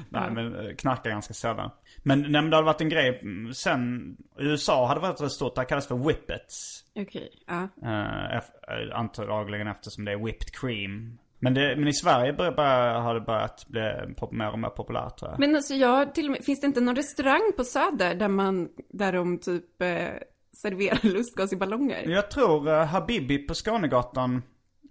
Nej 0.09 0.31
men 0.31 0.55
eh, 0.55 0.75
knarkar 0.77 1.11
ganska 1.11 1.35
sällan. 1.35 1.71
Men 2.03 2.21
nej, 2.21 2.31
men 2.31 2.51
det 2.51 2.57
hade 2.57 2.67
varit 2.67 2.81
en 2.81 2.89
grej 2.89 3.21
mm, 3.23 3.55
sen, 3.55 4.17
i 4.39 4.43
USA 4.43 4.87
hade 4.87 5.01
varit 5.01 5.21
rätt 5.21 5.33
stort, 5.33 5.55
det 5.55 5.65
kallas 5.65 5.87
för 5.87 5.97
whippets. 6.09 6.85
Okej, 6.95 7.31
ja. 7.47 7.69
Uh, 7.83 8.99
antagligen 8.99 9.67
eftersom 9.67 10.05
det 10.05 10.13
är 10.13 10.25
whipped 10.25 10.53
cream. 10.53 11.19
Men, 11.39 11.55
det, 11.55 11.77
men 11.77 11.89
i 11.89 11.93
Sverige 11.93 12.33
bör, 12.33 12.53
bör, 12.53 12.95
har 12.95 13.15
det 13.15 13.21
börjat 13.21 13.67
bli 13.69 13.93
pop- 14.17 14.33
mer 14.33 14.51
och 14.51 14.59
mer 14.59 14.69
populärt 14.69 15.19
tror 15.19 15.31
jag. 15.31 15.41
Men 15.41 15.57
alltså 15.57 15.75
jag 15.75 16.15
till 16.15 16.27
och 16.27 16.33
med, 16.33 16.45
finns 16.45 16.61
det 16.61 16.67
inte 16.67 16.81
någon 16.81 16.97
restaurang 16.97 17.53
på 17.57 17.65
Söder 17.65 18.15
där 18.15 18.29
man, 18.29 18.69
där 18.89 19.13
de 19.13 19.39
typ 19.39 19.83
eh, 19.83 20.09
serverar 20.57 20.99
lustgas 21.13 21.53
i 21.53 21.57
ballonger? 21.57 22.09
Jag 22.09 22.31
tror 22.31 22.69
uh, 22.69 22.85
Habibi 22.85 23.39
på 23.39 23.55
Skånegatan, 23.55 24.43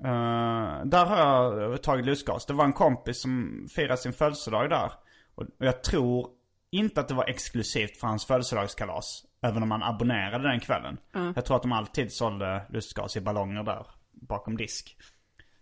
eh, 0.04 0.86
där 0.86 1.06
har 1.06 1.18
jag 1.62 1.84
tagit 1.84 2.06
lustgas. 2.06 2.46
Det 2.46 2.54
var 2.54 2.66
en 2.66 2.74
kompis 2.74 3.22
som 3.22 3.68
firade 3.76 3.98
sin 3.98 4.14
födelsedag 4.14 4.70
där. 4.70 4.92
Och 5.36 5.46
jag 5.58 5.84
tror 5.84 6.28
inte 6.72 7.02
att 7.02 7.08
det 7.08 7.14
var 7.14 7.30
exklusivt 7.30 7.98
för 7.98 8.08
hans 8.08 8.26
födelsedagskalas. 8.26 9.26
Även 9.42 9.64
om 9.64 9.70
man 9.70 9.84
abonnerade 9.84 10.50
den 10.50 10.60
kvällen. 10.60 10.98
Jag 11.36 11.46
tror 11.46 11.56
att 11.56 11.62
de 11.62 11.72
alltid 11.72 12.12
sålde 12.12 12.62
lustgas 12.70 13.18
i 13.18 13.22
ballonger 13.22 13.64
där 13.64 13.86
bakom 14.12 14.58
disk. 14.58 14.98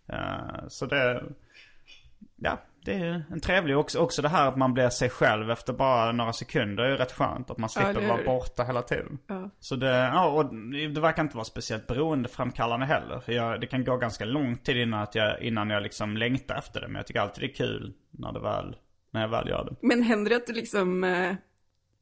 Eh, 0.10 0.68
så 0.68 0.86
det, 0.86 1.24
ja, 2.36 2.60
det 2.88 2.94
är 2.94 3.24
en 3.32 3.40
trevlig 3.40 3.78
också. 3.78 4.00
Också 4.00 4.22
det 4.22 4.30
här 4.30 4.48
att 4.48 4.58
man 4.58 4.74
blir 4.74 4.90
sig 4.90 5.10
själv 5.10 5.52
efter 5.52 5.74
bara 5.74 6.12
några 6.12 6.34
sekunder 6.34 6.84
är 6.84 6.90
ju 6.90 6.96
rätt 6.96 7.12
skönt. 7.12 7.50
Att 7.52 7.58
man 7.58 7.70
slipper 7.70 7.90
eller 7.90 8.08
vara 8.08 8.24
borta 8.24 8.64
hela 8.64 8.82
tiden. 8.82 9.20
Så 9.60 9.76
det, 9.76 9.96
ja, 9.96 10.28
och 10.28 10.56
det 10.94 11.02
verkar 11.02 11.24
inte 11.24 11.36
vara 11.36 11.46
speciellt 11.46 11.88
beroendeframkallande 11.88 12.86
heller. 12.86 13.20
För 13.20 13.32
jag, 13.32 13.62
det 13.62 13.68
kan 13.68 13.84
gå 13.84 13.98
ganska 13.98 14.26
lång 14.26 14.58
tid 14.58 14.78
innan, 14.78 15.04
att 15.04 15.16
jag, 15.16 15.42
innan 15.42 15.70
jag 15.70 15.84
liksom 15.84 16.18
längtar 16.18 16.56
efter 16.56 16.82
det. 16.82 16.88
Men 16.88 16.96
jag 16.96 17.08
tycker 17.08 17.20
alltid 17.20 17.44
det 17.44 17.52
är 17.52 17.56
kul 17.56 17.94
när, 18.12 18.32
det 18.32 18.40
väl, 18.40 18.76
när 19.12 19.22
jag 19.22 19.30
väl 19.30 19.48
gör 19.48 19.66
det. 19.66 19.88
Men 19.88 20.04
händer 20.04 20.30
det 20.30 20.36
att 20.36 20.48
du 20.48 20.54
liksom 20.54 21.04
eh, 21.04 21.36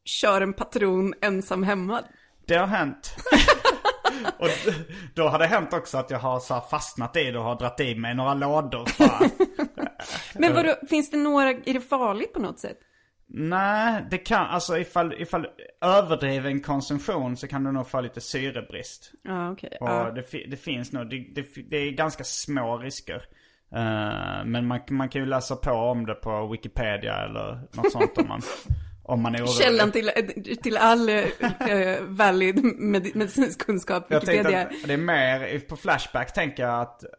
kör 0.03 0.41
en 0.41 0.53
patron 0.53 1.13
ensam 1.21 1.63
hemma? 1.63 2.01
Det 2.45 2.55
har 2.55 2.67
hänt. 2.67 3.15
och 4.39 4.47
då 5.13 5.27
har 5.27 5.39
det 5.39 5.45
hänt 5.47 5.73
också 5.73 5.97
att 5.97 6.09
jag 6.11 6.19
har 6.19 6.39
så 6.39 6.61
fastnat 6.61 7.15
i 7.17 7.31
det 7.31 7.37
och 7.39 7.43
har 7.45 7.55
dratt 7.55 7.79
i 7.79 7.95
mig 7.95 8.15
några 8.15 8.33
lådor. 8.33 8.85
Men 10.39 10.53
vadå, 10.53 10.75
finns 10.89 11.11
det 11.11 11.17
några, 11.17 11.49
är 11.49 11.73
det 11.73 11.81
farligt 11.81 12.33
på 12.33 12.39
något 12.41 12.59
sätt? 12.59 12.77
Nej, 13.27 14.05
det 14.11 14.17
kan, 14.17 14.45
alltså 14.45 14.77
ifall, 14.77 15.13
ifall 15.13 15.47
överdriven 15.81 16.61
konsumtion 16.61 17.37
så 17.37 17.47
kan 17.47 17.63
du 17.63 17.71
nog 17.71 17.89
få 17.89 18.01
lite 18.01 18.21
syrebrist. 18.21 19.11
Ja, 19.23 19.51
okej. 19.51 19.77
Och 19.81 19.89
Ja. 19.89 20.11
det, 20.11 20.45
det 20.49 20.57
finns 20.57 20.91
nog, 20.91 21.09
det, 21.09 21.17
det, 21.35 21.61
det 21.69 21.77
är 21.77 21.91
ganska 21.91 22.23
små 22.23 22.77
risker. 22.77 23.23
Eh, 23.75 24.45
men 24.45 24.67
man, 24.67 24.79
man 24.89 25.09
kan 25.09 25.21
ju 25.21 25.27
läsa 25.27 25.55
på 25.55 25.71
om 25.71 26.05
det 26.05 26.13
på 26.13 26.47
Wikipedia 26.47 27.15
eller 27.17 27.61
något 27.73 27.91
sånt 27.91 28.17
om 28.17 28.27
man, 28.27 28.41
om 29.07 29.21
man 29.21 29.35
är 29.35 29.39
orolig. 29.39 29.53
Källan 29.53 29.91
till, 29.91 30.11
till 30.63 30.77
all 30.77 31.09
eh, 31.09 31.23
valid 32.01 32.63
med, 32.63 33.15
medicinsk 33.15 33.65
kunskap, 33.65 34.05
Jag 34.09 34.25
tänkte 34.25 34.31
Wikipedia. 34.49 34.61
att 34.61 34.87
det 34.87 34.93
är 34.93 34.97
mer, 34.97 35.59
på 35.59 35.75
Flashback 35.75 36.33
tänker 36.33 36.63
jag 36.63 36.81
att 36.81 37.03
eh, 37.03 37.09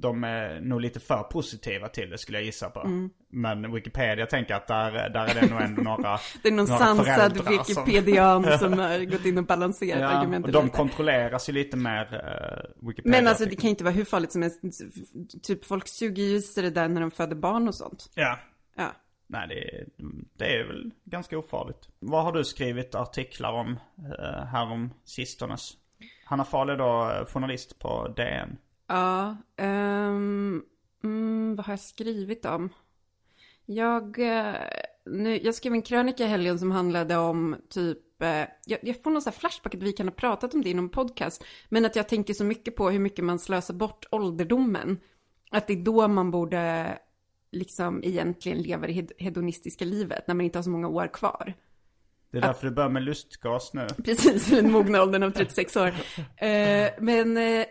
de 0.00 0.24
är 0.24 0.60
nog 0.60 0.80
lite 0.80 1.00
för 1.00 1.22
positiva 1.22 1.88
till 1.88 2.10
det 2.10 2.18
skulle 2.18 2.38
jag 2.38 2.44
gissa 2.44 2.70
på. 2.70 2.80
Mm. 2.80 3.10
Men 3.30 3.72
Wikipedia 3.74 4.26
tänker 4.26 4.54
att 4.54 4.66
där, 4.66 4.92
där 4.92 5.36
är 5.36 5.40
det 5.40 5.46
nog 5.50 5.60
ändå 5.62 5.82
några 5.82 6.18
Det 6.42 6.48
är 6.48 6.52
någon 6.52 6.66
några 6.66 6.78
sansad 6.78 7.06
föräldrar 7.06 7.64
som- 7.64 7.84
Wikipedian 7.84 8.44
som 8.58 8.78
har 8.78 9.04
gått 9.04 9.24
in 9.26 9.38
och 9.38 9.44
balanserat 9.44 10.00
Ja, 10.00 10.08
argumentet 10.08 10.46
och 10.46 10.52
de 10.62 10.64
lite. 10.64 10.76
kontrolleras 10.76 11.48
ju 11.48 11.52
lite 11.52 11.76
mer 11.76 12.02
uh, 12.14 12.88
Wikipedia. 12.88 13.18
Men 13.20 13.28
alltså 13.28 13.44
det 13.44 13.56
kan 13.56 13.70
inte 13.70 13.84
vara 13.84 13.94
hur 13.94 14.04
farligt 14.04 14.32
som 14.32 14.42
helst. 14.42 14.60
Typ 15.42 15.64
folk 15.64 15.88
suger 15.88 16.22
ju 16.22 16.40
sig 16.40 16.62
det 16.62 16.70
där 16.70 16.88
när 16.88 17.00
de 17.00 17.10
föder 17.10 17.36
barn 17.36 17.68
och 17.68 17.74
sånt. 17.74 18.10
Ja. 18.14 18.38
Nej, 19.26 19.48
det 19.48 19.54
är, 19.54 19.86
det 20.36 20.56
är 20.56 20.64
väl 20.64 20.90
ganska 21.04 21.38
ofarligt. 21.38 21.88
Vad 21.98 22.24
har 22.24 22.32
du 22.32 22.44
skrivit 22.44 22.94
artiklar 22.94 23.52
om 23.52 23.68
uh, 23.98 24.44
här 24.44 24.72
om 24.72 24.90
sistones? 25.04 25.76
Hanna 26.24 26.44
Fahl 26.44 26.70
är 26.70 26.76
då 26.76 27.10
eh, 27.10 27.26
journalist 27.26 27.78
på 27.78 28.08
DN. 28.08 28.56
Ja, 28.86 29.36
um, 29.56 30.64
mm, 31.04 31.54
vad 31.56 31.66
har 31.66 31.72
jag 31.72 31.80
skrivit 31.80 32.44
om? 32.44 32.68
Jag, 33.66 34.18
eh, 34.18 34.54
nu, 35.04 35.40
jag 35.42 35.54
skrev 35.54 35.72
en 35.72 35.82
krönika 35.82 36.24
i 36.24 36.26
helgen 36.26 36.58
som 36.58 36.70
handlade 36.70 37.16
om 37.16 37.56
typ, 37.68 37.98
jag, 38.64 38.78
jag 38.82 39.02
får 39.02 39.10
någon 39.10 39.22
sån 39.22 39.32
här 39.32 39.38
flashback 39.38 39.74
att 39.74 39.82
vi 39.82 39.92
kan 39.92 40.08
ha 40.08 40.14
pratat 40.14 40.54
om 40.54 40.62
det 40.62 40.70
i 40.70 40.74
någon 40.74 40.88
podcast, 40.88 41.44
men 41.68 41.84
att 41.84 41.96
jag 41.96 42.08
tänker 42.08 42.34
så 42.34 42.44
mycket 42.44 42.76
på 42.76 42.90
hur 42.90 42.98
mycket 42.98 43.24
man 43.24 43.38
slösar 43.38 43.74
bort 43.74 44.06
ålderdomen. 44.10 45.00
Att 45.50 45.66
det 45.66 45.72
är 45.72 45.84
då 45.84 46.08
man 46.08 46.30
borde 46.30 46.98
liksom 47.52 48.04
egentligen 48.04 48.58
leva 48.62 48.86
det 48.86 48.92
hed- 48.92 49.12
hedonistiska 49.18 49.84
livet, 49.84 50.26
när 50.26 50.34
man 50.34 50.44
inte 50.44 50.58
har 50.58 50.62
så 50.62 50.70
många 50.70 50.88
år 50.88 51.06
kvar. 51.12 51.54
Det 52.30 52.38
är 52.38 52.42
därför 52.42 52.66
du 52.66 52.74
börjar 52.74 52.90
med 52.90 53.02
lustgas 53.02 53.74
nu. 53.74 53.86
Precis, 54.04 54.52
i 54.52 54.54
den 54.54 54.72
mogna 54.72 55.02
åldern 55.02 55.22
av 55.22 55.30
36 55.36 55.76
år. 55.76 55.86
Eh, 56.36 56.88
men, 57.00 57.36
eh, 57.36 57.64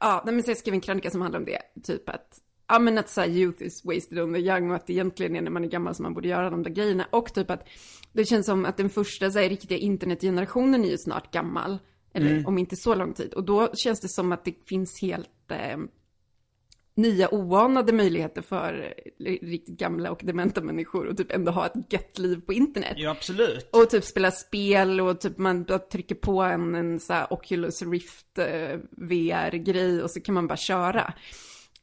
ja, 0.00 0.22
nej, 0.24 0.34
men 0.34 0.42
så 0.42 0.50
jag 0.50 0.58
skrev 0.58 0.74
en 0.74 0.80
krönika 0.80 1.10
som 1.10 1.20
handlar 1.20 1.38
om 1.40 1.44
det. 1.46 1.58
Typ 1.82 2.08
att, 2.08 2.38
ja 2.68 2.78
men 2.78 2.98
att 2.98 3.08
så 3.08 3.20
här, 3.20 3.28
youth 3.28 3.62
is 3.62 3.84
wasted 3.84 4.18
on 4.18 4.34
the 4.34 4.40
young 4.40 4.70
och 4.70 4.76
att 4.76 4.86
det 4.86 4.92
egentligen 4.92 5.36
är 5.36 5.40
när 5.40 5.50
man 5.50 5.64
är 5.64 5.68
gammal 5.68 5.94
som 5.94 6.02
man 6.02 6.14
borde 6.14 6.28
göra 6.28 6.50
de 6.50 6.62
där 6.62 6.70
grejerna. 6.70 7.06
Och 7.12 7.34
typ 7.34 7.50
att 7.50 7.68
det 8.12 8.24
känns 8.24 8.46
som 8.46 8.64
att 8.64 8.76
den 8.76 8.90
första 8.90 9.30
så 9.30 9.38
här, 9.38 9.48
riktiga 9.48 9.78
internetgenerationen 9.78 10.84
är 10.84 10.88
ju 10.88 10.98
snart 10.98 11.32
gammal. 11.32 11.78
Eller 12.16 12.48
om 12.48 12.58
inte 12.58 12.76
så 12.76 12.94
lång 12.94 13.12
tid. 13.14 13.34
Och 13.34 13.44
då 13.44 13.74
känns 13.74 14.00
det 14.00 14.08
som 14.08 14.32
att 14.32 14.44
det 14.44 14.54
finns 14.66 15.00
helt 15.02 15.50
eh, 15.50 15.78
nya 16.96 17.34
oanade 17.34 17.92
möjligheter 17.92 18.42
för 18.42 18.94
eh, 19.18 19.24
riktigt 19.24 19.78
gamla 19.78 20.10
och 20.10 20.20
dementa 20.22 20.60
människor 20.60 21.06
och 21.06 21.16
typ 21.16 21.32
ändå 21.32 21.52
ha 21.52 21.66
ett 21.66 21.92
gött 21.92 22.18
liv 22.18 22.40
på 22.40 22.52
internet. 22.52 22.94
Ja, 22.96 23.10
absolut. 23.10 23.68
Och 23.72 23.90
typ 23.90 24.04
spela 24.04 24.30
spel 24.30 25.00
och 25.00 25.20
typ 25.20 25.38
man 25.38 25.66
trycker 25.92 26.14
på 26.14 26.42
en, 26.42 26.74
en 26.74 27.00
så 27.00 27.12
här 27.12 27.32
Oculus 27.32 27.82
Rift 27.82 28.38
eh, 28.38 28.78
VR-grej 28.90 30.02
och 30.02 30.10
så 30.10 30.20
kan 30.20 30.34
man 30.34 30.46
bara 30.46 30.56
köra. 30.56 31.12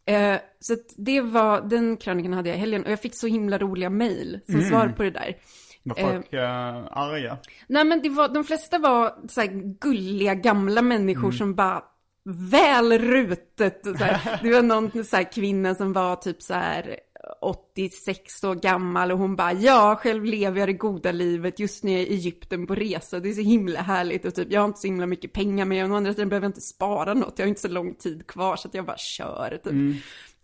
Eh, 0.06 0.36
så 0.60 0.76
det 0.98 1.22
var, 1.22 1.62
den 1.62 1.98
krönikan 1.98 2.34
hade 2.34 2.50
jag 2.50 2.58
i 2.58 2.60
helgen 2.60 2.84
och 2.84 2.92
jag 2.92 3.02
fick 3.02 3.16
så 3.16 3.28
himla 3.28 3.58
roliga 3.58 3.90
mejl 3.90 4.40
som 4.46 4.62
svar 4.62 4.88
på 4.88 5.04
det 5.04 5.12
där. 5.12 5.38
Var 5.84 5.96
folk 5.96 6.34
eh, 6.34 6.88
arga? 6.92 7.38
Nej 7.68 7.86
men 7.86 8.02
det 8.02 8.10
var, 8.10 8.30
de 8.30 8.44
flesta 8.44 8.80
var 8.80 9.16
så 9.28 9.42
här 9.42 9.80
gulliga 9.80 10.36
gamla 10.36 10.82
människor 10.82 11.32
som 11.32 11.56
bara 11.56 11.84
väl 12.26 13.00
rutet. 13.00 13.88
och 13.88 13.98
Så 13.98 14.04
här. 14.04 14.40
Det 14.44 14.52
var 14.52 14.62
någon 14.62 15.04
så 15.04 15.16
här 15.16 15.32
kvinna 15.32 15.76
som 15.76 15.94
var 15.94 16.16
typ 16.16 16.42
så 16.42 16.54
här 16.54 17.00
86 17.42 18.44
år 18.44 18.56
gammal 18.56 19.12
och 19.12 19.18
hon 19.18 19.36
bara 19.36 19.54
ja, 19.54 19.96
själv 19.96 20.26
lever 20.26 20.60
jag 20.60 20.70
det 20.70 20.74
goda 20.74 21.12
livet 21.12 21.60
just 21.60 21.84
nu 21.84 21.92
är 21.92 21.98
jag 21.98 22.08
i 22.08 22.14
Egypten 22.14 22.68
på 22.68 22.76
resa. 22.76 23.20
Det 23.20 23.30
är 23.30 23.34
så 23.34 23.42
himla 23.42 23.82
härligt 23.82 24.26
och 24.26 24.36
typ 24.36 24.52
jag 24.52 24.62
har 24.62 24.68
inte 24.68 24.80
så 24.80 24.88
himla 24.88 25.06
mycket 25.06 25.34
pengar 25.34 25.66
men 25.66 25.78
jag, 25.78 25.92
å 25.92 25.96
andra 25.96 26.14
sidan 26.14 26.30
behöver 26.30 26.46
jag 26.46 26.50
inte 26.50 26.62
spara 26.62 27.14
något. 27.14 27.34
Jag 27.38 27.46
har 27.46 27.50
inte 27.50 27.62
så 27.62 27.68
lång 27.68 27.96
tid 27.96 28.28
kvar 28.28 28.56
så 28.56 28.68
att 28.68 28.74
jag 28.74 28.86
bara 28.86 28.98
kör 28.98 29.60
typ. 29.64 29.74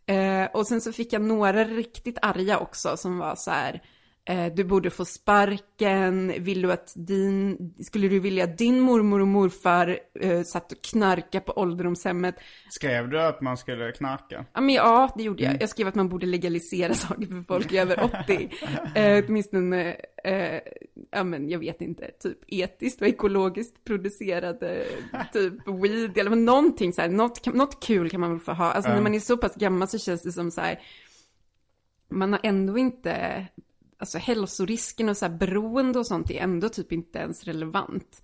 Eh, 0.05 0.45
och 0.53 0.67
sen 0.67 0.81
så 0.81 0.91
fick 0.91 1.13
jag 1.13 1.21
några 1.21 1.63
riktigt 1.63 2.17
arga 2.21 2.59
också 2.59 2.97
som 2.97 3.17
var 3.17 3.35
så 3.35 3.51
här. 3.51 3.81
Eh, 4.29 4.53
du 4.53 4.63
borde 4.63 4.89
få 4.89 5.05
sparken. 5.05 6.33
Vill 6.39 6.61
du 6.61 6.71
att 6.71 6.93
din, 6.95 7.57
skulle 7.79 8.07
du 8.07 8.19
vilja 8.19 8.43
att 8.43 8.57
din 8.57 8.79
mormor 8.79 9.19
och 9.19 9.27
morfar 9.27 9.99
eh, 10.19 10.41
satt 10.43 10.71
och 10.71 10.81
knarka 10.81 11.41
på 11.41 11.53
ålderdomshemmet? 11.53 12.35
Skrev 12.69 13.09
du 13.09 13.21
att 13.21 13.41
man 13.41 13.57
skulle 13.57 13.91
knarka? 13.91 14.45
Ja, 14.53 14.61
men 14.61 14.75
ja, 14.75 15.13
det 15.17 15.23
gjorde 15.23 15.43
jag. 15.43 15.61
Jag 15.61 15.69
skrev 15.69 15.87
att 15.87 15.95
man 15.95 16.09
borde 16.09 16.25
legalisera 16.25 16.93
saker 16.93 17.27
för 17.27 17.41
folk 17.41 17.73
över 17.73 18.03
80. 18.23 18.49
Eh, 18.95 19.23
åtminstone, 19.27 19.95
eh, 20.23 20.59
ja 21.11 21.23
men 21.23 21.49
jag 21.49 21.59
vet 21.59 21.81
inte, 21.81 22.11
typ 22.19 22.37
etiskt 22.47 23.01
och 23.01 23.07
ekologiskt 23.07 23.83
producerade 23.83 24.85
typ 25.33 25.53
weed 25.67 26.17
eller 26.17 26.35
någonting 26.35 26.93
så 26.93 27.01
här, 27.01 27.09
något, 27.09 27.45
något 27.45 27.83
kul 27.83 28.09
kan 28.09 28.19
man 28.19 28.31
väl 28.31 28.39
få 28.39 28.51
ha. 28.51 28.71
Alltså 28.71 28.91
när 28.91 29.01
man 29.01 29.15
är 29.15 29.19
så 29.19 29.37
pass 29.37 29.55
gammal 29.55 29.87
så 29.87 29.99
känns 29.99 30.23
det 30.23 30.31
som 30.31 30.51
så 30.51 30.61
här, 30.61 30.79
man 32.09 32.33
har 32.33 32.39
ändå 32.43 32.77
inte, 32.77 33.45
alltså 33.97 34.17
hälsorisken 34.17 35.09
och 35.09 35.17
så 35.17 35.25
här 35.25 35.37
beroende 35.37 35.99
och 35.99 36.07
sånt 36.07 36.31
är 36.31 36.39
ändå 36.39 36.69
typ 36.69 36.91
inte 36.91 37.19
ens 37.19 37.43
relevant. 37.43 38.23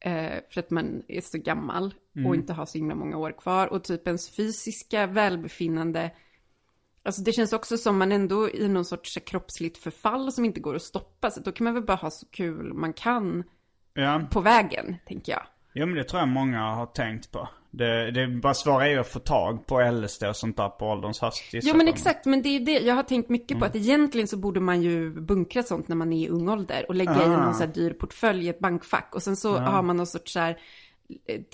Eh, 0.00 0.38
för 0.50 0.60
att 0.60 0.70
man 0.70 1.02
är 1.08 1.20
så 1.20 1.38
gammal 1.38 1.94
och 2.26 2.34
inte 2.34 2.52
har 2.52 2.66
så 2.66 2.78
himla 2.78 2.94
många 2.94 3.16
år 3.16 3.32
kvar. 3.38 3.66
Och 3.66 3.84
typ 3.84 4.06
ens 4.06 4.30
fysiska 4.30 5.06
välbefinnande, 5.06 6.10
alltså 7.02 7.22
det 7.22 7.32
känns 7.32 7.52
också 7.52 7.76
som 7.78 7.98
man 7.98 8.12
ändå 8.12 8.50
i 8.50 8.68
någon 8.68 8.84
sorts 8.84 9.18
kroppsligt 9.26 9.78
förfall 9.78 10.32
som 10.32 10.44
inte 10.44 10.60
går 10.60 10.76
att 10.76 10.82
stoppa. 10.82 11.30
Så 11.30 11.40
då 11.40 11.52
kan 11.52 11.64
man 11.64 11.74
väl 11.74 11.84
bara 11.84 11.96
ha 11.96 12.10
så 12.10 12.26
kul 12.26 12.74
man 12.74 12.92
kan 12.92 13.44
Ja. 13.94 14.28
på 14.30 14.40
vägen, 14.40 14.96
tänker 15.06 15.32
jag. 15.32 15.42
Jo 15.72 15.86
men 15.86 15.94
det 15.94 16.04
tror 16.04 16.20
jag 16.20 16.28
många 16.28 16.60
har 16.60 16.86
tänkt 16.86 17.30
på. 17.30 17.48
Det, 17.70 18.10
det 18.10 18.28
bara 18.28 18.54
svåra 18.54 18.86
är 18.86 18.90
ju 18.90 18.98
att 18.98 19.08
få 19.08 19.18
tag 19.18 19.66
på 19.66 19.90
LSD 19.90 20.24
och 20.24 20.36
sånt 20.36 20.56
där 20.56 20.68
på 20.68 20.86
ålderns 20.86 21.20
höst. 21.20 21.42
Jo 21.52 21.76
men 21.76 21.88
exakt, 21.88 22.24
men 22.24 22.42
det 22.42 22.48
är 22.48 22.60
det. 22.60 22.78
Jag 22.78 22.94
har 22.94 23.02
tänkt 23.02 23.28
mycket 23.28 23.58
på 23.58 23.64
att 23.64 23.76
egentligen 23.76 24.28
så 24.28 24.36
borde 24.36 24.60
man 24.60 24.82
ju 24.82 25.10
bunkra 25.10 25.62
sånt 25.62 25.88
när 25.88 25.96
man 25.96 26.12
är 26.12 26.26
i 26.26 26.28
ung 26.28 26.48
ålder 26.48 26.84
och 26.88 26.94
lägga 26.94 27.24
i 27.24 27.28
någon 27.28 27.54
så 27.54 27.60
här 27.60 27.72
dyr 27.72 27.92
portfölj 27.92 28.46
i 28.46 28.48
ett 28.48 28.58
bankfack. 28.58 29.14
Och 29.14 29.22
sen 29.22 29.36
så 29.36 29.56
har 29.56 29.82
man 29.82 29.96
någon 29.96 30.06
sorts 30.06 30.32
så 30.32 30.40
här 30.40 30.58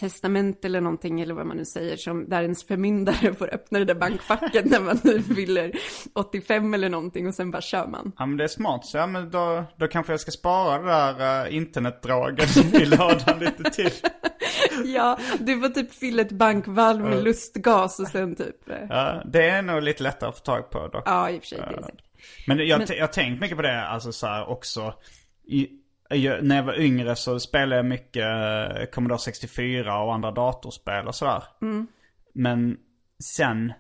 testament 0.01 0.65
eller 0.65 0.81
någonting 0.81 1.21
eller 1.21 1.35
vad 1.35 1.47
man 1.47 1.57
nu 1.57 1.65
säger 1.65 1.97
som 1.97 2.29
där 2.29 2.43
ens 2.43 2.65
förmyndare 2.67 3.35
får 3.35 3.55
öppna 3.55 3.79
det 3.79 3.85
där 3.85 3.95
bankfacket 3.95 4.65
när 4.65 4.81
man 4.81 4.99
nu 5.05 5.23
fyller 5.23 5.73
85 6.15 6.75
eller 6.75 6.89
någonting 6.89 7.27
och 7.29 7.35
sen 7.35 7.51
bara 7.51 7.63
kör 7.63 7.87
man. 7.87 8.13
Ja 8.19 8.27
men 8.27 8.37
det 8.37 8.45
är 8.45 8.49
smart. 8.49 8.87
Så 8.87 8.97
ja 8.99 9.07
men 9.07 9.31
då, 9.31 9.65
då 9.77 9.89
kanske 9.89 10.13
jag 10.13 10.21
ska 10.21 10.31
spara 10.31 10.79
det 10.83 10.89
där 11.19 11.47
uh, 11.49 11.55
internetdragen 11.57 12.49
i 12.75 12.85
lådan 12.87 13.39
lite 13.39 13.71
till. 13.71 13.91
Ja, 14.85 15.19
du 15.41 15.61
får 15.61 15.69
typ 15.69 15.95
fylla 15.95 16.23
ett 16.23 16.33
bankvalv 16.33 17.05
med 17.05 17.25
lustgas 17.25 18.01
och 18.01 18.09
sen 18.09 18.37
typ, 18.37 18.69
eh, 18.71 18.77
Ja, 18.89 19.23
det 19.27 19.49
är 19.49 19.63
nog 19.63 19.83
lite 19.83 20.03
lättare 20.03 20.29
att 20.29 20.39
få 20.39 20.45
tag 20.45 20.71
på 20.71 20.89
dock. 20.89 21.03
ja 21.07 21.31
i 21.31 21.39
och 21.39 21.43
för 21.43 21.47
sig, 21.49 21.59
det 21.59 21.77
är 21.77 21.83
säkert. 21.83 22.05
Men- 22.47 22.67
jag 22.67 22.79
har 22.79 23.07
tänkt 23.07 23.41
mycket 23.41 23.57
på 23.57 23.63
det, 23.63 23.87
alltså 23.87 24.13
så 24.13 24.27
här 24.27 24.49
också. 24.49 24.95
I, 25.47 25.69
jag, 26.09 26.45
när 26.45 26.57
jag 26.57 26.63
var 26.63 26.81
yngre 26.81 27.17
så 27.17 27.41
spelade 27.41 27.77
jag 27.77 27.87
mycket 27.87 28.25
eh, 28.25 28.85
Commodore 28.93 29.19
64 29.19 30.03
och 30.03 30.15
andra 30.15 30.31
datorspel 30.31 31.09
och 31.09 31.15
sådär. 31.15 31.43
Men 32.35 32.77
sen 33.25 33.73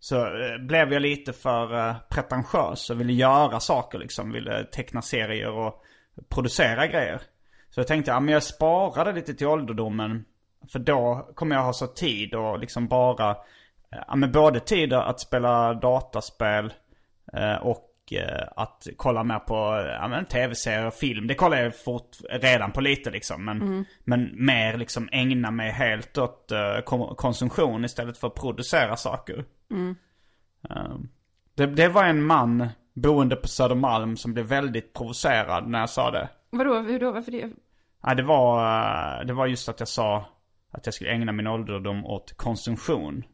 så 0.00 0.16
eh, 0.16 0.58
blev 0.58 0.92
jag 0.92 1.02
lite 1.02 1.32
för 1.32 1.74
uh, 1.74 1.96
pretentiös 2.10 2.90
och 2.90 3.00
ville 3.00 3.12
göra 3.12 3.60
saker 3.60 3.98
liksom. 3.98 4.32
Ville 4.32 4.64
teckna 4.64 5.02
serier 5.02 5.50
och 5.50 5.82
producera 6.28 6.86
grejer. 6.86 7.20
Så 7.70 7.80
jag 7.80 7.86
tänkte, 7.86 8.10
ja 8.10 8.20
men 8.20 8.34
jag 8.34 8.42
sparade 8.42 9.12
lite 9.12 9.34
till 9.34 9.46
ålderdomen. 9.46 10.24
För 10.72 10.78
då 10.78 11.30
kommer 11.34 11.56
jag 11.56 11.62
ha 11.62 11.72
så 11.72 11.86
tid 11.86 12.34
och 12.34 12.58
liksom 12.58 12.88
bara, 12.88 13.36
ja 13.90 14.16
men 14.16 14.32
både 14.32 14.60
tid 14.60 14.92
att 14.92 15.20
spela 15.20 15.74
dataspel 15.74 16.72
eh, 17.32 17.56
och 18.10 18.16
eh, 18.16 18.48
att 18.56 18.86
kolla 18.96 19.24
mer 19.24 19.38
på 19.38 19.54
ja, 20.00 20.24
tv-serier 20.30 20.86
och 20.86 20.94
film. 20.94 21.26
Det 21.26 21.34
kollar 21.34 21.62
jag 21.62 21.76
fort, 21.76 22.16
redan 22.30 22.72
på 22.72 22.80
lite 22.80 23.10
liksom. 23.10 23.44
Men, 23.44 23.86
men 24.04 24.30
mer 24.44 24.76
liksom 24.76 25.08
ägna 25.12 25.50
mig 25.50 25.70
helt 25.70 26.18
åt 26.18 26.52
eh, 26.52 26.80
konsumtion 27.16 27.84
istället 27.84 28.18
för 28.18 28.26
att 28.26 28.34
producera 28.34 28.96
saker. 28.96 29.44
Eh, 30.70 30.96
det, 31.54 31.66
det 31.66 31.88
var 31.88 32.04
en 32.04 32.22
man 32.22 32.68
boende 32.94 33.36
på 33.36 33.48
Södermalm 33.48 34.16
som 34.16 34.34
blev 34.34 34.46
väldigt 34.46 34.94
provocerad 34.94 35.68
när 35.68 35.80
jag 35.80 35.90
sa 35.90 36.10
det. 36.10 36.28
Vadå, 36.50 36.78
hur 36.78 37.00
då, 37.00 37.12
varför 37.12 37.32
det? 37.32 37.50
Ja, 38.02 38.14
det 38.14 38.22
var, 38.22 38.58
eh, 39.20 39.26
det 39.26 39.32
var 39.32 39.46
just 39.46 39.68
att 39.68 39.80
jag 39.80 39.88
sa 39.88 40.24
att 40.72 40.86
jag 40.86 40.94
skulle 40.94 41.10
ägna 41.10 41.32
min 41.32 41.46
ålderdom 41.46 42.06
åt 42.06 42.36
konsumtion. 42.36 43.24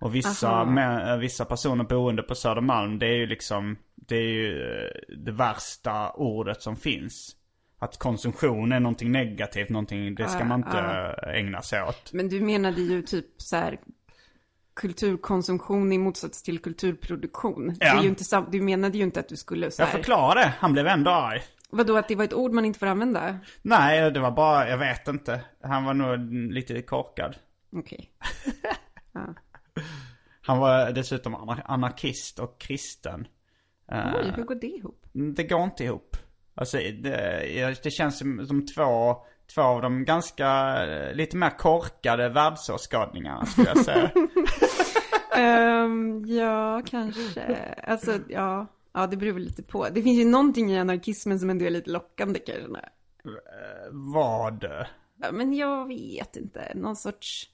Och 0.00 0.14
vissa, 0.14 0.64
med, 0.64 1.12
eh, 1.12 1.16
vissa 1.16 1.44
personer 1.44 1.84
boende 1.84 2.22
på 2.22 2.34
Södermalm, 2.34 2.98
det 2.98 3.06
är 3.06 3.16
ju 3.16 3.26
liksom, 3.26 3.76
det 4.08 4.16
är 4.16 4.22
ju 4.22 4.62
eh, 4.62 5.16
det 5.18 5.32
värsta 5.32 6.10
ordet 6.10 6.62
som 6.62 6.76
finns. 6.76 7.36
Att 7.78 7.98
konsumtion 7.98 8.72
är 8.72 8.80
någonting 8.80 9.12
negativt, 9.12 9.68
någonting, 9.68 10.14
det 10.14 10.28
ska 10.28 10.38
Ja, 10.38 10.44
man 10.44 10.58
inte 10.60 10.76
ja. 11.22 11.32
ägna 11.32 11.62
sig 11.62 11.82
åt. 11.82 12.12
Men 12.12 12.28
du 12.28 12.40
menade 12.40 12.80
ju 12.80 13.02
typ 13.02 13.26
så 13.36 13.56
här 13.56 13.78
kulturkonsumtion 14.74 15.92
i 15.92 15.98
motsats 15.98 16.42
till 16.42 16.58
kulturproduktion. 16.58 17.66
Det 17.68 17.86
Ja. 17.86 17.98
är 17.98 18.02
ju 18.02 18.08
inte 18.08 18.44
du 18.50 18.60
menade 18.60 18.98
ju 18.98 19.04
inte 19.04 19.20
att 19.20 19.28
du 19.28 19.36
skulle 19.36 19.70
så 19.70 19.82
Jag 19.82 19.86
här, 19.86 19.96
förklarade, 19.96 20.52
han 20.58 20.72
blev 20.72 20.86
ändå 20.86 21.10
arg. 21.10 21.42
vadå 21.70 21.96
att 21.96 22.08
det 22.08 22.14
var 22.14 22.24
ett 22.24 22.34
ord 22.34 22.52
man 22.52 22.64
inte 22.64 22.78
får 22.78 22.86
använda? 22.86 23.38
Nej, 23.62 24.10
det 24.10 24.20
var 24.20 24.30
bara, 24.30 24.68
jag 24.68 24.78
vet 24.78 25.08
inte. 25.08 25.40
Han 25.62 25.84
var 25.84 25.94
nog 25.94 26.32
lite 26.52 26.82
korkad. 26.82 27.36
Okej. 27.76 28.10
Han 30.42 30.58
var 30.58 30.92
dessutom 30.92 31.34
anar- 31.36 31.62
anarkist 31.64 32.38
och 32.38 32.60
kristen. 32.60 33.26
Eh, 33.92 34.14
Oj, 34.16 34.32
hur 34.36 34.44
går 34.44 34.54
det 34.54 34.66
ihop? 34.66 35.06
Det 35.12 35.42
går 35.42 35.64
inte 35.64 35.84
ihop. 35.84 36.16
Alltså 36.54 36.76
det, 36.76 37.82
det 37.82 37.90
känns 37.90 38.18
som, 38.18 38.66
två, 38.74 39.16
två 39.54 39.62
av 39.62 39.82
de 39.82 40.04
ganska, 40.04 40.76
eh, 40.86 41.14
lite 41.14 41.36
mer 41.36 41.58
korkade 41.58 42.28
världsåskådningarna 42.28 43.46
skulle 43.46 43.68
jag 43.68 43.84
säga. 43.84 44.10
Ehm, 45.36 46.24
ja, 46.26 46.82
kanske. 46.86 47.74
Alltså, 47.82 48.18
ja. 48.28 48.66
Ja, 48.92 49.06
det 49.06 49.16
beror 49.16 49.32
väl 49.32 49.42
lite 49.42 49.62
på. 49.62 49.88
Det 49.88 50.02
finns 50.02 50.20
ju 50.20 50.24
någonting 50.24 50.72
i 50.72 50.78
anarkismen 50.78 51.40
som 51.40 51.50
ändå 51.50 51.64
är 51.64 51.70
lite 51.70 51.90
lockande 51.90 52.38
kanske. 52.38 52.80
Vad? 53.90 54.64
Ja, 55.22 55.32
Men 55.32 55.52
jag 55.54 55.88
vet 55.88 56.36
inte, 56.36 56.72
någon 56.74 56.96
sorts... 56.96 57.50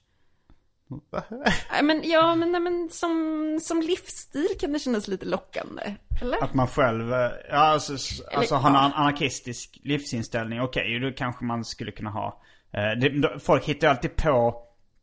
Nej, 1.71 1.83
men 1.83 2.01
ja, 2.09 2.35
men, 2.35 2.51
nej, 2.51 2.61
men 2.61 2.89
som, 2.91 3.59
som 3.61 3.81
livsstil 3.81 4.47
kan 4.59 4.73
det 4.73 4.79
kännas 4.79 5.07
lite 5.07 5.25
lockande. 5.25 5.95
Eller? 6.21 6.43
Att 6.43 6.53
man 6.53 6.67
själv, 6.67 7.13
eh, 7.13 7.31
ja 7.49 7.57
alltså, 7.57 7.93
s- 7.93 8.21
alltså 8.35 8.55
har 8.55 8.69
en 8.69 8.75
ja. 8.75 8.81
an- 8.81 8.93
anarkistisk 8.93 9.79
livsinställning, 9.83 10.61
okej, 10.61 10.99
då 10.99 11.11
kanske 11.11 11.45
man 11.45 11.65
skulle 11.65 11.91
kunna 11.91 12.09
ha. 12.09 12.41
Eh, 12.73 12.99
det, 12.99 13.39
folk 13.39 13.65
hittar 13.65 13.87
ju 13.87 13.91
alltid 13.91 14.15
på 14.15 14.55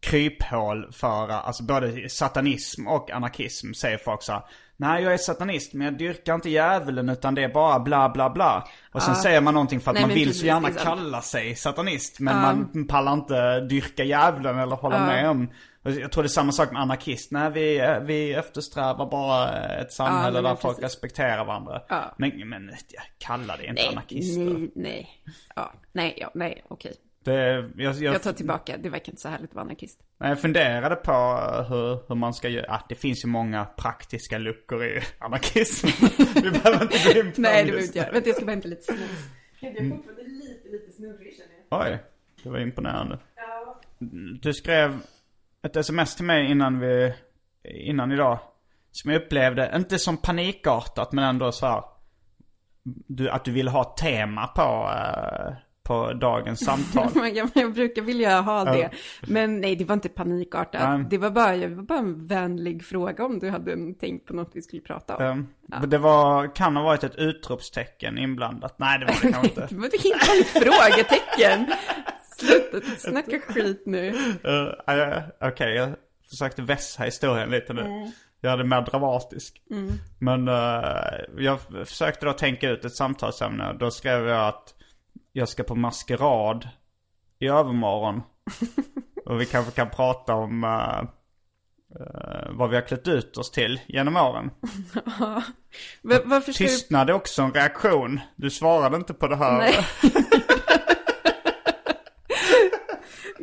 kryphål 0.02 0.92
för, 0.92 1.30
eh, 1.30 1.46
alltså 1.46 1.62
både 1.64 2.08
satanism 2.08 2.86
och 2.86 3.10
anarkism 3.10 3.72
säger 3.72 3.98
folk 3.98 4.22
så 4.22 4.32
här, 4.32 4.42
Nej 4.76 5.02
jag 5.02 5.12
är 5.14 5.18
satanist 5.18 5.74
men 5.74 5.84
jag 5.84 5.98
dyrkar 5.98 6.34
inte 6.34 6.50
djävulen 6.50 7.08
utan 7.08 7.34
det 7.34 7.44
är 7.44 7.48
bara 7.48 7.80
bla 7.80 8.08
bla 8.08 8.30
bla. 8.30 8.68
Och 8.92 9.02
sen 9.02 9.14
säger 9.16 9.40
man 9.40 9.54
någonting 9.54 9.80
för 9.80 9.90
att 9.90 9.94
Nej, 9.94 10.02
man 10.06 10.14
vill 10.14 10.26
precis, 10.26 10.40
så 10.40 10.46
gärna 10.46 10.68
sant. 10.68 10.80
kalla 10.82 11.22
sig 11.22 11.54
satanist. 11.56 12.20
Men 12.20 12.36
man 12.72 12.86
pallar 12.88 13.12
inte 13.12 13.60
dyrka 13.60 14.04
djävulen 14.04 14.58
eller 14.58 14.76
hålla 14.76 15.06
med 15.06 15.30
om. 15.30 15.50
Jag 15.82 16.12
tror 16.12 16.22
det 16.22 16.26
är 16.26 16.28
samma 16.28 16.52
sak 16.52 16.72
med 16.72 16.82
anarkist. 16.82 17.30
Nej 17.32 17.50
vi, 17.50 17.78
eh, 17.78 18.00
vi 18.00 18.32
eftersträvar 18.34 19.10
bara 19.10 19.52
ett 19.80 19.92
samhälle 19.92 20.38
Ja, 20.38 20.42
där 20.42 20.54
folk 20.54 20.76
precis. 20.76 20.82
respekterar 20.94 21.44
varandra. 21.44 21.82
Ja. 21.88 22.14
Men, 22.18 22.48
men 22.48 22.70
ja, 22.88 23.02
kalla 23.18 23.56
det 23.56 23.66
inte 23.66 23.82
Nej, 23.82 23.88
anarkister. 23.92 24.40
nej, 24.44 24.70
nej. 24.74 25.08
Ja, 25.56 25.72
nej, 25.92 26.14
ja, 26.20 26.30
nej, 26.34 26.64
okej. 26.68 26.94
Det, 27.24 27.34
jag, 27.76 27.94
jag, 27.94 28.14
Jag 28.14 28.22
tar 28.22 28.32
tillbaka, 28.32 28.76
det 28.78 28.88
verkar 28.88 29.12
inte 29.12 29.22
så 29.22 29.28
härligt 29.28 29.50
att 29.50 29.54
vara 29.54 29.64
anarkist. 29.64 30.00
Jag 30.18 30.40
funderade 30.40 30.96
på 30.96 31.12
hur, 31.68 32.08
hur 32.08 32.14
man 32.14 32.34
ska 32.34 32.48
göra. 32.48 32.66
Ah, 32.74 32.80
det 32.88 32.94
finns 32.94 33.24
ju 33.24 33.28
många 33.28 33.64
praktiska 33.64 34.38
luckor 34.38 34.84
i 34.84 35.00
anarkism. 35.18 35.86
Vi 36.34 36.50
behöver 36.50 36.82
inte 36.82 36.98
gå 37.14 37.20
in 37.20 37.32
på 37.32 37.40
Nej, 37.40 37.64
det 37.64 37.64
behöver 37.64 37.72
just 37.72 37.86
inte 37.86 37.98
göra. 37.98 38.10
Vänta, 38.12 38.28
jag 38.28 38.36
ska 38.36 38.44
bara 38.44 38.52
hämta 38.52 38.68
lite 38.68 38.82
snus. 38.82 39.00
Jag 39.60 39.76
är 39.76 39.90
fortfarande 39.90 40.22
lite, 40.22 40.68
lite 40.68 40.92
snurrig 40.92 41.36
känner 41.36 41.84
jag. 41.86 41.92
Oj, 41.92 41.98
det 42.42 42.48
var 42.50 42.58
imponerande. 42.58 43.18
Du 44.40 44.52
skrev 44.54 44.98
ett 45.62 45.76
sms 45.76 46.16
till 46.16 46.24
mig 46.24 46.50
innan 46.50 46.80
vi, 46.80 47.12
innan 47.64 48.12
idag. 48.12 48.38
Som 48.92 49.10
jag 49.10 49.22
upplevde, 49.22 49.72
inte 49.76 49.98
som 49.98 50.16
panikartat 50.16 51.12
men 51.12 51.24
ändå 51.24 51.52
så 51.52 51.66
här. 51.66 51.82
Du, 53.06 53.30
att 53.30 53.44
du 53.44 53.52
ville 53.52 53.70
ha 53.70 53.84
tema 53.84 54.46
på, 54.46 54.90
eh, 54.92 55.52
på 55.82 56.12
dagens 56.12 56.64
samtal. 56.64 57.10
Jag, 57.54 57.72
brukar 57.74 58.02
vilja 58.02 58.40
ha 58.40 58.64
det. 58.64 58.90
Men 59.22 59.60
nej, 59.60 59.76
det 59.76 59.84
var 59.84 59.94
inte 59.94 60.08
panikartat. 60.08 60.98
Nej. 60.98 61.06
Det 61.10 61.18
var 61.18 61.30
bara, 61.30 61.56
det 61.56 61.68
var 61.68 61.82
bara 61.82 61.98
en 61.98 62.26
vänlig 62.26 62.84
fråga 62.84 63.24
om 63.24 63.38
du 63.38 63.50
hade 63.50 63.94
tänkt 63.94 64.26
på 64.26 64.34
något 64.34 64.50
vi 64.52 64.62
skulle 64.62 64.82
prata 64.82 65.16
om. 65.16 65.48
Um, 65.82 65.90
Det 65.90 65.98
var, 65.98 66.54
kan 66.54 66.76
ha 66.76 66.82
varit 66.82 67.04
ett 67.04 67.16
utropstecken 67.16 68.18
inblandat. 68.18 68.78
Nej 68.78 68.98
det 68.98 69.06
var 69.06 69.12
det 69.12 69.32
kanske 69.32 69.46
inte. 69.48 69.66
Det 69.70 69.80
var 69.80 69.86
ett 69.86 70.02
helt 70.02 70.28
vanligt 70.28 70.48
frågetecken. 70.48 71.66
Sluta 72.40 72.80
snacka 72.98 73.40
skit 73.40 73.82
nu. 73.86 74.10
Uh, 74.10 75.22
Okej, 75.40 75.74
jag 75.74 75.90
försökte 76.30 76.62
vässa 76.62 77.02
historien 77.02 77.50
lite 77.50 77.72
nu. 77.72 78.12
Göra 78.42 78.56
det 78.56 78.64
mer 78.64 78.80
dramatisk. 78.80 79.62
Men 80.18 80.48
uh, 80.48 81.44
jag 81.44 81.60
försökte 81.88 82.26
då 82.26 82.32
tänka 82.32 82.70
ut 82.70 82.84
ett 82.84 82.94
samtalsämne. 82.96 83.72
Då 83.80 83.90
skrev 83.90 84.28
jag 84.28 84.48
att 84.48 84.74
jag 85.32 85.48
ska 85.48 85.62
på 85.62 85.74
maskerad 85.74 86.68
i 87.38 87.46
övermorgon. 87.48 88.22
Och 89.26 89.40
vi 89.40 89.46
kanske 89.46 89.72
kan 89.72 89.90
prata 89.90 90.34
om 90.34 90.64
uh, 90.64 91.02
uh, 92.00 92.50
vad 92.50 92.70
vi 92.70 92.76
har 92.76 92.82
klätt 92.82 93.08
ut 93.08 93.36
oss 93.36 93.50
till 93.50 93.80
genom 93.86 94.16
åren. 94.16 94.50
Va- 96.02 96.20
Varför 96.24 96.52
ska. 96.52 96.64
Tystnad 96.64 97.10
är 97.10 97.14
också 97.14 97.42
en 97.42 97.52
reaktion. 97.52 98.20
Du 98.36 98.50
svarade 98.50 98.96
inte 98.96 99.14
på 99.14 99.28
det 99.28 99.36
här. 99.36 99.58
Nej. 99.58 99.74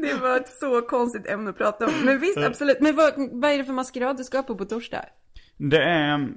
Det 0.08 0.22
var 0.22 0.38
ett 0.38 0.50
så 0.50 0.82
konstigt 0.82 1.28
ämne 1.28 1.50
att 1.50 1.58
prata 1.58 1.86
om. 1.86 1.92
Men 2.06 2.20
visst, 2.20 2.38
absolut. 2.38 2.80
Men 2.82 2.96
vad, 2.96 3.14
vad 3.18 3.52
är 3.52 3.58
det 3.58 3.66
för 3.66 3.74
maskerad 3.74 4.18
du 4.18 4.24
ska 4.24 4.44
på 4.44 4.56
på 4.56 4.66
torsdag? 4.66 5.06
Det 5.58 5.84
är 5.84 6.30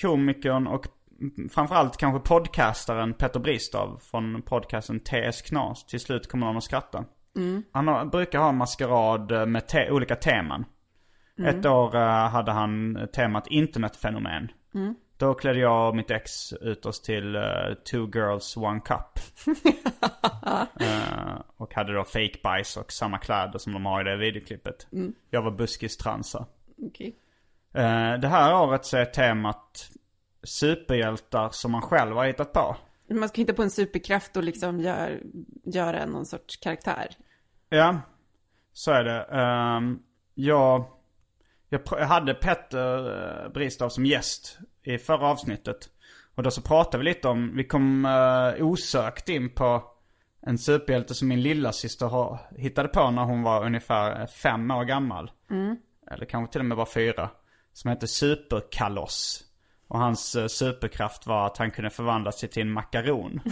komikern 0.00 0.66
och 0.66 0.86
mm, 1.20 1.48
framförallt 1.48 1.96
kanske 1.96 2.28
podcastaren 2.28 3.14
Petter 3.14 3.40
Bristav 3.40 4.00
från 4.10 4.42
podcasten 4.42 5.00
TS 5.00 5.42
Knas. 5.42 5.86
Till 5.86 6.00
slut 6.00 6.28
kommer 6.28 6.46
någon 6.46 6.56
att 6.56 6.64
skratta. 6.64 7.04
Han 7.72 7.88
har, 7.88 8.04
brukar 8.04 8.38
ha 8.38 8.52
maskerad 8.52 9.32
eh, 9.32 9.46
med 9.46 9.68
te- 9.68 9.90
olika 9.90 10.16
teman. 10.16 10.64
Ett 11.46 11.66
år 11.66 11.96
eh, 11.96 12.28
hade 12.28 12.52
han 12.52 12.98
temat 13.14 13.46
internetfenomen. 13.46 14.48
Då 15.16 15.34
klädde 15.34 15.58
jag 15.58 15.88
och 15.88 15.96
mitt 15.96 16.10
ex 16.10 16.52
ut 16.52 16.86
oss 16.86 17.02
till 17.02 17.36
eh, 17.36 17.42
Two 17.90 18.10
Girls 18.14 18.56
One 18.56 18.80
Cup. 18.80 19.20
Eh, 20.80 21.40
och 21.56 21.74
hade 21.74 21.94
då 21.94 22.04
fake 22.04 22.38
bajs 22.42 22.76
och 22.76 22.92
samma 22.92 23.18
kläder 23.18 23.58
som 23.58 23.72
de 23.72 23.86
har 23.86 24.00
i 24.00 24.04
det 24.04 24.16
videoklippet. 24.16 24.86
Jag 25.30 25.42
var 25.42 25.50
buskistransa. 25.50 26.46
Okej. 26.82 27.16
Eh, 27.74 28.14
Det 28.20 28.28
här 28.28 28.54
året 28.62 28.84
så 28.84 28.96
är 28.96 29.04
temat 29.04 29.90
superhjältar 30.42 31.48
som 31.52 31.72
man 31.72 31.82
själv 31.82 32.16
har 32.16 32.26
hittat 32.26 32.52
på. 32.52 32.76
Man 33.10 33.28
ska 33.28 33.40
hitta 33.40 33.52
på 33.52 33.62
en 33.62 33.70
superkraft 33.70 34.36
och 34.36 34.42
liksom 34.42 34.80
gör, 34.80 35.20
göra 35.64 36.06
någon 36.06 36.26
sorts 36.26 36.56
karaktär. 36.56 37.08
Ja, 37.68 38.00
så 38.72 38.90
är 38.90 39.04
det. 39.04 39.22
Ehm, 39.22 39.98
jag, 40.34 40.84
jag, 41.68 42.06
hade 42.06 42.34
Petter 42.34 43.10
uh, 43.46 43.52
Bristav 43.52 43.88
som 43.88 44.06
gäst 44.06 44.58
i 44.84 44.98
förra 44.98 45.26
avsnittet. 45.26 45.88
Och 46.34 46.42
då 46.42 46.50
så 46.50 46.62
pratade 46.62 46.98
vi 46.98 47.04
lite 47.04 47.28
om, 47.28 47.56
vi 47.56 47.64
kom 47.64 48.04
uh, 48.04 48.66
osökt 48.66 49.28
in 49.28 49.54
på 49.54 49.82
en 50.46 50.58
superhjälte 50.58 51.14
som 51.14 51.28
min 51.28 51.42
lilla 51.42 51.72
syster 51.72 52.06
har, 52.06 52.38
hittade 52.56 52.88
på 52.88 53.10
när 53.10 53.24
hon 53.24 53.42
var 53.42 53.64
ungefär 53.64 54.26
fem 54.26 54.70
år 54.70 54.84
gammal. 54.84 55.30
Eller 56.10 56.26
kanske 56.26 56.52
till 56.52 56.60
och 56.60 56.64
med 56.64 56.76
var 56.76 56.86
fyra. 56.86 57.30
Som 57.72 57.90
hette 57.90 58.06
Superkaloss. 58.06 59.44
Och 59.88 59.98
hans 59.98 60.34
eh, 60.34 60.46
superkraft 60.46 61.26
var 61.26 61.46
att 61.46 61.56
han 61.56 61.70
kunde 61.70 61.90
förvandla 61.90 62.32
sig 62.32 62.48
till 62.48 62.62
en 62.62 62.72
makaron. 62.72 63.40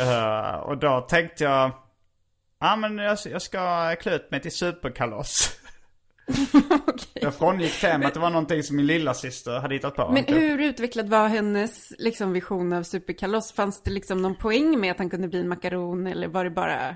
Eh, 0.00 0.54
och 0.54 0.78
då 0.78 1.00
tänkte 1.00 1.44
jag, 1.44 1.70
ja 2.58 2.76
men 2.76 2.98
jag, 2.98 3.18
jag 3.24 3.42
ska 3.42 3.94
klä 3.96 4.14
ut 4.14 4.30
mig 4.30 4.40
till 4.40 4.52
superkaloss. 7.08 7.08
Jag 7.14 7.34
frångick 7.34 7.80
temat, 7.80 8.14
det 8.14 8.20
var 8.20 8.30
någonting 8.30 8.62
som 8.62 8.76
min 8.76 8.86
lilla 8.86 9.14
syster 9.14 9.60
hade 9.60 9.74
hittat 9.74 9.94
på. 9.94 10.10
Men 10.12 10.24
hur 10.24 10.58
utvecklad 10.60 11.08
var 11.08 11.28
hennes 11.28 11.92
liksom, 11.98 12.32
vision 12.32 12.72
av 12.72 12.82
superkaloss? 12.82 13.52
Fanns 13.52 13.82
det 13.82 13.90
liksom 13.90 14.22
någon 14.22 14.34
poäng 14.34 14.80
med 14.80 14.90
att 14.90 14.98
han 14.98 15.10
kunde 15.10 15.28
bli 15.28 15.40
en 15.40 15.48
makaron 15.48 16.06
eller 16.06 16.28
var 16.28 16.44
det 16.44 16.50
bara, 16.50 16.94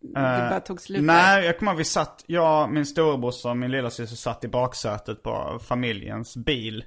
det 0.00 0.48
bara 0.50 0.60
tog 0.60 0.80
slut? 0.80 1.02
Nej, 1.02 1.44
jag 1.44 1.58
kommer 1.58 1.72
ihåg 1.72 1.78
vi 1.78 1.84
satt, 1.84 2.24
jag, 2.26 2.70
min 2.70 2.86
storebrorsa 2.86 3.50
och 3.50 3.56
min 3.56 3.70
lillasyster 3.70 4.16
satt 4.16 4.44
i 4.44 4.48
baksätet 4.48 5.22
på 5.22 5.58
familjens 5.68 6.36
bil. 6.36 6.84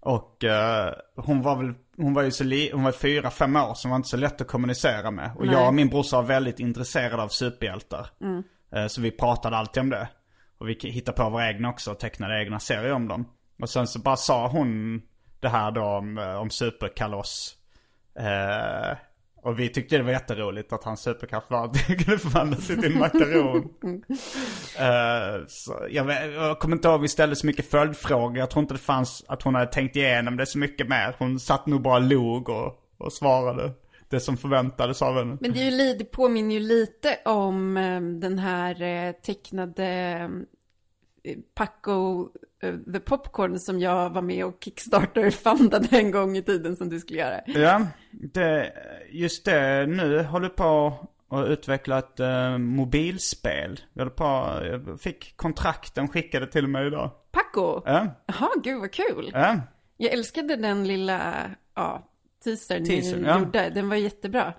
Och 0.00 0.44
eh, 0.44 0.92
hon 1.16 1.42
var 1.42 1.56
väl, 1.56 1.74
hon 1.96 2.14
var 2.14 2.22
ju 2.22 2.30
så 2.30 2.44
li, 2.44 2.70
hon 2.72 2.84
var 2.84 2.92
fyra, 2.92 3.30
fem 3.30 3.56
år 3.56 3.74
så 3.74 3.88
hon 3.88 3.90
var 3.90 3.96
inte 3.96 4.08
så 4.08 4.16
lätt 4.16 4.40
att 4.40 4.46
kommunicera 4.46 5.10
med. 5.10 5.30
Och 5.38 5.46
jag 5.46 5.68
och 5.68 5.74
min 5.74 5.88
brorsa 5.88 6.16
var 6.16 6.22
väldigt 6.22 6.60
intresserade 6.60 7.22
av 7.22 7.28
superhjältar. 7.28 8.06
Eh, 8.74 8.86
så 8.86 9.00
vi 9.00 9.10
pratade 9.10 9.56
alltid 9.56 9.80
om 9.80 9.90
det. 9.90 10.08
Och 10.58 10.68
vi 10.68 10.78
hittade 10.82 11.16
på 11.16 11.30
våra 11.30 11.48
egna 11.48 11.70
också 11.70 11.90
och 11.90 11.98
tecknade 11.98 12.42
egna 12.42 12.60
serier 12.60 12.92
om 12.92 13.08
dem. 13.08 13.24
Och 13.62 13.70
sen 13.70 13.86
så 13.86 13.98
bara 13.98 14.16
sa 14.16 14.48
hon 14.48 15.02
det 15.40 15.48
här 15.48 15.70
då 15.70 15.82
om, 15.82 16.18
eh, 16.18 16.34
om 16.34 16.50
superkaloss. 16.50 17.56
Eh, 18.18 18.96
och 19.42 19.58
vi 19.58 19.68
tyckte 19.68 19.96
det 19.96 20.02
var 20.02 20.10
jätteroligt 20.10 20.72
att 20.72 20.84
hans 20.84 21.00
superkraft 21.00 21.50
var 21.50 21.64
att 21.64 21.76
han 21.76 21.96
kunde 21.96 22.18
förvandla 22.18 22.56
sig 22.56 22.76
till 22.76 22.92
en 22.92 22.98
makaron. 22.98 23.68
Så 25.48 25.86
jag, 25.90 26.32
jag 26.34 26.58
kommer 26.58 26.76
inte 26.76 26.88
ihåg, 26.88 27.00
vi 27.00 27.08
ställde 27.08 27.36
så 27.36 27.46
mycket 27.46 27.70
följdfrågor. 27.70 28.38
Jag 28.38 28.50
tror 28.50 28.62
inte 28.62 28.74
det 28.74 28.80
fanns 28.80 29.24
att 29.28 29.42
hon 29.42 29.54
hade 29.54 29.72
tänkt 29.72 29.96
igenom 29.96 30.36
det 30.36 30.46
så 30.46 30.58
mycket 30.58 30.88
mer. 30.88 31.14
Hon 31.18 31.40
satt 31.40 31.66
nog 31.66 31.82
bara 31.82 31.98
log 31.98 32.48
och, 32.48 32.78
och 32.98 33.12
svarade 33.12 33.72
det 34.14 34.20
som 34.20 34.36
förväntades 34.36 35.02
av 35.02 35.14
henne. 35.18 35.36
Men 35.40 35.52
det, 35.52 35.60
är 35.60 35.64
ju, 35.64 35.70
li- 35.70 35.96
det 35.98 36.04
påminner 36.04 36.54
ju 36.54 36.60
lite 36.60 37.18
om 37.24 37.76
eh, 37.76 38.00
den 38.00 38.38
här 38.38 38.82
eh, 38.82 39.12
tecknade 39.12 39.86
eh, 41.22 41.36
Paco 41.54 42.28
eh, 42.62 42.74
the 42.92 43.00
Popcorn 43.00 43.58
som 43.58 43.80
jag 43.80 44.10
var 44.10 44.22
med 44.22 44.44
och 44.44 44.56
Kickstarter-fundade 44.64 45.88
en 45.98 46.10
gång 46.10 46.36
i 46.36 46.42
tiden 46.42 46.76
som 46.76 46.88
du 46.88 47.00
skulle 47.00 47.18
göra. 47.18 47.40
Ja, 47.46 47.86
det, 48.10 48.72
just 49.10 49.44
det. 49.44 49.86
Nu 49.86 50.22
håller 50.22 50.48
på 50.48 50.94
att 51.28 51.48
utveckla 51.48 51.98
ett 51.98 52.20
eh, 52.20 52.58
mobilspel. 52.58 53.80
Jag 53.92 54.16
på, 54.16 54.24
jag 54.64 55.00
fick 55.00 55.36
kontrakten 55.36 56.08
skickade 56.08 56.46
till 56.46 56.66
mig 56.68 56.86
idag. 56.86 57.10
Paco? 57.32 57.82
Ja, 57.84 58.06
Jaha, 58.26 58.48
gud 58.64 58.80
vad 58.80 58.92
kul. 58.92 59.30
ja. 59.32 59.60
Jag 59.96 60.12
älskade 60.12 60.56
den 60.56 60.86
lilla, 60.88 61.34
ja, 61.74 62.08
teasern 62.44 62.84
Teasern, 62.84 63.22
ni 63.22 63.28
ja. 63.28 63.38
gjorde. 63.38 63.70
Den 63.70 63.88
var 63.88 63.96
jättebra. 63.96 64.54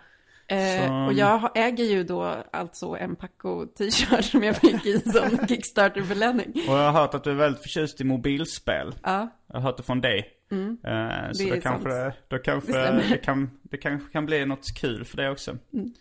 Eh, 0.47 1.05
och 1.05 1.13
jag 1.13 1.51
äger 1.55 1.83
ju 1.83 2.03
då 2.03 2.35
alltså 2.51 2.97
en 2.99 3.15
Paco 3.15 3.65
t-shirt 3.65 4.25
som 4.25 4.43
jag 4.43 4.55
fick 4.55 4.85
i 4.85 4.99
som 4.99 5.47
Kickstarter-belöning. 5.47 6.53
Och 6.67 6.75
jag 6.75 6.91
har 6.91 7.01
hört 7.01 7.13
att 7.13 7.23
du 7.23 7.31
är 7.31 7.35
väldigt 7.35 7.61
förtjust 7.61 8.01
i 8.01 8.03
mobilspel. 8.03 8.95
Ja, 9.03 9.29
Jag 9.47 9.55
har 9.55 9.61
hört 9.61 9.77
det 9.77 9.83
från 9.83 10.01
dig. 10.01 10.35
Eh, 10.51 11.31
så 11.31 11.43
det 11.43 11.55
då 11.55 11.61
kanske, 11.61 11.89
det, 11.89 12.13
då 12.27 12.37
kanske 12.37 12.71
Det 12.71 13.03
det, 13.09 13.17
kan, 13.17 13.49
det 13.63 13.77
kanske 13.77 14.11
kan 14.11 14.25
bli 14.25 14.45
något 14.45 14.75
kul 14.75 15.05
för 15.05 15.17
det 15.17 15.29
också. 15.29 15.57
Mm. 15.73 15.93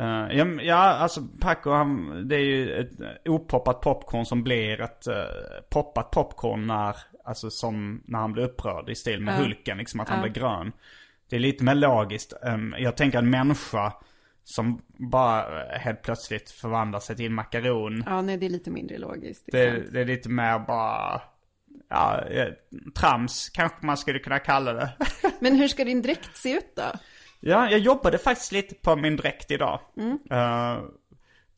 Eh, 0.00 0.36
ja, 0.38 0.62
ja, 0.62 0.76
alltså 0.76 1.20
Paco 1.40 1.70
han, 1.70 2.28
det 2.28 2.36
är 2.36 2.44
ju 2.44 2.72
ett 2.72 2.90
opoppat 3.24 3.80
popcorn 3.80 4.26
som 4.26 4.42
blir 4.44 4.80
ett 4.80 5.08
uh, 5.08 5.14
poppat 5.70 6.10
popcorn 6.10 6.66
när, 6.66 6.96
alltså 7.24 7.50
som 7.50 8.02
när 8.04 8.18
han 8.18 8.32
blir 8.32 8.44
upprörd 8.44 8.90
i 8.90 8.94
stil 8.94 9.20
med 9.20 9.34
Ja. 9.34 9.38
Hulken, 9.38 9.78
liksom 9.78 10.00
att 10.00 10.08
han 10.08 10.22
blir 10.22 10.32
grön. 10.32 10.72
Det 11.28 11.36
är 11.36 11.40
lite 11.40 11.64
mer 11.64 11.74
logiskt. 11.74 12.32
än- 12.42 12.74
jag 12.78 12.96
tänker 12.96 13.18
en 13.18 13.30
människa 13.30 13.92
som 14.44 14.82
bara 15.10 15.62
eh, 15.72 15.78
helt 15.78 16.02
plötsligt 16.02 16.50
förvandlar 16.50 17.00
sig 17.00 17.16
till 17.16 17.26
en 17.26 17.34
makaron. 17.34 18.02
ja 18.06 18.22
nej 18.22 18.36
det 18.36 18.46
är 18.46 18.50
lite 18.50 18.70
mindre 18.70 18.98
logiskt. 18.98 19.48
Det 19.52 19.62
är 19.62 19.84
Det, 19.92 20.00
är 20.00 20.04
lite 20.04 20.28
mer 20.28 20.58
bara, 20.58 21.22
ja, 21.88 22.20
eh, 22.30 22.48
trams 23.00 23.48
kanske 23.48 23.86
man 23.86 23.96
skulle 23.96 24.18
kunna 24.18 24.38
kalla 24.38 24.72
det. 24.72 24.92
Men 25.40 25.56
hur 25.56 25.68
ska 25.68 25.84
din 25.84 26.02
dräkt 26.02 26.36
se 26.36 26.52
ut 26.56 26.76
då? 26.76 26.92
ja, 27.40 27.70
jag 27.70 27.80
jobbade 27.80 28.18
faktiskt 28.18 28.52
lite 28.52 28.74
på 28.74 28.96
min 28.96 29.16
dräkt 29.16 29.50
idag. 29.50 29.80
Eh, 30.30 30.78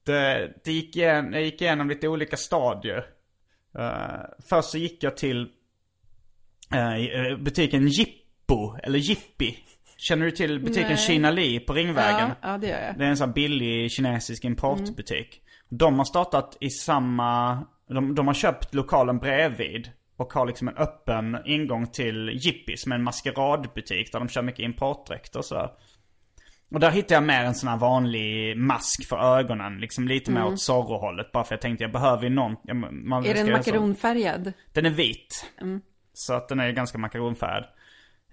det, 0.04 0.52
det 0.64 0.72
gick 0.72 0.96
igen, 0.96 1.32
jag 1.32 1.42
gick 1.42 1.60
igenom 1.62 1.88
lite 1.88 2.08
olika 2.08 2.36
stadier. 2.36 3.04
Uh, 3.78 4.20
först 4.48 4.68
så 4.68 4.78
gick 4.78 5.02
jag 5.02 5.16
till 5.16 5.48
eh, 6.74 7.36
butiken 7.38 7.88
Jippo, 8.46 8.76
eller 8.82 8.98
Jippi. 8.98 9.58
Känner 9.96 10.24
du 10.24 10.30
till 10.30 10.60
butiken 10.60 10.88
Nej. 10.88 10.96
Kina 10.96 11.30
Li 11.30 11.60
på 11.60 11.72
Ringvägen? 11.72 12.30
Ja, 12.42 12.52
ja, 12.52 12.58
det 12.58 12.66
gör 12.66 12.80
jag. 12.80 12.98
Det 12.98 13.04
är 13.04 13.08
en 13.08 13.16
sån 13.16 13.28
här 13.28 13.34
billig 13.34 13.90
kinesisk 13.90 14.44
importbutik. 14.44 15.40
De 15.68 15.98
har 15.98 16.04
startat 16.04 16.56
i 16.60 16.70
samma, 16.70 17.58
de, 17.88 18.14
de 18.14 18.26
har 18.26 18.34
köpt 18.34 18.74
lokalen 18.74 19.18
bredvid. 19.18 19.90
Och 20.18 20.32
har 20.32 20.46
liksom 20.46 20.68
en 20.68 20.76
öppen 20.76 21.38
ingång 21.44 21.86
till 21.86 22.30
Jippi 22.42 22.76
som 22.76 22.92
är 22.92 22.96
en 22.96 23.02
maskeradbutik 23.02 24.12
där 24.12 24.18
de 24.18 24.28
kör 24.28 24.42
mycket 24.42 24.64
importdräkter 24.64 25.38
och 25.38 25.44
sådär. 25.44 25.70
Och 26.70 26.80
där 26.80 26.90
hittade 26.90 27.14
jag 27.14 27.22
mer 27.22 27.44
en 27.44 27.54
sån 27.54 27.68
här 27.68 27.76
vanlig 27.76 28.56
mask 28.56 29.08
för 29.08 29.38
ögonen. 29.38 29.78
Liksom 29.78 30.08
lite 30.08 30.30
mer 30.30 30.44
åt 30.44 30.60
Zorro-hållet. 30.60 31.32
Bara 31.32 31.44
för 31.44 31.54
jag 31.54 31.60
tänkte 31.60 31.84
jag 31.84 31.92
behöver 31.92 32.22
ju 32.22 32.30
någon. 32.30 32.56
Jag, 32.64 32.76
man, 32.76 33.26
Är 33.26 33.34
den 33.34 33.52
makaronfärgad? 33.52 34.52
Den 34.72 34.86
är 34.86 34.90
vit. 34.90 35.46
Mm. 35.60 35.80
Så 36.12 36.34
att 36.34 36.48
den 36.48 36.60
är 36.60 36.70
ganska 36.70 36.98
makaronfärgad. 36.98 37.64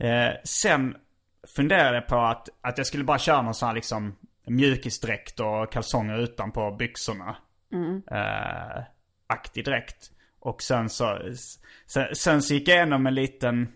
Eh, 0.04 0.34
sen 0.44 0.96
funderade 1.56 1.96
jag 1.96 2.08
på 2.08 2.18
att, 2.20 2.50
att 2.62 2.78
jag 2.78 2.88
skulle 2.88 3.04
bara 3.04 3.20
köra 3.20 3.42
någon 3.42 3.54
sån 3.54 3.68
här 3.68 3.76
liksom 3.76 4.16
mjukisdräkt 4.48 5.40
och 5.40 5.72
kalsonger 5.72 6.18
utanpå 6.18 6.72
byxorna. 6.72 7.36
Mm. 7.74 8.02
Eh, 8.12 8.84
aktig 9.28 9.66
dräkt. 9.66 10.10
Och 10.40 10.62
sen 10.62 10.90
så, 10.90 11.20
sen, 11.88 12.16
sen 12.16 12.42
så 12.42 12.54
gick 12.54 12.68
jag 12.68 12.76
igenom 12.78 13.08
en 13.08 13.16
liten 13.16 13.68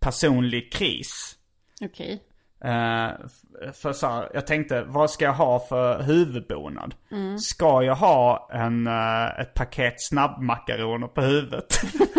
personlig 0.00 0.72
kris. 0.72 1.36
Okej. 1.80 2.22
Eh, 2.64 3.06
f- 3.08 3.76
för 3.82 3.92
så 3.92 4.06
här, 4.06 4.30
jag 4.34 4.46
tänkte, 4.46 4.82
vad 4.82 5.10
ska 5.10 5.24
jag 5.24 5.32
ha 5.32 5.60
för 5.60 6.02
huvudbonad? 6.02 6.94
Ska 7.40 7.82
jag 7.82 7.94
ha 7.94 8.48
en, 8.52 8.86
eh, 8.86 9.40
ett 9.40 9.54
paket 9.54 9.94
snabbmakaroner 9.98 11.06
på 11.06 11.20
huvudet? 11.20 11.80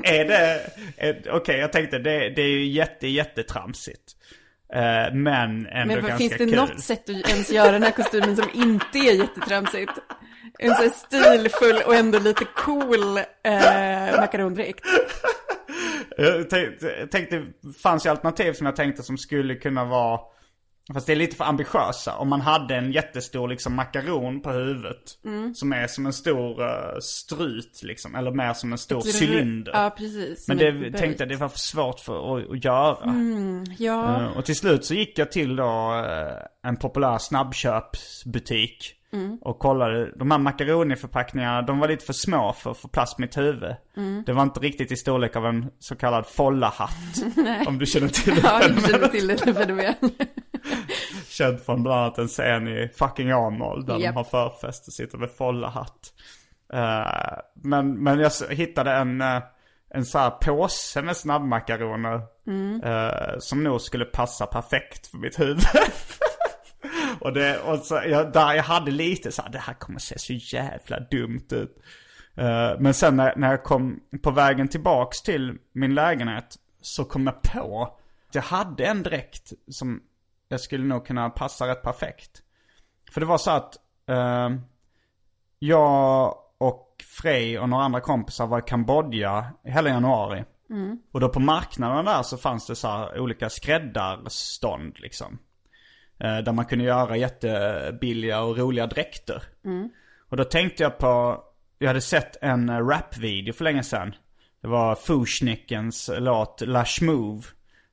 är 0.04 0.24
det, 0.24 0.60
okej 1.30 1.58
jag 1.58 1.72
tänkte 1.72 1.98
det, 1.98 2.28
det 2.30 2.42
är 2.42 2.48
ju 2.48 2.66
jätte, 2.66 3.08
jättetramsigt. 3.08 4.16
Eh, 4.72 5.14
men 5.14 5.66
ändå 5.66 5.94
Men 5.94 6.02
ganska 6.04 6.16
finns 6.16 6.32
det 6.32 6.38
kul. 6.38 6.54
något 6.56 6.80
sätt 6.80 7.10
att 7.10 7.30
ens 7.30 7.50
göra 7.50 7.72
den 7.72 7.82
här 7.82 7.90
kostymen 7.90 8.36
som 8.36 8.48
inte 8.54 8.98
är 8.98 9.12
jättetramsigt? 9.12 9.92
En 10.58 10.74
så 10.74 10.82
här 10.82 10.90
stilfull 10.90 11.82
och 11.86 11.94
ändå 11.94 12.18
lite 12.18 12.44
cool 12.44 13.18
eh, 13.18 14.20
makarondräkt. 14.20 14.84
Jag 16.16 16.50
tänkte, 17.10 17.42
fanns 17.82 18.06
ju 18.06 18.10
alternativ 18.10 18.52
som 18.52 18.66
jag 18.66 18.76
tänkte 18.76 19.02
som 19.02 19.18
skulle 19.18 19.54
kunna 19.54 19.84
vara 19.84 20.20
Fast 20.94 21.06
det 21.06 21.12
är 21.12 21.16
lite 21.16 21.36
för 21.36 21.44
ambitiösa. 21.44 22.16
Om 22.16 22.28
man 22.28 22.40
hade 22.40 22.76
en 22.76 22.92
jättestor 22.92 23.48
liksom 23.48 23.74
makaron 23.74 24.40
på 24.40 24.50
huvudet. 24.50 25.18
Som 25.54 25.72
är 25.72 25.86
som 25.86 26.06
en 26.06 26.12
stor 26.12 26.62
eh, 26.62 26.98
strut 27.00 27.80
liksom. 27.82 28.14
Eller 28.14 28.30
mer 28.30 28.52
som 28.52 28.72
en 28.72 28.78
stor 28.78 29.02
cylinder. 29.22 29.72
Ja, 29.74 29.90
precis. 29.96 30.48
Men 30.48 30.56
det 30.56 30.98
tänkte 30.98 31.22
jag 31.22 31.28
det 31.28 31.36
var 31.36 31.48
för 31.48 31.58
svårt 31.58 32.00
för 32.00 32.38
att, 32.38 32.50
att 32.50 32.64
göra. 32.64 33.14
Ja, 33.78 34.20
Eh, 34.20 34.36
och 34.36 34.44
till 34.44 34.56
slut 34.56 34.84
så 34.84 34.94
gick 34.94 35.18
jag 35.18 35.32
till 35.32 35.56
då 35.56 36.04
eh, 36.06 36.68
en 36.70 36.76
populär 36.76 37.18
snabbköpsbutik. 37.18 38.96
Och 39.40 39.58
kollade, 39.58 40.12
de 40.16 40.30
här 40.30 40.38
makaroniförpackningarna, 40.38 41.62
de 41.62 41.78
var 41.78 41.88
lite 41.88 42.04
för 42.04 42.12
små 42.12 42.52
för 42.52 42.70
att 42.70 42.78
få 42.78 42.88
plats 42.88 43.18
med 43.18 43.28
mitt 43.28 43.36
huvud. 43.36 43.74
Det 44.26 44.32
var 44.32 44.42
inte 44.42 44.60
riktigt 44.60 44.92
i 44.92 44.96
storlek 44.96 45.36
av 45.36 45.46
en 45.46 45.70
så 45.78 45.96
kallad 45.96 46.26
follahatt. 46.26 47.22
om 47.66 47.78
du 47.78 47.86
känner 47.86 48.08
till 48.08 48.34
det. 48.34 48.40
ja 48.44 48.62
jag 48.62 48.90
känner 48.90 49.08
till 49.08 49.26
det 49.26 49.54
fenomen. 49.54 49.94
Känd 51.40 51.60
från 51.60 51.82
bland 51.82 52.00
annat 52.00 52.18
en 52.18 52.28
scen 52.28 52.68
i 52.68 52.88
fucking 52.98 53.34
Åmål 53.34 53.86
där 53.86 53.98
Japp. 53.98 54.14
de 54.14 54.16
har 54.16 54.24
förfest 54.24 54.86
och 54.86 54.92
sitter 54.92 55.18
med 55.18 55.30
follahatt. 55.30 56.12
Eh, 56.72 57.38
men, 57.54 58.02
men 58.02 58.18
jag 58.20 58.30
hittade 58.50 58.92
en, 58.92 59.22
uh, 59.22 59.42
en 59.94 60.04
sån 60.04 60.20
här 60.20 60.30
påse 60.30 61.02
med 61.02 61.16
snabbmakaroner. 61.16 62.20
eh, 62.84 63.38
som 63.38 63.64
nog 63.64 63.80
skulle 63.80 64.04
passa 64.04 64.46
perfekt 64.46 65.06
för 65.06 65.18
mitt 65.18 65.40
huvud. 65.40 65.60
och 67.20 67.32
det, 67.32 67.58
och 67.58 67.78
så, 67.78 67.94
jag, 68.06 68.32
där 68.32 68.54
jag 68.54 68.62
hade 68.62 68.90
lite 68.90 69.32
så 69.32 69.42
här, 69.42 69.50
det 69.50 69.58
här 69.58 69.74
kommer 69.74 69.98
se 69.98 70.18
så 70.18 70.32
jävla 70.32 71.00
dumt 71.00 71.48
ut. 71.50 71.76
Eh, 72.36 72.72
men 72.78 72.94
sen 72.94 73.16
när, 73.16 73.36
när 73.36 73.50
jag 73.50 73.64
kom 73.64 74.00
på 74.22 74.30
vägen 74.30 74.68
tillbaks 74.68 75.22
till 75.22 75.58
min 75.72 75.94
lägenhet 75.94 76.56
så 76.80 77.04
kom 77.04 77.26
jag 77.26 77.42
på 77.42 77.96
att 78.28 78.34
jag 78.34 78.42
hade 78.42 78.84
en 78.84 79.02
dräkt 79.02 79.52
som 79.68 80.00
jag 80.50 80.60
skulle 80.60 80.84
nog 80.84 81.06
kunna 81.06 81.30
passa 81.30 81.68
rätt 81.68 81.82
perfekt. 81.82 82.42
För 83.12 83.20
det 83.20 83.26
var 83.26 83.38
så 83.38 83.50
att 83.50 83.76
eh, 84.06 84.50
jag 85.58 86.34
och 86.58 86.86
Frej 87.20 87.58
och 87.58 87.68
några 87.68 87.84
andra 87.84 88.00
kompisar 88.00 88.46
var 88.46 88.58
i 88.58 88.62
Kambodja 88.62 89.52
hela 89.64 89.90
januari. 89.90 90.44
Och 91.12 91.20
då 91.20 91.28
på 91.28 91.40
marknaden 91.40 92.04
där 92.04 92.22
så 92.22 92.36
fanns 92.36 92.66
det 92.66 92.76
så 92.76 92.88
här 92.88 93.20
olika 93.20 93.50
skräddarstånd 93.50 94.98
liksom. 94.98 95.38
Eh, 96.20 96.38
där 96.38 96.52
man 96.52 96.64
kunde 96.64 96.84
göra 96.84 97.16
jättebilliga 97.16 98.42
och 98.42 98.58
roliga 98.58 98.86
dräkter. 98.86 99.42
Och 100.30 100.36
då 100.36 100.44
tänkte 100.44 100.82
jag 100.82 100.98
på 100.98 101.44
jag 101.78 101.88
hade 101.88 102.00
sett 102.00 102.36
en 102.42 102.68
eh, 102.68 102.86
rapvideo 102.86 103.52
för 103.52 103.64
länge 103.64 103.82
sedan. 103.82 104.14
Det 104.62 104.68
var 104.68 104.94
Fushnikens 104.94 106.10
låt 106.18 106.60
La 106.60 106.84
Move. 107.02 107.42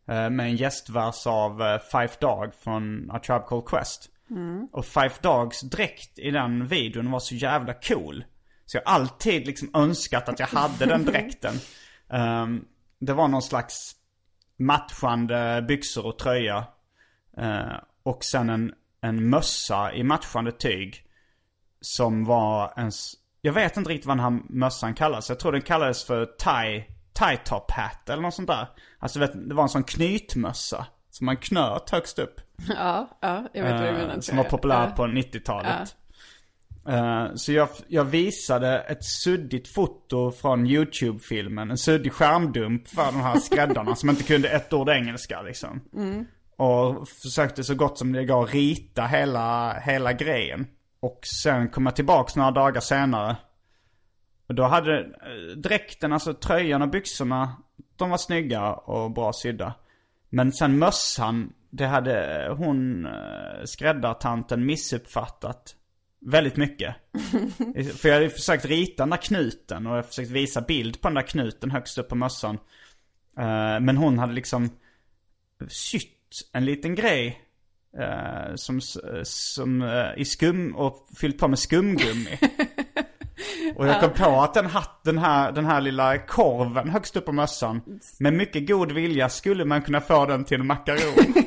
Eh, 0.07 0.29
Med 0.29 0.45
en 0.45 0.55
gästvers 0.55 1.27
av 1.27 1.61
eh, 1.61 1.79
Five 1.91 2.09
Dog 2.19 2.53
från 2.63 3.11
A 3.11 3.19
Tribe 3.19 3.43
Called 3.47 3.65
Quest. 3.65 4.09
Och 4.71 4.85
Five 4.85 5.11
Dogs 5.21 5.61
dräkt 5.61 6.19
i 6.19 6.31
den 6.31 6.67
videon 6.67 7.11
var 7.11 7.19
så 7.19 7.35
jävla 7.35 7.73
cool. 7.73 8.23
Så 8.65 8.77
jag 8.77 8.81
har 8.85 8.95
alltid 8.95 9.47
liksom 9.47 9.69
önskat 9.73 10.29
att 10.29 10.39
jag 10.39 10.47
hade 10.47 10.85
den 10.85 11.05
dräkten. 11.11 11.53
Ehm, 12.09 12.65
det 12.99 13.13
var 13.13 13.27
någon 13.27 13.41
slags 13.41 13.95
matchande 14.57 15.65
byxor 15.67 16.05
och 16.05 16.19
tröja. 16.19 16.65
Eh, 17.37 17.75
och 18.03 18.23
sen 18.23 18.49
en, 18.49 18.73
en 19.01 19.29
mössa 19.29 19.93
i 19.93 20.03
matchande 20.03 20.51
tyg. 20.51 21.03
Som 21.81 22.25
var 22.25 22.73
en... 22.75 22.91
Jag 23.41 23.53
vet 23.53 23.77
inte 23.77 23.89
riktigt 23.89 24.05
vad 24.05 24.17
den 24.17 24.23
här 24.23 24.41
mössan 24.49 24.93
kallas. 24.93 25.29
Jag 25.29 25.39
tror 25.39 25.51
den 25.51 25.61
kallades 25.61 26.03
för 26.03 26.25
tie, 26.25 26.85
tie 27.19 27.37
top 27.37 27.71
hat 27.71 28.09
eller 28.09 28.21
något 28.21 28.33
sånt 28.33 28.47
där. 28.47 28.67
Alltså 28.99 29.19
vet, 29.19 29.49
det 29.49 29.55
var 29.55 29.63
en 29.63 29.69
sån 29.69 29.83
knytmössa. 29.83 30.85
Som 31.09 31.25
man 31.25 31.37
knöt 31.37 31.89
högst 31.89 32.19
upp. 32.19 32.41
Ja, 32.75 33.17
ja, 33.21 33.43
jag 33.53 33.63
vet 33.63 33.71
vad 33.73 33.81
du 33.81 33.87
Eh, 33.87 33.93
menar. 33.93 34.21
som 34.21 34.37
var 34.37 34.43
populär 34.43 34.83
Ja. 34.87 34.93
på 34.95 35.03
90-talet. 35.03 35.95
Eh, 36.89 37.27
så 37.35 37.51
jag, 37.51 37.69
jag 37.87 38.03
visade 38.05 38.79
ett 38.79 39.03
suddigt 39.05 39.67
foto 39.73 40.31
från 40.31 40.67
YouTube-filmen. 40.67 41.71
En 41.71 41.77
suddig 41.77 42.13
skärmdump 42.13 42.87
för 42.87 43.05
de 43.05 43.21
här 43.21 43.39
skräddarna 43.39 43.95
som 43.95 44.09
inte 44.09 44.23
kunde 44.23 44.49
ett 44.49 44.73
ord 44.73 44.89
engelska 44.89 45.41
liksom. 45.41 45.81
Och 46.57 47.09
försökte 47.09 47.63
så 47.63 47.75
gott 47.75 47.97
som 47.97 48.11
det 48.13 48.25
går 48.25 48.45
rita 48.47 49.05
hela, 49.05 49.73
hela 49.79 50.13
grejen. 50.13 50.67
Och 50.99 51.19
sen 51.41 51.69
kom 51.69 51.85
jag 51.85 51.95
tillbaks 51.95 52.35
några 52.35 52.51
dagar 52.51 52.81
senare. 52.81 53.35
Och 54.47 54.55
då 54.55 54.63
hade 54.63 54.99
eh, 54.99 55.57
dräkten, 55.57 56.13
alltså 56.13 56.33
tröjan 56.33 56.81
och 56.81 56.89
byxorna, 56.89 57.55
de 57.95 58.09
var 58.09 58.17
snygga 58.17 58.73
och 58.73 59.11
bra 59.11 59.33
sydda. 59.33 59.73
Men 60.29 60.53
sen 60.53 60.79
mössan, 60.79 61.53
det 61.69 61.85
hade 61.85 62.47
hon, 62.57 63.05
eh, 63.05 63.63
skräddartanten, 63.65 64.65
missuppfattat 64.65 65.75
väldigt 66.19 66.57
mycket. 66.57 66.95
För 67.95 68.09
jag 68.09 68.15
hade 68.15 68.29
försökt 68.29 68.65
rita 68.65 69.03
den 69.03 69.09
där 69.09 69.17
knuten 69.17 69.87
och 69.87 69.97
jag 69.97 70.05
försökt 70.05 70.31
visa 70.31 70.61
bild 70.61 71.01
på 71.01 71.07
den 71.07 71.15
där 71.15 71.21
knuten 71.21 71.71
högst 71.71 71.97
upp 71.97 72.09
på 72.09 72.15
mössan. 72.15 72.57
Eh, 73.37 73.79
Men 73.79 73.97
hon 73.97 74.19
hade 74.19 74.33
liksom 74.33 74.69
sytt 75.67 76.13
en 76.53 76.65
liten 76.65 76.95
grej 76.95 77.41
eh, 77.97 78.55
som, 78.55 78.81
som 79.23 79.81
eh, 79.81 80.21
i 80.21 80.25
skum 80.25 80.75
och 80.75 81.07
fyllt 81.17 81.37
på 81.37 81.47
med 81.47 81.59
skumgummi. 81.59 82.39
Och 83.75 83.87
jag 83.87 84.01
kom 84.01 84.09
på 84.09 84.41
att 84.41 84.53
den, 84.53 84.65
hatt, 84.65 85.01
den, 85.03 85.17
här, 85.17 85.51
den 85.51 85.65
här 85.65 85.81
lilla 85.81 86.17
korven 86.17 86.89
högst 86.89 87.15
upp 87.15 87.25
på 87.25 87.31
mössan, 87.31 87.81
med 88.19 88.33
mycket 88.33 88.67
god 88.67 88.91
vilja 88.91 89.29
skulle 89.29 89.65
man 89.65 89.81
kunna 89.81 90.01
få 90.01 90.25
den 90.25 90.43
till 90.45 90.59
en 90.59 90.67
makaron. 90.67 91.33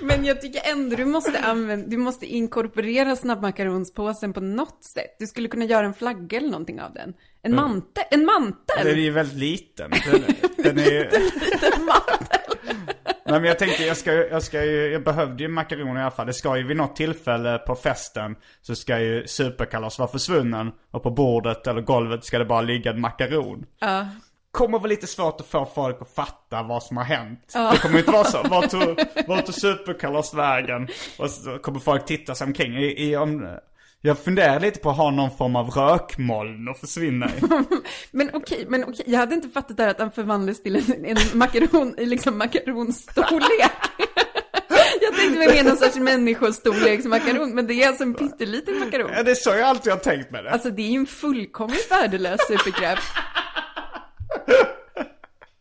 Men 0.00 0.24
jag 0.24 0.40
tycker 0.40 0.70
ändå 0.72 0.96
du 0.96 1.04
måste 1.04 1.38
använda, 1.38 1.88
du 1.88 1.96
måste 1.96 2.26
inkorporera 2.26 3.16
snabbmakaronspåsen 3.16 4.32
på 4.32 4.40
något 4.40 4.84
sätt. 4.84 5.16
Du 5.18 5.26
skulle 5.26 5.48
kunna 5.48 5.64
göra 5.64 5.86
en 5.86 5.94
flagga 5.94 6.38
eller 6.38 6.50
någonting 6.50 6.80
av 6.80 6.94
den. 6.94 7.14
En 7.42 7.54
mantel, 7.54 8.04
en 8.10 8.24
mantel! 8.24 8.84
Den 8.84 8.86
är 8.86 8.94
ju 8.94 9.10
väldigt 9.10 9.38
liten. 9.38 9.90
Den, 9.90 10.22
den 10.56 10.78
är 10.78 10.90
ju... 10.90 11.10
Nej 13.32 13.40
men 13.40 13.48
jag 13.48 13.58
tänkte, 13.58 13.84
jag 13.84 13.96
ska, 13.96 14.12
ju- 14.12 14.28
jag 14.30 14.42
ska 14.42 14.64
ju, 14.64 14.92
jag 14.92 15.04
behövde 15.04 15.42
ju 15.42 15.48
makaroner 15.48 16.00
i 16.00 16.02
alla 16.02 16.10
fall. 16.10 16.26
Det 16.26 16.32
ska 16.32 16.56
ju 16.56 16.62
vid 16.66 16.76
något 16.76 16.96
tillfälle 16.96 17.58
på 17.58 17.74
festen 17.74 18.36
så 18.62 18.74
ska 18.74 18.98
ju 19.00 19.26
superkalas 19.26 19.98
vara 19.98 20.08
försvunnen. 20.08 20.72
Och 20.90 21.02
på 21.02 21.10
bordet 21.10 21.66
eller 21.66 21.80
golvet 21.80 22.24
ska 22.24 22.38
det 22.38 22.44
bara 22.44 22.60
ligga 22.60 22.90
en 22.90 23.00
makaron. 23.00 23.66
Ja. 23.80 24.06
Kommer 24.50 24.78
vara 24.78 24.88
lite 24.88 25.06
svårt 25.06 25.40
att 25.40 25.46
få 25.46 25.66
folk 25.74 26.02
att 26.02 26.14
fatta 26.14 26.62
vad 26.62 26.82
som 26.82 26.96
har 26.96 27.04
hänt. 27.04 27.52
Det 27.72 27.78
kommer 27.82 27.98
inte 27.98 28.10
vara 28.10 28.24
så. 28.24 28.42
Vart 28.42 28.70
tog, 28.70 29.00
vart 29.26 29.46
tog 29.46 29.54
superkalas 29.54 30.34
vägen? 30.34 30.88
Och 31.18 31.30
så 31.30 31.58
kommer 31.58 31.78
folk 31.80 32.04
titta 32.06 32.34
sig 32.34 32.46
omkring. 32.46 32.76
I, 32.76 33.10
i, 33.10 33.16
om, 33.16 33.48
jag 34.04 34.18
funderar 34.18 34.60
lite 34.60 34.80
på 34.80 34.90
att 34.90 34.96
ha 34.96 35.10
någon 35.10 35.30
form 35.30 35.56
av 35.56 35.70
rökmoln 35.70 36.68
att 36.68 36.80
försvinna 36.80 37.26
i. 37.26 37.40
Men 38.10 38.30
okej, 38.34 38.66
men 38.68 38.84
okej, 38.84 39.04
jag 39.06 39.18
hade 39.18 39.34
inte 39.34 39.48
fattat 39.48 39.76
där 39.76 39.88
att 39.88 39.98
han 39.98 40.12
förvandlades 40.12 40.62
till 40.62 40.76
en, 40.76 41.04
en 41.04 41.38
makaron, 41.38 41.94
liksom 41.98 42.38
makaronstorlek. 42.38 43.72
jag 45.00 45.16
tänkte 45.16 45.38
mig 45.38 45.48
mer 45.48 45.64
någon 45.64 45.76
sorts 45.76 45.96
människostorleks 45.96 47.04
makaron, 47.04 47.54
men 47.54 47.66
det 47.66 47.74
är 47.74 47.88
alltså 47.88 48.04
en 48.04 48.14
pytteliten 48.14 48.78
makaron. 48.78 49.10
Ja, 49.16 49.22
det 49.22 49.30
är 49.30 49.34
så 49.34 49.50
jag 49.50 49.60
alltid 49.62 49.92
har 49.92 50.00
tänkt 50.00 50.30
med 50.30 50.44
det. 50.44 50.50
Alltså 50.50 50.70
det 50.70 50.82
är 50.82 50.90
ju 50.90 50.98
en 50.98 51.06
fullkomligt 51.06 51.90
värdelös 51.90 52.40
superkraft. 52.48 53.12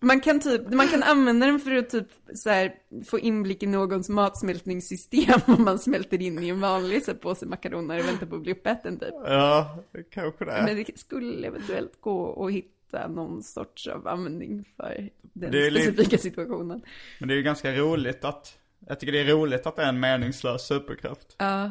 Man 0.04 0.20
kan, 0.22 0.39
typ, 0.39 0.74
man 0.74 0.88
kan 0.88 1.04
använda 1.04 1.45
den 1.45 1.60
för 1.60 1.76
att 1.76 1.89
typ 1.89 2.08
så 2.34 2.49
här, 2.49 2.74
få 3.06 3.20
inblick 3.20 3.64
i 3.64 3.68
någons 3.68 4.10
matsmältningssystem 4.10 5.39
om 5.45 5.64
man 5.64 5.80
smälter 5.80 6.22
in 6.22 6.43
i 6.43 6.49
en 6.49 6.62
vanlig 6.62 7.04
så 7.06 7.12
här, 7.12 7.18
påse 7.18 7.45
makaroner 7.45 7.99
och 7.99 8.08
väntar 8.08 8.26
på 8.26 8.36
att 8.36 8.41
bli 8.41 8.52
uppäten 8.52 8.99
typ. 8.99 9.14
Ja, 9.26 9.78
kanske 10.12 10.45
det. 10.45 10.64
Men 10.66 10.76
det 10.76 10.99
skulle 10.99 11.47
eventuellt 11.47 12.02
gå 12.02 12.45
att 12.45 12.52
hitta 12.52 13.08
någon 13.08 13.43
sorts 13.43 13.88
av 13.88 14.08
användning 14.08 14.66
för 14.78 15.10
den 15.22 15.54
är 15.56 15.72
lite- 15.72 15.91
specifika 15.91 16.18
situationen. 16.18 16.82
Men 17.20 17.28
det 17.28 17.34
är 17.34 17.38
ju 17.38 17.43
ganska 17.43 17.72
roligt 17.72 18.26
att, 18.26 18.58
jag 18.88 18.99
tycker 18.99 19.12
det 19.14 19.20
är 19.20 19.26
roligt 19.26 19.66
att 19.66 19.76
det 19.76 19.82
är 19.84 19.89
en 19.89 19.99
meningslös 19.99 20.68
superkraft. 20.68 21.36
Ja. 21.38 21.62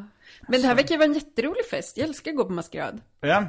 Men 0.49 0.61
det 0.61 0.67
här 0.67 0.75
verkar 0.75 0.95
ju 0.95 0.99
vara 0.99 1.09
en 1.09 1.15
jätterolig 1.15 1.65
fest. 1.71 1.97
Jag 1.97 2.09
älskar 2.09 2.31
att 2.31 2.37
gå 2.37 2.45
på 2.45 2.53
maskerad. 2.53 3.01
Ja, 3.21 3.45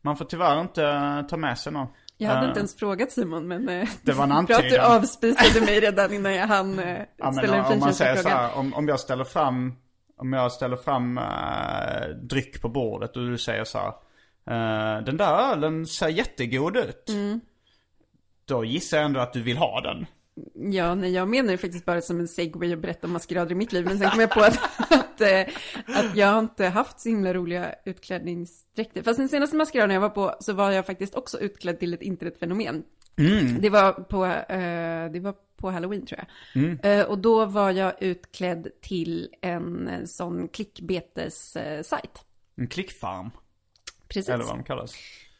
man 0.00 0.16
får 0.16 0.24
tyvärr 0.24 0.60
inte 0.60 1.24
ta 1.30 1.36
med 1.36 1.58
sig 1.58 1.72
någon. 1.72 1.86
Jag 2.20 2.28
hade 2.28 2.42
Eh, 2.42 2.48
inte 2.48 2.60
ens 2.60 2.76
frågat 2.76 3.12
Simon, 3.12 3.48
men 3.48 3.68
eh, 3.68 3.88
Det 4.02 4.12
var 4.12 4.24
en 4.24 4.28
bra 4.46 4.56
att 4.56 4.68
du 4.68 4.78
avspisade 4.78 5.60
mig 5.60 5.80
redan 5.80 6.12
innan 6.12 6.34
jag 6.34 6.46
hann 6.46 6.78
eh, 6.78 7.02
Ja, 7.16 7.32
ställa 7.32 7.56
en 7.56 7.72
om 7.72 7.78
man 7.80 7.94
säger 7.94 8.16
så 8.16 8.28
här, 8.28 8.58
om, 8.58 8.74
om 8.74 8.88
jag 8.88 9.00
ställer 9.00 9.24
fram, 9.24 9.74
om 10.16 10.32
jag 10.32 10.52
ställer 10.52 10.76
fram 10.76 11.18
eh, 11.18 12.08
dryck 12.22 12.62
på 12.62 12.68
bordet 12.68 13.16
och 13.16 13.26
du 13.26 13.38
säger 13.38 13.64
så 13.64 13.78
här, 13.78 13.88
eh, 14.46 15.04
den 15.04 15.16
där 15.16 15.52
ölen 15.52 15.86
ser 15.86 16.08
jättegod 16.08 16.76
ut. 16.76 17.08
Mm. 17.08 17.40
Då 18.44 18.64
gissar 18.64 18.96
jag 18.96 19.06
ändå 19.06 19.20
att 19.20 19.32
du 19.32 19.42
vill 19.42 19.56
ha 19.56 19.80
den. 19.80 20.06
Ja, 20.54 20.94
nej, 20.94 21.12
jag 21.12 21.28
menar 21.28 21.50
det 21.50 21.58
faktiskt 21.58 21.84
bara 21.84 22.00
som 22.00 22.20
en 22.20 22.28
segway 22.28 22.72
att 22.72 22.78
berätta 22.78 23.06
om 23.06 23.12
maskerader 23.12 23.52
i 23.52 23.54
mitt 23.54 23.72
liv. 23.72 23.84
Men 23.84 23.98
sen 23.98 24.10
kom 24.10 24.20
jag 24.20 24.30
på 24.30 24.40
att, 24.40 24.58
att, 24.90 25.20
eh, 25.20 25.40
att 25.86 26.16
jag 26.16 26.38
inte 26.38 26.66
haft 26.66 27.00
så 27.00 27.08
himla 27.08 27.34
roliga 27.34 27.74
utklädningsdräkter. 27.84 29.02
Fast 29.02 29.18
den 29.18 29.28
senaste 29.28 29.56
maskeraden 29.56 29.94
jag 29.94 30.00
var 30.00 30.08
på 30.08 30.34
så 30.40 30.52
var 30.52 30.70
jag 30.70 30.86
faktiskt 30.86 31.14
också 31.14 31.40
utklädd 31.40 31.78
till 31.78 31.94
ett 31.94 32.02
internetfenomen. 32.02 32.84
Det, 33.60 33.70
var 33.70 33.92
på, 33.92 34.26
eh, 34.26 35.12
det 35.12 35.20
var 35.20 35.34
på 35.56 35.70
halloween 35.70 36.06
tror 36.06 36.20
jag. 36.20 36.28
Eh, 36.84 37.06
och 37.06 37.18
då 37.18 37.44
var 37.44 37.70
jag 37.70 38.02
utklädd 38.02 38.68
till 38.80 39.28
en 39.40 39.88
eh, 39.88 40.04
sån 40.04 40.48
klickbetessajt. 40.48 42.24
En 42.56 42.68
klickfarm, 42.68 43.30
Precis. 44.08 44.28
eller 44.28 44.44
vad 44.44 44.56
de 44.56 44.64
kallas. 44.64 44.94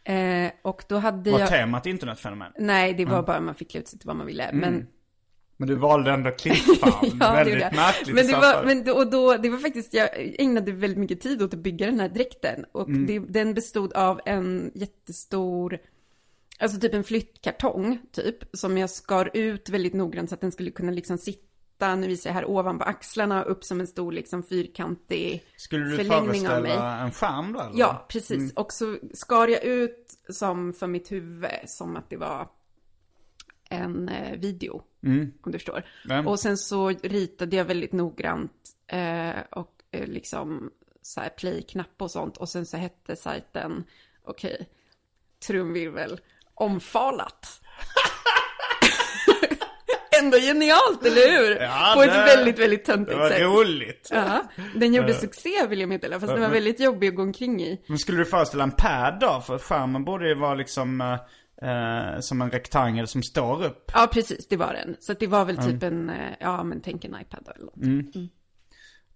Eh, 0.09 0.51
och 0.63 0.85
då 0.89 0.97
hade 0.97 1.31
Var 1.31 1.41
jag... 1.41 1.49
temat 1.49 1.87
internetfenomen? 1.87 2.53
Nej, 2.59 2.95
det 2.95 3.05
var 3.05 3.23
bara 3.23 3.41
man 3.41 3.55
fick 3.55 3.71
klä 3.71 3.81
ut 3.81 3.89
sig 3.89 3.99
till 3.99 4.07
vad 4.07 4.17
man 4.17 4.27
ville. 4.27 4.51
Men 4.53 4.87
Men 5.57 5.69
du 5.69 5.75
valde 5.75 6.11
ändå 6.11 6.31
klickfarm. 6.39 7.17
Ja, 7.21 7.33
Väldigt 7.33 7.59
märkligt 7.77 8.15
Men 8.15 8.27
det 8.27 8.33
var, 8.33 8.65
men 8.65 8.85
då, 8.85 8.93
och 8.93 9.11
då, 9.11 9.37
det 9.37 9.49
var 9.51 9.59
faktiskt, 9.59 9.95
jag 9.95 10.09
ägnade 10.39 10.73
väldigt 10.73 10.99
mycket 10.99 11.21
tid 11.21 11.43
åt 11.43 11.55
att 11.55 11.61
bygga 11.61 11.87
den 11.87 12.01
här 12.01 12.09
dräkten. 12.09 12.65
Och 12.73 12.89
Mm. 12.89 13.07
det, 13.07 13.19
den 13.19 13.55
bestod 13.55 13.93
av 13.93 14.21
en 14.27 14.71
jättestor, 14.75 15.79
alltså 16.59 16.81
typ 16.81 16.95
en 16.95 17.05
flyttkartong, 17.05 17.99
typ. 18.13 18.37
Som 18.57 18.79
jag 18.79 18.91
skar 18.91 19.31
ut 19.35 19.69
väldigt 19.69 19.95
noggrant 19.95 20.29
så 20.29 20.35
att 20.35 20.41
den 20.41 20.53
skulle 20.53 20.71
kunna 20.71 20.93
liksom 20.93 21.19
sitta, 21.19 21.48
nu 21.81 22.07
visar 22.07 22.31
jag 22.31 22.35
här, 22.35 22.51
ovanpå 22.51 22.85
axlarna, 22.85 23.43
upp 23.43 23.65
som 23.65 23.81
en 23.81 23.87
stor 23.87 24.13
liksom 24.13 24.43
fyrkantig 24.43 25.45
Skulle 25.57 25.85
du 25.85 25.97
förlängning 25.97 26.49
av 26.49 26.63
mig. 26.63 26.71
föreställa 26.71 26.99
en 26.99 27.11
skärm 27.11 27.53
då 27.53 27.61
eller? 27.61 27.79
Ja, 27.79 28.07
precis. 28.09 28.53
Och 28.55 28.73
så 28.73 28.99
skar 29.15 29.49
jag 29.49 29.65
ut 29.65 30.19
som 30.29 30.73
för 30.73 30.87
mitt 30.87 31.13
huvud, 31.13 31.51
som 31.67 31.97
att 31.97 32.11
det 32.11 32.17
var 32.17 32.49
en 33.71 34.09
eh, 34.09 34.39
video. 34.39 34.83
Om 35.43 35.53
du 35.53 35.59
förstår. 35.59 35.85
Ja. 36.09 36.29
Och 36.29 36.41
sen 36.41 36.57
så 36.57 36.89
ritade 36.89 37.57
jag 37.57 37.65
väldigt 37.65 37.93
noggrant 37.93 38.53
eh, 38.87 39.41
och 39.51 39.83
eh, 39.91 40.07
liksom 40.07 40.71
så 41.03 41.21
här 41.21 41.29
play-knapp 41.29 42.03
och 42.03 42.11
sånt. 42.11 42.37
Och 42.37 42.49
sen 42.49 42.67
så 42.67 42.77
hette 42.77 43.17
sajten, 43.17 43.85
okej, 44.25 44.69
trumvirvel, 45.47 46.21
omfalat. 46.55 47.61
Ändå 50.25 50.37
genialt, 50.39 51.07
eller 51.07 51.31
hur? 51.39 51.57
Ja, 51.61 51.93
På 51.97 52.03
ett 52.03 52.13
det- 52.13 52.37
väldigt, 52.37 52.59
väldigt 52.59 52.87
Det 52.87 52.93
töntigt 52.93 53.19
var 53.19 53.29
sätt. 53.29 53.41
roligt. 53.43 54.09
Ja, 54.13 54.43
den 54.75 54.95
gjorde 54.95 55.15
succé 55.15 55.67
vill 55.69 55.81
jag 55.81 55.89
meddela, 55.89 56.21
fast 56.21 56.33
den 56.33 56.43
var 56.43 56.49
väldigt 56.49 56.81
jobbig 56.81 57.09
att 57.09 57.15
gå 57.15 57.23
omkring 57.23 57.63
i. 57.63 57.81
Men 57.89 57.99
skulle 57.99 58.19
du 58.19 58.25
föreställa 58.25 58.65
en 58.65 58.71
pad 58.71 59.19
då? 59.21 59.43
För 59.47 59.59
skärmen 59.59 60.05
borde 60.05 60.29
ju 60.29 60.35
vara 60.35 60.55
liksom 60.55 61.01
eh, 61.01 61.13
eh, 61.71 62.21
som 62.21 62.43
en 62.43 62.51
rektangel 62.51 63.07
som 63.09 63.23
står 63.23 63.65
upp. 63.65 63.91
Ja, 63.95 64.09
precis, 64.13 64.49
det 64.49 64.57
var 64.57 64.73
den. 64.73 64.97
Så 65.01 65.13
det 65.13 65.27
var 65.27 65.45
väl 65.45 65.57
typ 65.57 65.83
en, 65.83 66.11
eh, 66.11 66.17
ja 66.41 66.65
men 66.65 66.81
tänk 66.81 67.05
en 67.05 67.17
iPad 67.21 67.49
eller 67.57 67.65
något. 67.65 68.31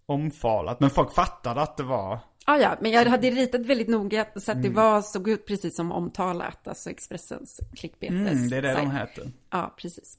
Omfalat. 0.07 0.81
Men 0.81 0.91
folk 0.91 1.15
fattade 1.15 1.61
att 1.61 1.77
det 1.77 1.83
var 1.83 2.19
Ah, 2.45 2.57
ja, 2.57 2.77
men 2.81 2.91
jag 2.91 3.05
hade 3.05 3.31
ritat 3.31 3.61
väldigt 3.61 3.89
noga 3.89 4.27
så 4.37 4.51
att 4.51 4.57
Mm. 4.57 4.63
det 4.63 4.77
var, 4.77 5.03
såg 5.03 5.29
ut 5.29 5.47
precis 5.47 5.77
som 5.77 5.93
omtalat, 5.93 6.69
alltså 6.69 6.91
Expressens 6.91 7.61
klickbetes. 7.77 8.17
Mm, 8.33 8.49
det 8.49 8.57
är 8.57 8.63
det 8.63 8.75
de 8.75 8.91
heter. 8.91 9.31
Ja, 9.51 9.75
precis. 9.79 10.19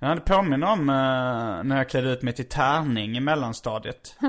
Ja, 0.00 0.14
det 0.14 0.20
påminner 0.20 0.72
om 0.72 0.88
eh, 0.88 1.64
när 1.64 1.76
jag 1.76 1.88
klädde 1.88 2.12
ut 2.12 2.22
mig 2.22 2.34
till 2.34 2.48
tärning 2.48 3.16
i 3.16 3.20
mellanstadiet. 3.20 4.16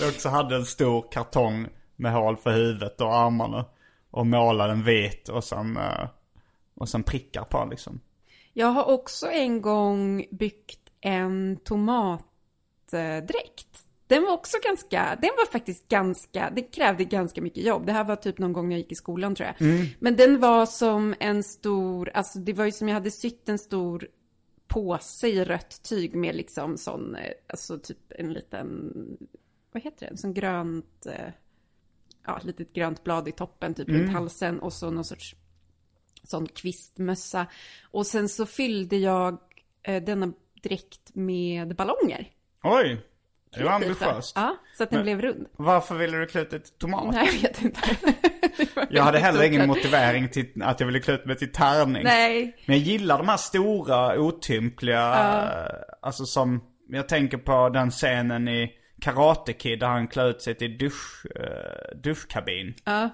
jag 0.00 0.08
också 0.08 0.28
hade 0.28 0.56
en 0.56 0.64
stor 0.64 1.04
kartong 1.10 1.68
med 1.96 2.12
hål 2.12 2.36
för 2.36 2.50
huvudet 2.50 3.00
och 3.00 3.14
armarna. 3.14 3.64
Och 4.10 4.26
målade 4.26 4.72
den 4.72 4.82
vit 4.82 5.28
och 5.28 5.44
sen, 5.44 5.76
eh, 5.76 6.08
och 6.74 6.88
sen 6.88 7.02
prickar 7.02 7.44
på 7.44 7.68
liksom. 7.70 8.00
Jag 8.52 8.66
har 8.66 8.84
också 8.84 9.26
en 9.26 9.62
gång 9.62 10.24
byggt 10.30 10.80
en 11.00 11.56
tomatdräkt. 11.64 12.24
Den 14.06 14.22
var 14.22 14.32
också 14.32 14.56
ganska, 14.64 15.18
den 15.20 15.30
var 15.36 15.46
faktiskt 15.46 15.88
ganska, 15.88 16.50
det 16.50 16.62
krävde 16.62 17.04
ganska 17.04 17.42
mycket 17.42 17.64
jobb. 17.64 17.86
Det 17.86 17.92
här 17.92 18.04
var 18.04 18.16
typ 18.16 18.38
någon 18.38 18.52
gång 18.52 18.68
när 18.68 18.76
jag 18.76 18.80
gick 18.80 18.92
i 18.92 18.94
skolan 18.94 19.34
tror 19.34 19.46
jag. 19.46 19.56
Men 19.98 20.16
den 20.16 20.40
var 20.40 20.66
som 20.66 21.14
en 21.20 21.42
stor, 21.42 22.10
alltså 22.14 22.38
det 22.38 22.52
var 22.52 22.64
ju 22.64 22.72
som 22.72 22.88
jag 22.88 22.94
hade 22.94 23.10
sytt 23.10 23.48
en 23.48 23.58
stor 23.58 24.08
påse 24.66 25.28
i 25.28 25.44
rött 25.44 25.82
tyg 25.82 26.14
med 26.14 26.34
liksom 26.34 26.78
sån, 26.78 27.14
eh, 27.14 27.32
alltså 27.46 27.78
typ 27.78 27.98
en 28.08 28.32
liten, 28.32 28.92
vad 29.72 29.82
heter 29.82 30.06
det, 30.06 30.10
en 30.10 30.18
sån 30.18 30.34
grönt, 30.34 31.06
eh, 31.06 31.28
ja, 32.26 32.40
litet 32.44 32.72
grönt 32.72 33.04
blad 33.04 33.28
i 33.28 33.32
toppen 33.32 33.74
typ 33.74 33.88
runt 33.88 34.12
halsen 34.12 34.60
och 34.60 34.72
så 34.72 34.90
någon 34.90 35.04
sorts 35.04 35.36
sån 36.22 36.46
kvistmössa. 36.46 37.46
Och 37.90 38.06
sen 38.06 38.28
så 38.28 38.46
fyllde 38.46 38.96
jag 38.96 39.38
eh, 39.82 40.02
denna 40.02 40.32
dräkt 40.62 41.14
med 41.14 41.76
ballonger. 41.76 42.30
Oj! 42.62 43.00
Det 43.56 43.64
var 43.64 43.72
ambitiöst. 43.72 44.32
Ja, 44.36 44.56
så 44.76 44.82
att 44.82 44.90
den 44.90 44.96
Men- 44.96 45.04
blev 45.04 45.20
rund. 45.20 45.46
Varför 45.56 45.94
ville 45.94 46.16
du 46.18 46.26
klä 46.26 46.40
ut 46.40 46.50
dig 46.50 46.62
till 46.62 46.72
tomat? 46.72 47.14
Nej, 47.14 47.26
jag 47.32 47.48
vet 47.48 47.62
inte. 47.62 47.80
Jag 48.90 49.02
hade 49.02 49.18
heller 49.18 49.42
ingen 49.42 49.66
motivering 49.66 50.28
till 50.28 50.62
att 50.62 50.80
jag 50.80 50.86
ville 50.86 51.00
klä 51.00 51.14
ut 51.14 51.24
mig 51.24 51.36
till 51.36 51.52
tärning. 51.52 52.04
Nej. 52.04 52.56
Men 52.66 52.78
jag 52.78 52.86
gillar 52.86 53.18
de 53.18 53.28
här 53.28 53.36
stora, 53.36 54.18
otympliga, 54.20 55.14
eh, 55.14 55.96
alltså 56.02 56.26
som, 56.26 56.64
jag 56.88 57.08
tänker 57.08 57.38
på 57.38 57.68
den 57.68 57.90
scenen 57.90 58.48
i 58.48 58.72
Karate 59.00 59.52
Kid 59.52 59.80
där 59.80 59.86
han 59.86 60.08
klär 60.08 60.30
ut 60.30 60.42
sig 60.42 60.54
till 60.54 60.78
dusch, 60.78 61.26
uh, 61.40 62.00
duschkabin. 62.02 62.74
Ja. 62.84 63.10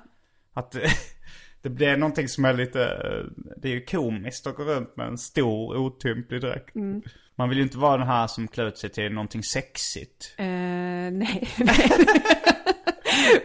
Att 0.54 0.76
det 1.62 1.68
blir 1.70 1.96
någonting 1.96 2.28
som 2.28 2.44
är 2.44 2.54
lite, 2.54 2.84
eh, 2.84 3.44
det 3.56 3.68
är 3.68 3.72
ju 3.72 3.84
komiskt 3.84 4.46
att 4.46 4.56
gå 4.56 4.64
runt 4.64 4.96
med 4.96 5.06
en 5.06 5.18
stor 5.18 5.76
otymplig 5.76 6.40
dräkt. 6.40 6.74
Mm. 6.74 7.02
Man 7.40 7.48
vill 7.48 7.58
ju 7.58 7.64
inte 7.64 7.78
vara 7.78 7.96
den 7.96 8.06
här 8.06 8.26
som 8.26 8.48
klär 8.48 8.66
ut 8.66 8.78
sig 8.78 8.90
till 8.90 9.12
någonting 9.12 9.42
sexigt. 9.42 10.34
Eh, 10.36 10.46
nej. 10.46 11.48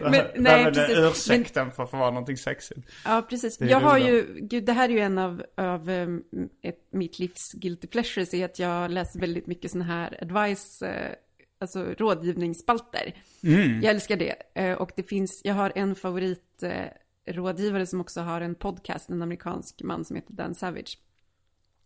Men, 0.00 0.26
nej, 0.36 0.64
är 0.64 0.70
precis. 0.70 0.88
väl 0.88 1.02
Men, 1.02 1.10
ursäkten 1.10 1.70
för 1.70 1.82
att 1.82 1.90
få 1.90 1.96
vara 1.96 2.10
någonting 2.10 2.36
sexigt. 2.36 2.80
ja, 3.04 3.26
precis. 3.28 3.60
Jag 3.60 3.80
har 3.80 3.98
ju, 3.98 4.38
gud, 4.40 4.64
det 4.64 4.72
här 4.72 4.88
är 4.88 4.92
ju 4.92 5.00
en 5.00 5.18
av, 5.18 5.42
av 5.56 5.88
um, 5.88 6.24
ett, 6.62 6.78
mitt 6.90 7.18
livs 7.18 7.52
guilty 7.52 7.86
pleasures, 7.86 8.34
är 8.34 8.44
att 8.44 8.58
jag 8.58 8.90
läser 8.90 9.20
väldigt 9.20 9.46
mycket 9.46 9.70
sådana 9.70 9.84
här 9.84 10.18
advice, 10.22 10.82
eh, 10.82 11.12
alltså 11.60 11.84
rådgivningsspalter. 11.98 13.14
Mm. 13.44 13.82
Jag 13.82 13.90
älskar 13.94 14.16
det. 14.16 14.34
Eh, 14.54 14.72
och 14.72 14.90
det 14.96 15.02
finns, 15.02 15.40
jag 15.44 15.54
har 15.54 15.72
en 15.74 15.94
favorit 15.94 16.62
eh, 16.62 17.32
rådgivare 17.32 17.86
som 17.86 18.00
också 18.00 18.20
har 18.20 18.40
en 18.40 18.54
podcast, 18.54 19.10
en 19.10 19.22
amerikansk 19.22 19.82
man 19.82 20.04
som 20.04 20.16
heter 20.16 20.32
Dan 20.32 20.54
Savage. 20.54 20.98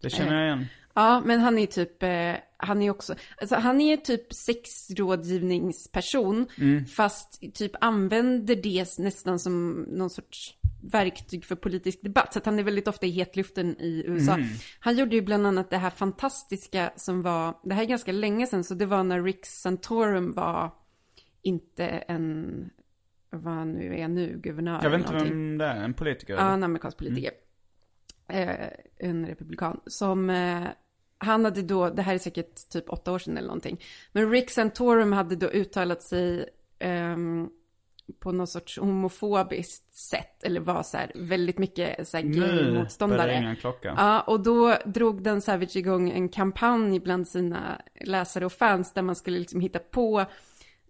Det 0.01 0.11
känner 0.11 0.35
jag 0.35 0.47
igen. 0.47 0.67
Ja, 0.95 1.23
men 1.25 1.41
han 1.41 1.59
är 1.59 1.67
typ, 1.67 2.03
eh, 2.03 2.35
han 2.57 2.83
är 2.83 2.91
också, 2.91 3.15
alltså 3.41 3.57
han 3.57 3.81
är 3.81 3.97
typ 3.97 4.33
sexrådgivningsperson, 4.33 6.47
fast 6.97 7.55
typ 7.55 7.73
använder 7.81 8.57
det 8.57 8.99
nästan 8.99 9.39
som 9.39 9.87
någon 9.89 10.11
sorts 10.11 10.55
verktyg 10.83 11.45
för 11.45 11.57
politisk 11.57 12.03
debatt. 12.03 12.33
Så 12.33 12.39
att 12.39 12.47
han 12.47 12.59
är 12.59 12.63
väldigt 12.63 12.89
ofta 12.89 13.07
i 13.07 13.11
hetluften 13.11 13.81
i 13.81 14.05
USA. 14.07 14.39
Han 14.81 14.97
gjorde 14.97 15.17
ju 15.17 15.23
bland 15.23 15.47
annat 15.47 15.71
det 15.71 15.77
här 15.77 15.91
fantastiska 15.91 16.93
som 16.97 17.23
var, 17.23 17.55
det 17.65 17.75
här 17.75 17.83
är 17.83 17.87
ganska 17.87 18.13
länge 18.13 18.47
sedan, 18.47 18.65
så 18.65 18.75
det 18.75 18.87
var 18.87 19.05
när 19.05 19.23
Rick 19.23 19.47
Santorum 19.47 20.33
var 20.33 20.71
inte 21.43 21.87
en, 21.87 22.71
vad 23.31 23.55
han 23.55 23.73
nu 23.73 23.99
är 23.99 24.09
nu, 24.09 24.41
guvernör 24.43 24.81
Jag 24.83 24.91
vet 24.91 25.01
inte 25.01 25.13
vem 25.13 25.59
det 25.59 25.65
är, 25.65 25.85
en 25.85 25.95
politiker? 25.95 26.35
Ja, 26.35 26.53
en 26.53 26.63
amerikansk 26.63 26.99
politiker. 26.99 27.31
Eh, 27.31 27.50
en 28.99 29.27
republikan. 29.27 29.81
Som, 29.87 30.31
eh, 30.31 30.63
han 31.19 31.45
hade 31.45 31.63
då, 31.63 31.91
det 31.91 32.03
här 32.03 32.15
är 32.15 32.19
säkert 32.19 32.69
typ 32.69 32.91
åtta 32.91 33.13
år 33.13 33.19
sedan 33.19 33.37
eller 33.37 33.49
någonting. 33.49 33.81
Men 34.13 34.31
Rick 34.31 34.51
Santorum 34.51 35.13
hade 35.13 35.37
då 35.37 35.47
uttalat 35.47 36.03
sig 36.03 36.49
ehm, 36.79 37.49
på 38.19 38.33
något 38.33 38.51
sorts 38.51 38.79
homofobiskt 38.79 39.95
sätt. 39.95 40.43
Eller 40.43 40.61
var 40.61 40.83
så 40.83 40.97
här 40.97 41.13
väldigt 41.15 41.59
mycket 41.59 42.09
så 42.09 42.17
här 42.17 42.25
Nu 42.25 42.41
gay-motståndare. 42.41 43.57
klocka. 43.61 43.95
Ja, 43.97 44.21
och 44.21 44.41
då 44.41 44.77
drog 44.85 45.23
Dan 45.23 45.41
Savage 45.41 45.77
igång 45.77 46.11
en 46.11 46.29
kampanj 46.29 47.01
bland 47.01 47.29
sina 47.29 47.83
läsare 48.01 48.47
och 48.47 48.53
fans 48.53 48.93
där 48.93 49.03
man 49.03 49.17
skulle 49.17 49.39
liksom 49.39 49.61
hitta 49.61 49.79
på 49.79 50.25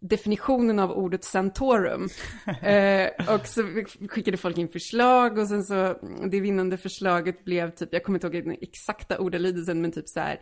definitionen 0.00 0.78
av 0.78 0.90
ordet 0.92 1.24
santorum. 1.24 2.08
eh, 2.62 3.34
och 3.34 3.46
så 3.46 3.62
skickade 4.08 4.36
folk 4.36 4.58
in 4.58 4.68
förslag 4.68 5.38
och 5.38 5.48
sen 5.48 5.64
så 5.64 5.96
det 6.30 6.40
vinnande 6.40 6.76
förslaget 6.76 7.44
blev 7.44 7.70
typ, 7.70 7.88
jag 7.92 8.04
kommer 8.04 8.16
inte 8.16 8.26
ihåg 8.26 8.44
den 8.44 8.56
exakta 8.60 9.18
ordalydelsen, 9.18 9.82
men 9.82 9.92
typ 9.92 10.08
så 10.08 10.20
här 10.20 10.40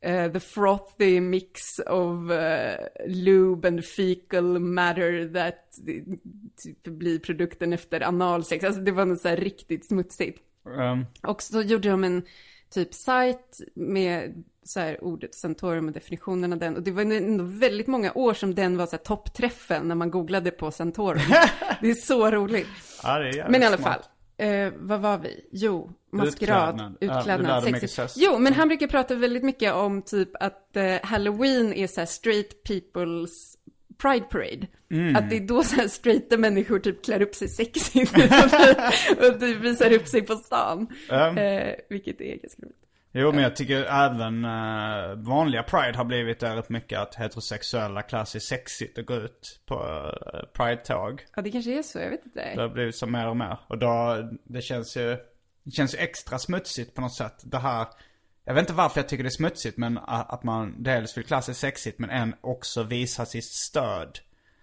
eh, 0.00 0.32
the 0.32 0.40
frothy 0.40 1.20
mix 1.20 1.78
of 1.78 2.30
eh, 2.30 2.86
lube 3.06 3.68
and 3.68 3.84
fecal 3.84 4.58
matter 4.58 5.32
that 5.34 5.78
typ 6.62 6.84
blir 6.84 7.18
produkten 7.18 7.72
efter 7.72 8.00
analsex. 8.00 8.64
Alltså 8.64 8.80
det 8.80 8.92
var 8.92 9.04
något 9.04 9.20
så 9.20 9.28
här 9.28 9.36
riktigt 9.36 9.88
smutsigt. 9.88 10.40
Ehm, 10.78 11.06
Och 11.22 11.42
så 11.42 11.62
gjorde 11.62 11.88
de 11.88 12.04
en 12.04 12.22
typ 12.70 12.94
sajt 12.94 13.60
med 13.74 14.44
så 14.64 14.80
här 14.80 15.04
ordet 15.04 15.34
Santorum 15.34 15.86
och 15.88 15.92
definitionen 15.92 16.52
av 16.52 16.58
den. 16.58 16.76
Och 16.76 16.82
det 16.82 16.90
var 16.90 17.02
ändå 17.02 17.44
väldigt 17.44 17.86
många 17.86 18.12
år 18.14 18.34
som 18.34 18.54
den 18.54 18.76
var 18.76 18.86
så 18.86 18.96
här 18.96 19.04
toppträffen 19.04 19.88
när 19.88 19.94
man 19.94 20.10
googlade 20.10 20.50
på 20.50 20.70
Santorum. 20.70 21.20
det 21.80 21.90
är 21.90 21.94
så 21.94 22.30
roligt. 22.30 22.68
ja, 23.02 23.18
är 23.18 23.48
Men 23.48 23.62
i 23.62 23.66
alla 23.66 23.76
smart. 23.76 24.10
fall, 24.36 24.46
eh, 24.48 24.72
vad 24.76 25.00
var 25.00 25.18
vi? 25.18 25.48
Jo, 25.52 25.90
maskerad, 26.12 26.74
Utklädnad. 26.74 26.96
Ja, 27.00 27.18
utklädnad, 27.18 27.48
lärde 27.48 27.70
mig 27.70 27.80
sexigt. 27.80 27.92
sex. 27.92 28.14
Jo, 28.16 28.38
men 28.38 28.52
han 28.52 28.68
brukar 28.68 28.86
prata 28.86 29.14
väldigt 29.14 29.44
mycket 29.44 29.74
om 29.74 30.02
typ 30.02 30.30
att 30.40 30.76
eh, 30.76 30.94
Halloween 31.02 31.72
är 31.72 31.86
så 31.86 32.00
här 32.00 32.06
straight 32.06 32.68
people's 32.68 33.56
Pride 33.98 34.24
Parade. 34.30 34.66
Mm. 34.90 35.16
Att 35.16 35.30
det 35.30 35.36
är 35.36 35.40
då 35.40 35.62
så 35.62 35.76
här 35.76 35.88
straighta 35.88 36.36
människor 36.36 36.78
typ 36.78 37.04
klär 37.04 37.22
upp 37.22 37.34
sig 37.34 37.48
sexigt 37.48 38.12
och 39.18 39.40
typ 39.40 39.60
visar 39.60 39.92
upp 39.92 40.08
sig 40.08 40.22
på 40.22 40.36
stan. 40.36 40.86
Ehm. 41.10 41.38
Eh, 41.38 41.74
vilket 41.88 42.20
är 42.20 42.36
ganska 42.36 42.62
roligt. 42.62 42.83
Jo 43.16 43.32
men 43.32 43.42
jag 43.42 43.56
tycker 43.56 43.84
även 43.84 44.44
eh, 44.44 45.14
vanliga 45.16 45.62
Pride 45.62 45.96
har 45.98 46.04
blivit 46.04 46.40
där 46.40 46.56
rätt 46.56 46.68
mycket 46.68 46.98
att 46.98 47.14
heterosexuella 47.14 48.02
klär 48.02 48.24
sig 48.24 48.40
sexigt 48.40 48.98
och 48.98 49.06
går 49.06 49.24
ut 49.24 49.60
på 49.66 49.74
uh, 49.74 50.44
Pride-tåg. 50.52 51.24
Ja, 51.36 51.42
det 51.42 51.50
kanske 51.50 51.78
är 51.78 51.82
så, 51.82 51.98
jag 51.98 52.10
vet 52.10 52.34
Det 52.34 52.50
inte. 52.50 52.62
har 52.62 52.68
blivit 52.68 52.96
så 52.96 53.06
mer 53.06 53.28
och 53.28 53.36
mer. 53.36 53.58
Och 53.68 53.78
då, 53.78 54.16
det 54.44 54.62
känns 54.62 54.96
ju, 54.96 55.16
det 55.64 55.70
känns 55.70 55.94
ju 55.94 55.98
extra 55.98 56.38
smutsigt 56.38 56.94
på 56.94 57.00
något 57.00 57.16
sätt. 57.16 57.34
Det 57.44 57.58
här, 57.58 57.86
jag 58.44 58.54
vet 58.54 58.60
inte 58.62 58.72
varför 58.72 59.00
jag 59.00 59.08
tycker 59.08 59.24
det 59.24 59.28
är 59.28 59.36
smutsigt 59.38 59.76
men 59.78 59.98
a- 59.98 60.26
att 60.28 60.42
man 60.44 60.82
dels 60.82 61.16
vill 61.16 61.24
klä 61.24 61.42
sig 61.42 61.54
sexigt 61.54 61.98
men 61.98 62.10
än 62.10 62.34
också 62.40 62.82
visa 62.82 63.26
sitt 63.26 63.44
stöd. 63.52 64.18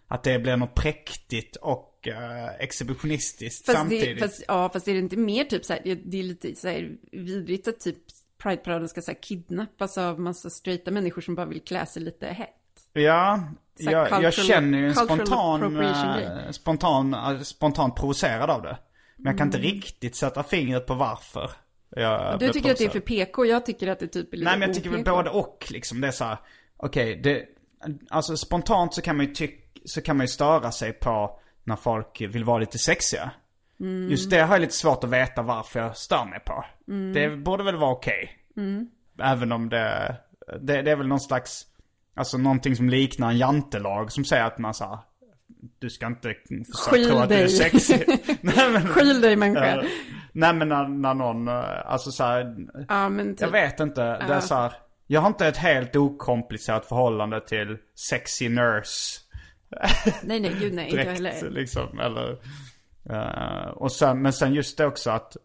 Att 0.07 0.23
det 0.23 0.39
blir 0.39 0.57
något 0.57 0.75
präktigt 0.75 1.55
och 1.55 2.07
uh, 2.07 2.49
exhibitionistiskt 2.59 3.65
Fast, 3.65 3.77
samtidigt. 3.77 4.19
det, 4.19 4.27
fast, 4.27 4.43
ja, 4.47 4.69
fast 4.69 4.87
är 4.87 4.93
det 4.93 4.99
inte 4.99 5.17
mer 5.17 5.43
typ 5.43 5.65
så 5.65 5.73
här, 5.73 5.81
det, 5.83 5.95
det 5.95 6.19
är 6.19 6.23
lite 6.23 6.55
så 6.55 6.67
här 6.67 6.91
vidrigt 7.11 7.67
att 7.67 7.79
typ 7.79 7.97
Pride-paraden 8.43 8.89
ska 8.89 9.01
så 9.01 9.11
här 9.11 9.21
kidnappas 9.21 9.97
av 9.97 10.19
massa 10.19 10.49
straighta 10.49 10.91
människor 10.91 11.21
som 11.21 11.35
bara 11.35 11.45
vill 11.45 11.61
klä 11.61 11.85
sig 11.85 12.01
lite 12.01 12.27
hett. 12.27 12.49
Ja, 12.93 13.43
jag, 13.77 13.93
jag 13.93 14.07
cultural- 14.09 14.31
känner 14.31 14.77
ju 14.77 14.87
en 14.87 14.95
spontan, 14.95 15.77
eh, 15.81 16.51
spontan, 16.51 17.13
eh, 17.13 17.39
spontant 17.39 17.95
provocerad 17.95 18.49
av 18.49 18.61
det. 18.61 18.77
Men 19.17 19.25
jag 19.31 19.37
kan 19.37 19.47
Mm. 19.47 19.55
inte 19.65 19.75
riktigt 19.75 20.15
sätta 20.15 20.43
fingret 20.43 20.85
på 20.87 20.93
varför. 20.93 21.51
Jag 21.95 22.39
Du 22.39 22.49
tycker 22.49 22.71
att 22.71 22.77
det 22.77 22.85
är 22.85 22.89
för. 22.89 22.99
PK, 22.99 23.45
jag 23.45 23.65
tycker 23.65 23.87
att 23.87 23.99
det 23.99 24.07
typ 24.07 24.33
är 24.33 24.37
lite 24.37 24.49
Nej 24.49 24.59
men 24.59 24.67
jag 24.69 24.75
tycker 24.75 24.89
väl 24.89 25.03
både 25.03 25.29
och 25.29 25.67
liksom. 25.69 26.01
Det 26.01 26.07
är 26.07 26.11
så 26.11 26.23
här, 26.25 26.37
okej, 26.77 27.15
det, 27.23 27.45
alltså 28.09 28.37
spontant 28.37 28.93
så 28.93 29.01
kan 29.01 29.17
man 29.17 29.25
ju 29.25 29.33
tycka, 29.33 29.79
så 29.85 30.01
kan 30.01 30.17
man 30.17 30.23
ju 30.23 30.27
störa 30.27 30.71
sig 30.71 30.93
på 30.93 31.39
när 31.63 31.75
folk 31.75 32.21
vill 32.21 32.43
vara 32.43 32.57
lite 32.59 32.77
sexiga. 32.77 33.31
Mm. 33.81 34.09
Just 34.11 34.29
det 34.29 34.39
har 34.41 34.55
jag 34.55 34.61
lite 34.61 34.73
svårt 34.73 35.03
att 35.03 35.09
veta 35.09 35.41
varför 35.41 35.79
jag 35.79 35.97
stör 35.97 36.25
mig 36.25 36.39
på. 36.39 36.65
Mm. 36.87 37.13
Det 37.13 37.29
borde 37.37 37.63
väl 37.63 37.75
vara 37.75 37.91
okej. 37.91 38.37
Även 39.21 39.51
om 39.51 39.69
det, 39.69 40.15
det, 40.61 40.81
det 40.81 40.91
är 40.91 40.95
väl 40.95 41.07
någon 41.07 41.19
slags, 41.19 41.63
alltså 42.15 42.37
någonting 42.37 42.75
som 42.75 42.89
liknar 42.89 43.29
en 43.29 43.37
jantelag 43.37 44.11
som 44.11 44.25
säger 44.25 44.43
att 44.43 44.57
man 44.57 44.73
så 44.73 44.85
här, 44.85 44.99
du 45.79 45.89
ska 45.89 46.07
inte 46.07 46.33
Skyl 46.89 47.09
tro 47.09 47.17
att 47.17 47.29
du 47.29 47.35
är 47.35 47.39
dig. 47.39 47.49
sexig. 47.49 48.05
Nej 48.41 48.71
men, 48.71 48.87
Skyll 48.87 49.21
dig 49.21 49.35
människa. 49.35 49.81
eh, 49.81 49.89
nej 50.31 50.53
men 50.53 50.69
när, 50.69 50.87
när 50.87 51.13
någon, 51.13 51.47
eh, 51.47 51.91
alltså 51.91 52.11
så 52.11 52.23
här, 52.23 52.55
ja, 52.87 53.11
typ. 53.17 53.41
jag 53.41 53.51
vet 53.51 53.79
inte. 53.79 54.01
Det 54.03 54.33
är 54.33 54.39
så 54.39 54.55
här, 54.55 54.73
jag 55.07 55.21
har 55.21 55.27
inte 55.27 55.47
ett 55.47 55.57
helt 55.57 55.95
okomplicerat 55.95 56.85
förhållande 56.85 57.41
till 57.41 57.77
sexy 58.09 58.49
nurse. 58.49 59.19
Nej, 60.23 60.39
nej, 60.39 60.55
gud 60.59 60.73
nej, 60.73 60.85
inte 60.85 60.97
direkt 61.03 61.11
heller. 61.11 61.49
liksom. 61.49 61.99
Eller, 61.99 62.37
eh, 63.09 63.67
och 63.69 63.91
sen, 63.91 64.21
men 64.21 64.33
sen 64.33 64.53
just 64.53 64.77
det 64.77 64.85
också 64.85 65.09
att, 65.11 65.37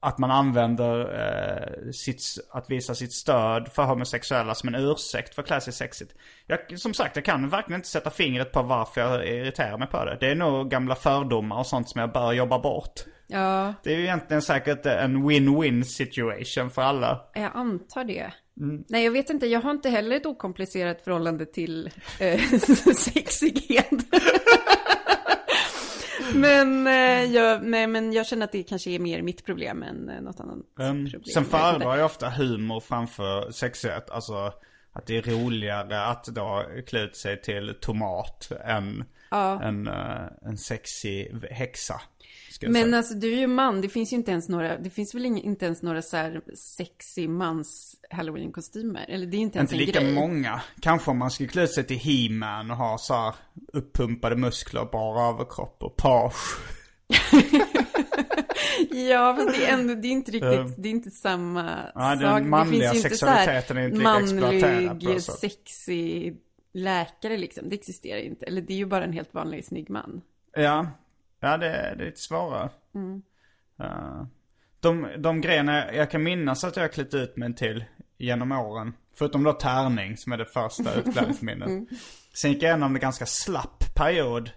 att 0.00 0.18
man 0.18 0.30
använder 0.30 1.00
eh, 1.00 1.90
sitt, 1.90 2.22
att 2.50 2.70
visa 2.70 2.94
sitt 2.94 3.12
stöd 3.12 3.68
för 3.72 3.82
homosexuella 3.84 4.54
som 4.54 4.74
en 4.74 4.84
ursäkt 4.84 5.34
för 5.34 5.42
att 5.42 5.48
klä 5.48 5.60
sig 5.60 5.72
sexigt. 5.72 6.14
Jag, 6.46 6.78
som 6.78 6.94
sagt, 6.94 7.16
jag 7.16 7.24
kan 7.24 7.48
verkligen 7.48 7.78
inte 7.78 7.88
sätta 7.88 8.10
fingret 8.10 8.52
på 8.52 8.62
varför 8.62 9.00
jag 9.00 9.28
irriterar 9.28 9.78
mig 9.78 9.88
på 9.88 10.04
det. 10.04 10.16
Det 10.20 10.30
är 10.30 10.34
nog 10.34 10.70
gamla 10.70 10.94
fördomar 10.94 11.58
och 11.58 11.66
sånt 11.66 11.88
som 11.88 12.00
jag 12.00 12.12
bör 12.12 12.32
jobba 12.32 12.58
bort. 12.58 13.00
Ja, 13.28 13.74
Det 13.82 13.92
är 13.92 13.96
ju 13.96 14.02
egentligen 14.02 14.42
säkert 14.42 14.86
en 14.86 15.30
win-win 15.30 15.82
situation 15.82 16.70
för 16.70 16.82
alla. 16.82 17.20
jag 17.34 17.50
antar 17.54 18.04
det. 18.04 18.32
Mm. 18.60 18.84
Nej, 18.88 19.04
jag 19.04 19.12
vet 19.12 19.30
inte. 19.30 19.46
Jag 19.46 19.60
har 19.60 19.70
inte 19.70 19.90
heller 19.90 20.16
ett 20.16 20.26
okomplicerat 20.26 21.02
förhållande 21.02 21.46
till 21.46 21.90
eh, 22.20 22.40
sexighet. 22.96 23.90
Men, 26.34 26.86
eh, 26.86 27.34
jag, 27.34 27.62
nej, 27.62 27.86
men 27.86 28.12
jag 28.12 28.26
känner 28.26 28.44
att 28.44 28.52
det 28.52 28.62
kanske 28.62 28.90
är 28.90 28.98
mer 28.98 29.22
mitt 29.22 29.44
problem 29.44 29.82
än 29.82 30.08
eh, 30.08 30.20
något 30.20 30.40
annat 30.40 30.56
Um, 30.56 31.10
problem. 31.10 31.24
sen 31.24 31.44
föredrar 31.44 31.96
jag 31.96 32.06
ofta 32.06 32.30
humor 32.30 32.80
framför 32.80 33.50
sexighet. 33.50 34.10
Alltså 34.10 34.52
att 34.92 35.06
det 35.06 35.16
är 35.16 35.22
roligare 35.22 36.06
att 36.06 36.24
då 36.24 36.64
klä 36.86 37.00
ut 37.00 37.16
sig 37.16 37.42
till 37.42 37.74
tomat 37.80 38.52
än 38.64 39.04
en, 39.30 39.86
eh, 39.86 40.48
en 40.48 40.58
sexig 40.58 41.32
häxa. 41.50 42.00
Men 42.60 42.94
alltså 42.94 43.14
du 43.14 43.32
är 43.32 43.38
ju 43.38 43.46
man, 43.46 43.80
det 43.80 43.88
finns 43.88 44.12
ju 44.12 44.16
inte 44.16 44.30
ens 44.30 44.48
några, 44.48 44.78
det 44.78 44.90
finns 44.90 45.14
väl 45.14 45.26
inte 45.26 45.66
ens 45.66 45.82
några 45.82 46.02
så 46.02 46.16
här 46.16 46.40
sexy 46.54 47.28
mans 47.28 47.96
halloween-kostymer? 48.10 49.04
Eller 49.08 49.26
det 49.26 49.36
är 49.36 49.38
inte 49.38 49.58
ens 49.58 49.72
Inte 49.72 49.82
en 49.82 49.86
lika 49.86 50.00
grej. 50.00 50.14
många. 50.14 50.60
Kanske 50.80 51.10
om 51.10 51.18
man 51.18 51.30
skulle 51.30 51.48
klä 51.48 51.68
sig 51.68 51.84
till 51.84 51.98
He-Man 51.98 52.70
och 52.70 52.76
ha 52.76 52.98
så 52.98 53.14
här 53.14 53.34
uppumpade 53.72 54.36
muskler, 54.36 54.88
bara 54.92 55.28
överkropp 55.34 55.82
och 55.82 55.96
page. 55.96 56.34
Ja, 58.90 59.36
fast 59.36 59.58
det 59.58 59.66
är 59.66 59.72
ändå, 59.72 59.94
det 59.94 60.08
är 60.08 60.12
inte 60.12 60.30
riktigt, 60.30 60.52
Um, 60.60 60.74
det 60.76 60.88
är 60.88 60.90
inte 60.90 61.10
samma 61.10 61.78
ja, 61.94 62.08
den 62.10 62.20
sak. 62.20 62.42
manliga 62.42 62.92
det 62.92 62.92
finns 62.92 63.04
ju 63.04 63.08
inte 63.08 63.18
så 63.18 63.26
här 63.26 63.36
sexualiteten 63.36 63.76
är 63.76 63.84
inte 63.84 63.98
lika 63.98 64.18
exploaterad 64.20 64.80
på 64.80 64.86
manlig, 64.86 65.14
det 65.14 65.20
sättet. 65.20 65.40
sexig 65.40 66.36
läkare 66.76 67.36
liksom. 67.36 67.68
Det 67.68 67.74
existerar 67.76 68.20
inte. 68.20 68.46
Eller 68.46 68.60
det 68.62 68.72
är 68.72 68.76
ju 68.78 68.86
bara 68.86 69.04
en 69.04 69.12
helt 69.12 69.34
vanlig 69.34 69.64
snygg 69.64 69.90
man. 69.90 70.20
Ja, 70.56 70.86
ja 71.40 71.56
det, 71.56 71.66
är- 71.70 71.96
det 71.96 72.02
är 72.02 72.06
lite 72.06 72.20
svårare. 72.20 72.70
Uh, 73.80 74.24
de, 74.80 75.08
de 75.18 75.40
grejerna 75.40 75.94
jag 75.94 76.10
kan 76.10 76.22
minnas 76.22 76.64
att 76.64 76.76
jag 76.76 76.82
har 76.84 76.88
klätt 76.88 77.14
ut 77.14 77.36
mig 77.36 77.54
till 77.54 77.84
genom 78.18 78.52
åren. 78.52 78.92
Förutom 79.14 79.44
då 79.44 79.52
tärning 79.52 80.16
som 80.16 80.32
är 80.32 80.38
det 80.38 80.44
första 80.46 80.94
utklädningsminnet. 80.98 81.88
Sen 82.34 82.52
gick 82.52 82.62
jag 82.62 82.68
igenom 82.68 82.94
en 82.94 83.00
ganska 83.00 83.26
slapp 83.26 83.94
period 83.94 84.50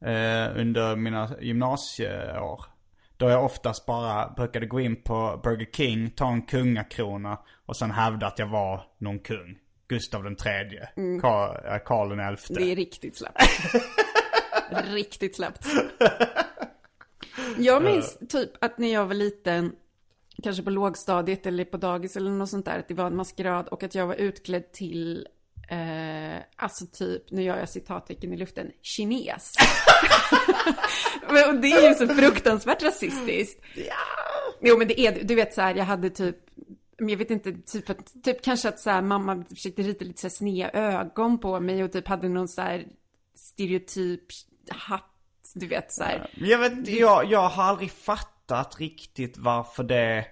eh, 0.00 0.60
under 0.60 0.96
mina 0.96 1.30
gymnasieår. 1.40 2.64
Då 3.16 3.28
jag 3.30 3.44
oftast 3.44 3.86
bara 3.86 4.28
brukade 4.36 4.66
gå 4.66 4.80
in 4.80 5.02
på 5.02 5.40
Burger 5.44 5.66
King, 5.72 6.10
ta 6.10 6.32
en 6.32 6.42
kungakrona 6.42 7.38
och 7.66 7.76
sen 7.76 7.90
hävda 7.90 8.26
att 8.26 8.38
jag 8.38 8.46
var 8.46 8.84
någon 8.98 9.18
kung. 9.18 9.58
Gustav 9.88 10.24
den 10.24 10.36
tredje, 10.36 10.88
Karl, 11.20 11.66
eh, 11.66 11.78
Karl 11.84 12.08
den 12.08 12.20
elfte. 12.20 12.54
Det 12.54 12.72
är 12.72 12.76
riktigt 12.76 13.16
slappt. 13.16 13.42
riktigt 14.84 15.36
slappt. 15.36 15.66
Jag 17.58 17.82
minns 17.82 18.18
typ 18.28 18.50
att 18.64 18.78
när 18.78 18.92
jag 18.92 19.06
var 19.06 19.14
liten, 19.14 19.72
kanske 20.42 20.62
på 20.62 20.70
lågstadiet 20.70 21.46
eller 21.46 21.64
på 21.64 21.76
dagis 21.76 22.16
eller 22.16 22.30
något 22.30 22.50
sånt 22.50 22.64
där, 22.64 22.78
att 22.78 22.88
det 22.88 22.94
var 22.94 23.06
en 23.06 23.16
maskerad 23.16 23.68
och 23.68 23.82
att 23.82 23.94
jag 23.94 24.06
var 24.06 24.14
utklädd 24.14 24.72
till, 24.72 25.28
eh, 25.70 26.42
alltså 26.56 26.86
typ, 26.86 27.30
nu 27.30 27.42
gör 27.42 27.58
jag 27.58 27.68
citattecken 27.68 28.32
i 28.32 28.36
luften, 28.36 28.70
kines. 28.82 29.54
Men, 31.30 31.48
och 31.48 31.60
det 31.60 31.72
är 31.72 31.88
ju 31.88 31.94
så 31.94 32.14
fruktansvärt 32.14 32.82
rasistiskt. 32.82 33.62
Ja. 33.74 33.94
Jo 34.60 34.78
men 34.78 34.88
det 34.88 35.00
är 35.00 35.24
du 35.24 35.34
vet 35.34 35.54
så 35.54 35.60
här, 35.60 35.74
jag 35.74 35.84
hade 35.84 36.10
typ 36.10 36.36
jag 36.98 37.16
vet 37.16 37.30
inte, 37.30 37.52
typ, 37.52 37.90
att, 37.90 38.22
typ 38.22 38.42
kanske 38.42 38.68
att 38.68 38.80
så 38.80 38.90
här, 38.90 39.02
mamma 39.02 39.44
försökte 39.48 39.82
rita 39.82 40.04
lite 40.04 40.20
så 40.20 40.26
här 40.26 40.34
sneda 40.34 40.70
ögon 40.70 41.38
på 41.38 41.60
mig 41.60 41.84
och 41.84 41.92
typ 41.92 42.08
hade 42.08 42.28
någon 42.28 42.48
så 42.48 42.60
här 42.60 42.86
stereotyp 43.34 44.24
hatt, 44.68 45.10
du 45.54 45.66
vet 45.66 45.92
så 45.92 46.02
här. 46.02 46.30
Jag 46.34 46.58
vet 46.58 46.72
inte, 46.72 46.92
jag, 46.92 47.24
jag 47.24 47.48
har 47.48 47.64
aldrig 47.64 47.90
fattat 47.90 48.80
riktigt 48.80 49.38
varför 49.38 49.84
det 49.84 50.26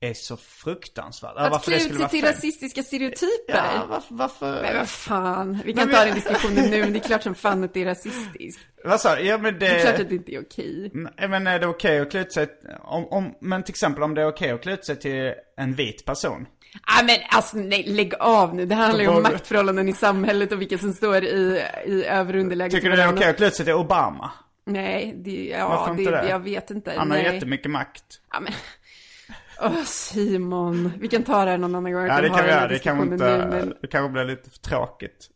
är 0.00 0.14
så 0.14 0.36
fruktansvärt. 0.36 1.36
Att 1.36 1.50
varför 1.50 1.70
klä 1.70 1.76
ut 1.76 1.96
sig 1.96 2.08
till 2.08 2.24
rasistiska 2.24 2.82
stereotyper. 2.82 3.54
Ja, 3.54 3.86
varför, 3.88 4.14
varför? 4.14 4.62
Men 4.62 4.76
vad 4.76 4.88
fan, 4.88 5.58
vi 5.64 5.72
kan 5.72 5.86
Men 5.86 5.96
ta 5.96 6.04
den 6.04 6.14
diskussionen 6.14 6.70
nu, 6.70 6.80
men 6.80 6.92
det 6.92 6.98
är 6.98 7.08
klart 7.08 7.22
som 7.22 7.34
fan 7.34 7.64
att 7.64 7.74
det 7.74 7.82
är 7.82 7.86
rasistiskt. 7.86 8.62
Vad 8.84 9.00
sa 9.00 9.16
du? 9.16 9.22
Ja 9.22 9.38
men 9.38 9.54
det... 9.54 9.58
Det 9.58 9.66
är 9.66 9.80
klart 9.80 10.00
att 10.00 10.08
det 10.08 10.14
inte 10.14 10.34
är 10.34 10.40
okej. 10.40 10.90
Nej, 10.92 11.28
Men 11.28 11.46
är 11.46 11.58
det 11.58 11.66
okej 11.66 12.00
att 12.00 12.10
klä 12.10 12.20
ut 12.20 12.32
sig, 12.32 12.48
om, 12.80 13.08
om, 13.08 13.34
men 13.40 13.62
till 13.62 13.72
exempel 13.72 14.02
om 14.02 14.14
det 14.14 14.22
är 14.22 14.28
okej 14.28 14.50
att 14.50 14.62
klä 14.62 14.72
ut 14.72 14.84
sig 14.84 14.96
till 14.96 15.32
en 15.56 15.74
vit 15.74 16.04
person. 16.04 16.46
Ah, 16.82 17.02
men 17.02 17.16
alltså 17.28 17.56
nej, 17.56 17.84
lägg 17.86 18.14
av 18.20 18.54
nu. 18.54 18.66
Det 18.66 18.74
handlar 18.74 19.00
ju 19.00 19.08
om 19.08 19.22
maktförhållanden 19.22 19.88
i 19.88 19.92
samhället 19.92 20.52
och 20.52 20.60
vilka 20.60 20.78
som 20.78 20.92
står 20.92 21.24
i, 21.24 21.62
i 21.86 22.04
överunderläge. 22.04 22.70
Tycker 22.70 22.80
till 22.80 22.90
du 22.90 22.96
det 22.96 23.02
är 23.02 23.12
okej 23.12 23.30
att 23.30 23.36
klä 23.36 23.46
ut 23.46 23.54
sig 23.54 23.64
till 23.64 23.74
Obama? 23.74 24.30
Nej, 24.64 25.14
det, 25.16 25.44
ja, 25.58 25.94
det, 25.96 26.10
det? 26.10 26.28
jag 26.28 26.38
vet 26.38 26.70
inte. 26.70 26.94
Han 26.96 27.10
har 27.10 27.18
nej. 27.18 27.34
jättemycket 27.34 27.70
makt. 27.70 28.04
Ja, 28.32 28.40
men... 28.40 28.52
Åh, 29.60 29.84
Simon. 29.84 30.92
Vi 31.00 31.08
kan 31.08 31.22
ta 31.22 31.44
det 31.44 31.56
någon 31.56 31.74
annan 31.74 31.92
gång. 31.92 32.06
Ja 32.06 32.20
det 32.20 32.28
kan 32.28 32.44
vi 32.44 32.50
göra, 32.50 32.68
det 32.68 32.78
kan 32.78 33.10
diskussionen 33.10 33.12
inte, 33.12 33.56
men... 33.56 33.74
det 33.80 33.86
kanske 33.86 34.12
blir 34.12 34.24
lite 34.24 34.50
för 34.50 34.58
tråkigt. 34.58 35.28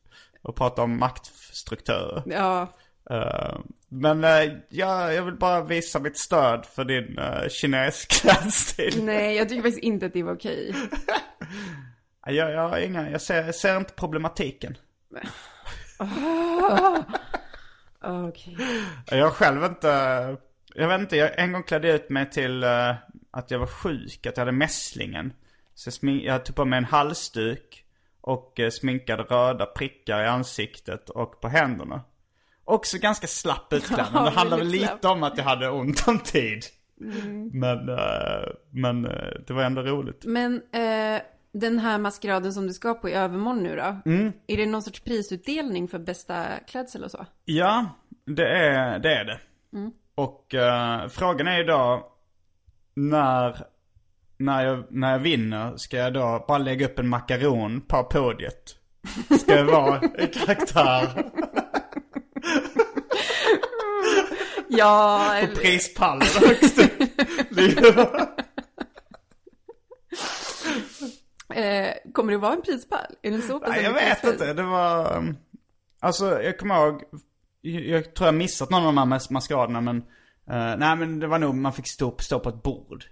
Att 0.44 0.54
prata 0.54 0.82
om 0.82 0.98
maktstrukturer. 0.98 2.22
Ja, 2.26 2.68
Eh, 3.10 3.58
men 3.88 4.24
uh, 4.24 4.52
jag, 4.68 5.14
jag 5.14 5.22
vill 5.22 5.34
bara 5.34 5.62
visa 5.64 5.98
mitt 5.98 6.18
stöd 6.18 6.66
för 6.66 6.84
din 6.84 7.18
uh, 7.18 7.48
kinesklädstil. 7.48 9.04
nej, 9.04 9.36
jag 9.36 9.48
tycker 9.48 9.62
faktiskt 9.62 9.84
inte 9.84 10.06
att 10.06 10.12
det 10.12 10.22
var 10.22 10.34
okej. 10.34 10.74
Jag, 12.26 12.52
jag, 12.52 12.68
har 12.68 12.78
inga, 12.78 13.10
jag, 13.10 13.20
ser, 13.20 13.44
jag 13.44 13.54
ser 13.54 13.76
inte 13.76 13.94
problematiken. 13.94 14.76
Okej. 18.04 18.56
Jag 19.10 19.24
har 19.24 19.30
själv 19.30 19.64
inte, 19.64 19.88
jag 20.74 20.88
vet 20.88 21.00
inte, 21.00 21.16
jag 21.16 21.38
en 21.38 21.52
gång 21.52 21.62
klädde 21.62 21.92
ut 21.92 22.10
mig 22.10 22.30
till 22.30 22.64
att 23.32 23.50
jag 23.50 23.58
var 23.58 23.66
sjuk, 23.66 24.26
att 24.26 24.36
jag 24.36 24.40
hade 24.40 24.52
mässlingen. 24.52 25.32
Så 25.74 25.86
jag, 25.86 25.94
smink, 25.94 26.24
jag 26.24 26.44
tog 26.44 26.56
på 26.56 26.64
mig 26.64 26.76
en 26.76 26.84
halsduk 26.84 27.84
och 28.20 28.58
uh, 28.58 28.70
sminkade 28.70 29.22
röda 29.22 29.66
prickar 29.66 30.22
i 30.22 30.26
ansiktet 30.26 31.10
och 31.10 31.40
på 31.40 31.48
händerna. 31.48 32.00
Också 32.64 32.98
ganska 32.98 33.26
slapp 33.26 33.72
utklädnad. 33.72 34.08
Ja, 34.14 34.24
det 34.24 34.30
handlar 34.30 34.58
väl 34.58 34.66
lite 34.66 34.86
slapp. 34.86 35.04
Mm. 35.04 35.16
om 35.16 35.22
att 35.22 35.38
jag 35.38 35.44
hade 35.44 35.70
ont 35.70 36.08
om 36.08 36.18
tid. 36.18 36.64
Men, 37.52 37.88
eh, 37.88 38.48
men 38.70 39.04
eh, 39.04 39.40
det 39.46 39.52
var 39.52 39.62
ändå 39.62 39.82
roligt. 39.82 40.24
Men 40.24 40.54
eh, 40.54 41.22
den 41.52 41.78
här 41.78 41.98
maskeraden 41.98 42.52
som 42.52 42.66
du 42.66 42.72
ska 42.72 42.94
på 42.94 43.08
i 43.08 43.12
övermorgon 43.12 43.62
nu 43.62 43.76
då? 43.76 44.10
Mm. 44.10 44.32
Är 44.46 44.56
det 44.56 44.66
någon 44.66 44.82
sorts 44.82 45.00
prisutdelning 45.00 45.88
för 45.88 45.98
bästa 45.98 46.46
klädsel 46.68 47.04
och 47.04 47.10
så? 47.10 47.26
Ja, 47.44 47.86
det 48.24 48.48
är 48.48 48.98
det. 48.98 49.14
Är 49.14 49.24
det. 49.24 49.40
Och 50.14 50.54
eh, 50.54 51.08
frågan 51.08 51.48
är 51.48 51.58
ju 51.58 51.64
då 51.64 52.11
när, 52.94 53.66
när, 54.36 54.64
jag, 54.64 54.84
när 54.90 55.12
jag 55.12 55.18
vinner, 55.18 55.76
ska 55.76 55.96
jag 55.96 56.12
då 56.14 56.44
bara 56.48 56.58
lägga 56.58 56.86
upp 56.86 56.98
en 56.98 57.08
makaron 57.08 57.80
på 57.80 58.04
podiet? 58.04 58.76
Ska 59.40 59.54
jag 59.56 59.64
vara 59.64 60.00
en 60.18 60.28
karaktär 60.28 61.30
Ja, 64.68 65.26
på 65.30 65.36
eller... 65.46 65.54
prispallen 65.54 66.26
högst 66.46 66.78
upp? 66.78 66.92
Eh, 71.54 72.12
kommer 72.12 72.32
det 72.32 72.38
vara 72.38 72.52
en 72.52 72.62
prispall? 72.62 73.14
Är 73.22 73.30
det 73.30 73.42
så 73.42 73.60
pass 73.60 73.68
Nej, 73.68 73.82
jag 73.84 73.92
vet 73.92 74.24
inte. 74.24 74.52
Det 74.52 74.62
var... 74.62 75.16
um, 75.16 75.36
Alltså, 76.00 76.42
jag 76.42 76.58
kommer 76.58 76.74
ihåg... 76.86 77.02
Jag, 77.60 78.14
tror 78.14 78.26
jag 78.26 78.34
missat 78.34 78.70
någon 78.70 78.80
av 78.80 78.86
de 78.86 78.98
här 78.98 79.04
mas- 79.06 79.30
maskeraderna, 79.32 79.80
men... 79.80 80.02
eh, 80.50 80.76
nej, 80.76 80.96
men 80.96 81.18
det 81.20 81.26
var 81.26 81.38
nog... 81.38 81.54
Man 81.54 81.72
fick 81.72 81.86
stå, 81.86 82.16
stå 82.18 82.40
på 82.40 82.48
ett 82.48 82.62
bord. 82.62 83.04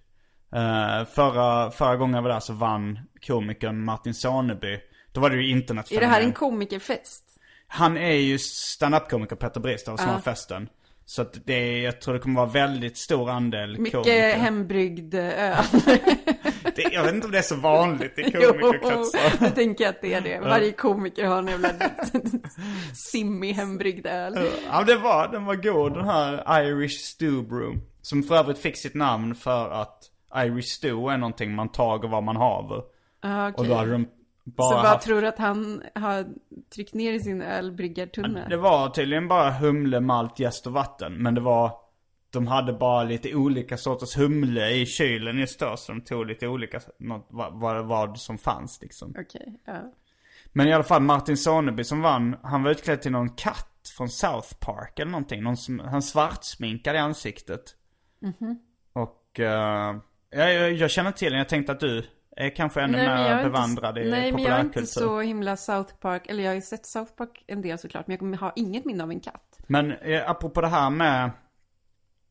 Uh, 0.57 1.05
förra, 1.05 1.70
förra 1.70 1.97
gången 1.97 2.14
jag 2.14 2.22
var 2.22 2.31
där 2.31 2.41
så 2.41 2.53
vann 2.53 2.99
komikern 3.26 3.85
Martin 3.85 4.14
Soneby. 4.14 4.81
Då 5.12 5.20
var 5.20 5.31
det 5.31 5.37
ju 5.37 5.43
Är 5.49 5.51
internetfenomen. 5.53 6.09
det 6.09 6.14
här 6.14 6.22
en 6.22 6.33
komikerfest? 6.33 7.24
Han 7.66 7.97
är 7.97 8.12
ju 8.14 8.39
stand-up-komiker 8.39 9.37
Petter 9.37 9.61
Bristav 9.61 9.97
som 9.97 10.07
Ja. 10.07 10.12
har 10.12 10.20
festen. 10.20 10.68
Så 11.11 11.22
att 11.22 11.46
det 11.46 11.78
jag 11.80 12.00
tror 12.00 12.14
det 12.14 12.20
kommer 12.20 12.40
vara 12.40 12.50
väldigt 12.50 12.96
stor 12.96 13.30
andel 13.30 13.78
Mycket 13.78 13.92
komiker. 13.92 14.36
hembryggd 14.36 15.14
eh, 15.14 15.58
öl. 15.58 15.64
Det, 16.76 16.82
jag 16.92 17.02
vet 17.04 17.14
inte 17.14 17.26
om 17.26 17.32
det 17.32 17.38
är 17.38 17.42
så 17.42 17.56
vanligt 17.56 18.18
i 18.18 18.30
Jo, 18.34 18.40
komikerkretsar. 18.52 19.20
jag 19.44 19.54
tänker 19.54 19.88
att 19.88 20.00
det 20.02 20.14
är 20.14 20.20
det. 20.20 20.40
Varje 20.40 20.72
komiker 20.72 21.24
har 21.26 21.38
en 21.38 21.46
jävla 21.46 21.68
simmig 22.94 23.52
hembryggd 23.52 24.06
öl. 24.06 24.38
Ja 24.72 24.82
det 24.84 24.96
var, 24.96 25.28
den 25.28 25.44
var 25.44 25.54
god 25.54 25.94
den 25.94 26.04
här 26.04 26.62
Irish 26.62 26.98
Stew 26.98 27.48
Brew. 27.48 27.80
Som 28.02 28.22
för 28.22 28.34
övrigt 28.34 28.58
fick 28.58 28.76
sitt 28.76 28.94
namn 28.94 29.34
för 29.34 29.70
att 29.70 29.98
Irish 30.36 30.68
Stew 30.68 31.14
är 31.14 31.18
någonting 31.18 31.54
man 31.54 31.68
tager 31.72 32.08
vad 32.08 32.22
man 32.22 32.36
haver. 32.36 32.82
Ah, 33.22 33.46
Och 33.48 33.54
okej. 33.58 33.68
då 33.68 33.74
hade 33.74 33.92
de 33.92 34.06
bara 34.57 34.68
Så 34.68 34.74
vad 34.74 35.01
tror 35.01 35.20
du 35.20 35.28
att 35.28 35.38
han 35.38 35.82
har 35.94 36.26
tryckt 36.74 36.94
ner 36.94 37.12
i 37.12 37.20
sin 37.20 37.42
ölbryggartunna? 37.42 38.48
Det 38.48 38.57
var 38.57 38.88
tydligen 38.88 39.28
bara 39.28 39.51
humle, 39.51 40.01
malt, 40.01 40.38
jäst 40.38 40.66
och 40.66 40.72
vatten. 40.72 41.14
Men 41.22 41.34
det 41.34 41.40
var, 41.40 41.72
de 42.30 42.46
hade 42.46 42.72
bara 42.72 43.05
lite 43.05 43.34
olika 43.34 43.76
sorters 43.76 44.16
humle 44.16 44.70
i 44.70 44.86
kylen 44.86 45.38
just 45.38 45.61
då. 45.61 45.76
Så 45.76 45.92
de 45.92 46.01
tog 46.01 46.26
lite 46.26 46.48
olika, 46.48 46.80
något, 46.98 47.26
vad, 47.30 47.86
vad, 47.86 48.18
som 48.18 48.38
fanns 48.38 48.78
liksom. 48.82 49.14
Okej, 49.18 49.61
ja. 49.64 49.92
Men 50.53 50.68
i 50.68 50.72
alla 50.72 50.84
fall 50.84 51.03
Martin 51.03 51.36
Soneby 51.36 51.84
som 51.84 52.03
vann, 52.03 52.36
han 52.42 52.62
var 52.62 52.70
utklädd 52.70 53.03
till 53.03 53.12
någon 53.12 53.30
katt 53.30 53.66
från 53.96 54.09
South 54.09 54.55
Park 54.61 54.98
eller 54.98 55.11
någonting. 55.11 55.42
Någon 55.42 55.57
som, 55.57 55.78
han 55.78 56.03
svartsminkade 56.03 56.98
i 56.98 57.01
ansiktet. 57.01 57.62
Mhm. 58.20 58.59
Och 58.92 59.38
uh, 59.38 59.46
jag, 60.30 60.55
jag, 60.55 60.72
jag 60.72 60.90
känner 60.90 61.12
till 61.12 61.30
den, 61.30 61.38
jag 61.38 61.48
tänkte 61.48 61.72
att 61.72 61.80
du 61.80 62.07
är 62.37 62.57
kanske 62.57 62.81
ännu 62.81 62.97
mer 62.97 63.43
bevandrad 63.45 63.99
i 63.99 64.11
Nej, 64.11 64.33
men 64.33 64.43
jag 64.43 64.53
är 64.53 64.57
populärkultur. 64.57 64.81
inte 64.81 64.93
så 64.93 65.20
himla 65.20 65.57
South 65.57 65.95
Park. 65.95 66.26
Eller 66.28 66.43
jag 66.43 66.51
har 66.51 66.55
ju 66.55 66.61
sett 66.61 66.87
South 66.87 67.12
Park 67.12 67.45
en 67.47 67.62
del 67.62 67.78
såklart. 67.78 68.07
Men 68.07 68.12
jag 68.12 68.18
kommer 68.18 68.37
ha 68.37 68.53
inget 68.57 68.85
minne 68.85 69.03
av 69.03 69.11
en 69.11 69.20
katt. 69.20 69.59
Men 69.66 69.93
eh, 69.93 70.31
apropå 70.31 70.61
det 70.61 70.68
här 70.68 70.91
med 70.91 71.31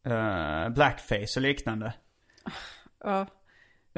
eh, 0.05 0.69
blackface 0.73 1.33
och 1.39 1.41
liknande. 1.41 1.93
Ja. 3.03 3.21
Eh, 3.21 3.27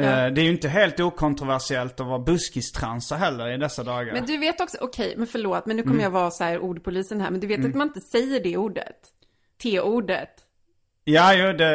Ja. 0.05 0.29
det 0.29 0.41
är 0.41 0.45
ju 0.45 0.51
inte 0.51 0.69
helt 0.69 0.99
okontroversiellt 0.99 1.99
att 1.99 2.07
vara 2.07 2.19
buskistransa 2.19 3.15
heller 3.15 3.47
i 3.53 3.57
dessa 3.57 3.83
dagar. 3.83 4.13
Men 4.13 4.25
du 4.25 4.37
vet 4.37 4.61
också, 4.61 4.77
okej, 4.81 5.13
men 5.17 5.27
förlåt, 5.27 5.65
men 5.65 5.75
nu 5.75 5.81
kommer 5.83 5.95
Mm. 5.95 6.03
jag 6.03 6.11
vara 6.11 6.31
så 6.31 6.43
här 6.43 6.59
ordpolisen 6.59 7.21
här. 7.21 7.31
Men 7.31 7.39
du 7.39 7.47
vet 7.47 7.57
Mm. 7.59 7.71
att 7.71 7.77
man 7.77 7.87
inte 7.87 8.01
säger 8.01 8.43
det 8.43 8.57
ordet? 8.57 8.97
T-ordet. 9.63 10.29
Ja, 11.03 11.33
jo, 11.33 11.45
det, 11.45 11.65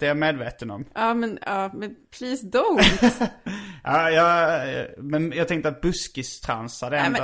det 0.00 0.02
är 0.02 0.08
jag 0.08 0.16
medveten 0.16 0.70
om. 0.70 0.84
Ja, 0.94 1.14
men, 1.14 1.38
ja, 1.46 1.70
men 1.74 1.94
please 2.18 2.46
don't. 2.46 3.26
Ja, 3.84 4.10
jag, 4.10 4.60
men 4.98 5.32
jag 5.32 5.48
tänkte 5.48 5.68
att 5.68 5.80
buskistransa, 5.80 6.90
det 6.90 6.96
är 6.98 7.04
ändå... 7.06 7.20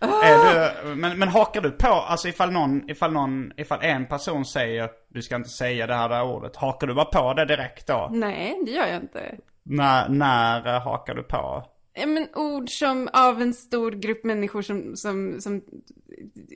men- 0.00 0.10
Är 0.24 0.38
du, 0.84 0.94
men, 0.94 1.18
men 1.18 1.28
hakar 1.28 1.60
du 1.60 1.70
på, 1.70 1.88
alltså 1.88 2.28
ifall 2.28 2.50
någon, 2.52 2.90
ifall 2.90 3.12
någon, 3.12 3.52
ifall 3.56 3.78
en 3.82 4.06
person 4.06 4.44
säger 4.44 4.88
du 5.10 5.22
ska 5.22 5.36
inte 5.36 5.48
säga 5.48 5.86
det 5.86 5.94
här 5.94 6.08
där 6.08 6.22
ordet, 6.22 6.56
hakar 6.56 6.86
du 6.86 6.94
bara 6.94 7.04
på 7.04 7.34
det 7.34 7.44
direkt 7.44 7.86
då? 7.86 8.08
Nej, 8.12 8.60
det 8.64 8.70
gör 8.70 8.86
jag 8.86 8.96
inte. 8.96 9.34
När, 9.62 10.08
när 10.08 10.74
eh, 10.74 10.82
hakar 10.82 11.14
du 11.14 11.22
på? 11.22 11.64
Ja, 11.94 12.06
men 12.06 12.28
ord 12.34 12.70
som 12.70 13.08
av 13.12 13.42
en 13.42 13.54
stor 13.54 13.92
grupp 13.92 14.24
människor 14.24 14.62
som, 14.62 14.96
som, 14.96 15.40
som 15.40 15.62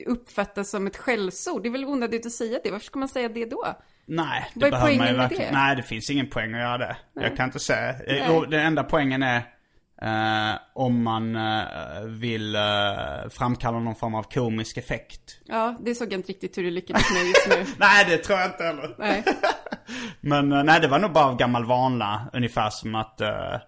uppfattas 0.05 0.69
som 0.69 0.87
ett 0.87 0.97
skällsord. 0.97 1.63
Det 1.63 1.69
är 1.69 1.71
väl 1.71 1.85
onödigt 1.85 2.25
att 2.25 2.31
säga 2.31 2.59
det. 2.63 2.71
Varför 2.71 2.85
ska 2.85 2.99
man 2.99 3.07
säga 3.09 3.29
det 3.29 3.45
då? 3.45 3.65
Nej, 4.05 4.51
det 4.53 4.59
Vad 4.59 4.67
är 4.67 4.71
behöver 4.71 4.97
man 4.97 5.07
ju 5.07 5.13
verkligen. 5.13 5.53
det? 5.53 5.59
Nej, 5.59 5.75
det 5.75 5.83
finns 5.83 6.09
ingen 6.09 6.29
poäng 6.29 6.53
att 6.53 6.59
göra 6.59 6.77
det. 6.77 6.97
Nej. 7.13 7.25
Jag 7.25 7.37
kan 7.37 7.45
inte 7.45 7.59
säga. 7.59 7.95
Nej. 8.07 8.25
Jo, 8.27 8.45
den 8.45 8.59
enda 8.65 8.83
poängen 8.83 9.23
är 9.23 9.37
eh, 10.01 10.59
om 10.73 11.03
man 11.03 11.35
eh, 11.35 12.01
vill 12.05 12.55
eh, 12.55 12.61
framkalla 13.31 13.79
någon 13.79 13.95
form 13.95 14.15
av 14.15 14.23
komisk 14.23 14.77
effekt. 14.77 15.37
Ja, 15.45 15.77
det 15.81 15.95
såg 15.95 16.13
jag 16.13 16.19
inte 16.19 16.29
riktigt 16.29 16.57
hur 16.57 16.63
du 16.63 16.71
lyckades 16.71 17.11
med 17.13 17.23
just 17.25 17.47
nu. 17.49 17.73
Nej, 17.79 18.05
det 18.09 18.17
tror 18.17 18.39
jag 18.39 18.47
inte 18.47 18.63
heller. 18.63 18.95
Nej. 18.99 19.23
Men 20.21 20.51
eh, 20.51 20.63
nej, 20.63 20.79
det 20.81 20.87
var 20.87 20.99
nog 20.99 21.11
bara 21.11 21.25
av 21.25 21.37
gammal 21.37 21.65
vana. 21.65 22.29
Ungefär 22.33 22.69
som 22.69 22.95
att, 22.95 23.21
eh, 23.21 23.29
eh, 23.29 23.59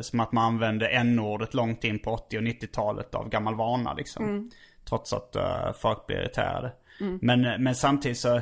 som 0.00 0.20
att 0.20 0.32
man 0.32 0.44
använde 0.44 0.88
n-ordet 0.88 1.54
långt 1.54 1.84
in 1.84 1.98
på 1.98 2.10
80 2.10 2.38
och 2.38 2.42
90-talet 2.42 3.14
av 3.14 3.28
gammal 3.28 3.54
vana 3.54 3.94
liksom. 3.94 4.24
Mm. 4.24 4.50
Trots 4.88 5.12
att 5.12 5.36
eh, 5.36 5.72
folk 5.72 6.06
blir 6.06 6.16
irriterade. 6.16 6.72
Mm. 7.00 7.18
Men, 7.22 7.44
eh, 7.44 7.58
men 7.58 7.74
samtidigt 7.74 8.18
så, 8.18 8.40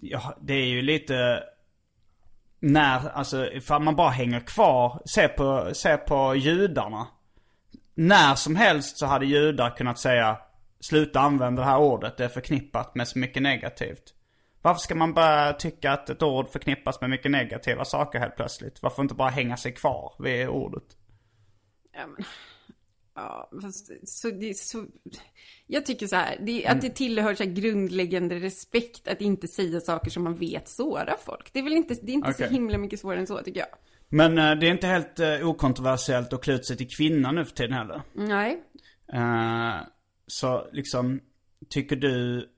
ja, 0.00 0.36
det 0.40 0.54
är 0.54 0.66
ju 0.66 0.82
lite 0.82 1.42
när, 2.60 3.08
alltså 3.08 3.52
ifall 3.52 3.82
man 3.82 3.96
bara 3.96 4.10
hänger 4.10 4.40
kvar, 4.40 5.02
se 5.04 5.28
på, 5.28 5.70
se 5.72 5.96
på 5.96 6.34
judarna. 6.34 7.06
När 7.94 8.34
som 8.34 8.56
helst 8.56 8.98
så 8.98 9.06
hade 9.06 9.26
judar 9.26 9.76
kunnat 9.76 9.98
säga 9.98 10.38
Sluta 10.80 11.20
använda 11.20 11.62
det 11.62 11.68
här 11.68 11.78
ordet, 11.78 12.16
det 12.16 12.24
är 12.24 12.28
förknippat 12.28 12.94
med 12.94 13.08
så 13.08 13.18
mycket 13.18 13.42
negativt. 13.42 14.14
Varför 14.62 14.80
ska 14.80 14.94
man 14.94 15.14
bara 15.14 15.52
tycka 15.52 15.92
att 15.92 16.10
ett 16.10 16.22
ord 16.22 16.48
förknippas 16.48 17.00
med 17.00 17.10
mycket 17.10 17.30
negativa 17.30 17.84
saker 17.84 18.18
helt 18.18 18.36
plötsligt? 18.36 18.82
Varför 18.82 19.02
inte 19.02 19.14
bara 19.14 19.28
hänga 19.28 19.56
sig 19.56 19.72
kvar 19.72 20.14
vid 20.18 20.48
ordet? 20.48 20.84
Ja, 21.92 22.06
men, 22.06 22.24
ja, 23.14 23.50
fast, 23.62 24.08
så 24.08 24.30
det 24.30 24.56
så... 24.56 24.86
Jag 25.66 25.86
tycker 25.86 26.06
så 26.06 26.16
här, 26.16 26.36
det, 26.46 26.66
att 26.66 26.72
Mm. 26.72 26.80
det 26.84 26.90
tillhör 26.90 27.34
så 27.34 27.44
grundläggande 27.44 28.34
respekt 28.40 29.08
att 29.08 29.20
inte 29.20 29.48
säga 29.48 29.80
saker 29.80 30.10
som 30.10 30.24
man 30.24 30.34
vet 30.38 30.68
sårar 30.68 31.16
folk. 31.24 31.52
Det 31.52 31.58
är 31.58 31.62
väl 31.62 31.72
inte, 31.72 31.94
det 32.02 32.12
är 32.12 32.14
inte 32.14 32.30
Okej. 32.30 32.46
så 32.48 32.52
himla 32.52 32.78
mycket 32.78 33.00
svårare 33.00 33.20
än 33.20 33.26
så 33.26 33.38
tycker 33.42 33.60
jag. 33.60 33.68
Men 34.08 34.38
eh, 34.38 34.54
det 34.54 34.66
är 34.66 34.70
inte 34.70 34.86
helt 34.86 35.18
eh, 35.20 35.48
okontroversiellt 35.48 36.32
att 36.32 36.42
klä 36.42 36.54
ut 36.54 36.66
sig 36.66 36.76
till 36.76 36.88
kvinna 36.96 37.32
nu 37.32 37.44
för 37.44 37.54
tiden 37.54 37.72
heller. 37.72 38.02
Nej. 38.12 38.62
Eh, 39.12 39.86
så 40.26 40.66
liksom, 40.72 41.20
tycker 41.68 41.96
du, 41.96 42.48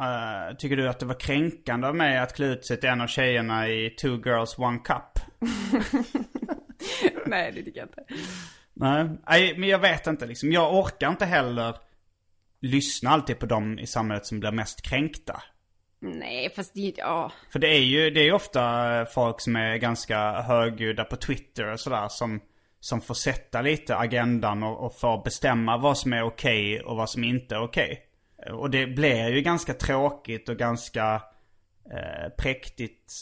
eh, 0.00 0.56
tycker 0.56 0.76
du 0.76 0.88
att 0.88 0.98
det 0.98 1.06
var 1.06 1.20
kränkande 1.20 1.86
av 1.86 1.96
mig 1.96 2.18
att 2.18 2.36
klä 2.36 2.46
ut 2.46 2.66
sig 2.66 2.80
till 2.80 2.88
en 2.88 3.00
av 3.00 3.06
tjejerna 3.06 3.68
i 3.68 3.90
Two 3.90 4.22
Girls 4.24 4.58
One 4.58 4.78
Cup? 4.78 5.18
Nej, 7.26 7.52
det 7.52 7.62
tycker 7.62 7.80
jag 7.80 7.88
inte. 7.88 8.04
Nej, 8.74 9.08
Nej, 9.28 9.58
men 9.58 9.68
jag 9.68 9.78
vet 9.78 10.06
inte 10.06 10.26
liksom. 10.26 10.52
Jag 10.52 10.74
orkar 10.74 11.08
inte 11.08 11.26
heller 11.26 11.76
lyssna 12.60 13.10
alltid 13.10 13.38
på 13.38 13.46
dem 13.46 13.78
i 13.78 13.86
samhället 13.86 14.26
som 14.26 14.40
blir 14.40 14.52
mest 14.52 14.82
kränkta. 14.82 15.42
Nej, 16.00 16.50
fast 16.56 16.74
det, 16.74 16.94
ja. 16.96 17.32
För 17.52 17.58
det 17.58 17.68
är 17.68 17.80
ju, 17.80 18.10
det 18.10 18.20
är 18.20 18.24
ju 18.24 18.32
ofta 18.32 19.06
folk 19.06 19.40
som 19.40 19.56
är 19.56 19.76
ganska 19.76 20.42
högljudda 20.42 21.04
på 21.04 21.16
Twitter 21.16 21.72
och 21.72 21.80
sådär 21.80 22.08
som, 22.08 22.40
som 22.80 23.00
får 23.00 23.14
sätta 23.14 23.62
lite 23.62 23.96
agendan 23.96 24.62
och, 24.62 24.86
och 24.86 24.98
får 24.98 25.24
bestämma 25.24 25.76
vad 25.76 25.98
som 25.98 26.12
är 26.12 26.22
okej 26.22 26.80
och 26.80 26.96
vad 26.96 27.10
som 27.10 27.24
inte 27.24 27.54
är 27.54 27.62
okej. 27.62 27.90
Eh, 27.92 28.09
och 28.48 28.70
det 28.70 28.86
blir 28.86 29.28
ju 29.28 29.40
ganska 29.40 29.74
tråkigt 29.74 30.48
och 30.48 30.56
ganska 30.56 31.22
eh, 31.92 32.28
präktigt 32.38 33.12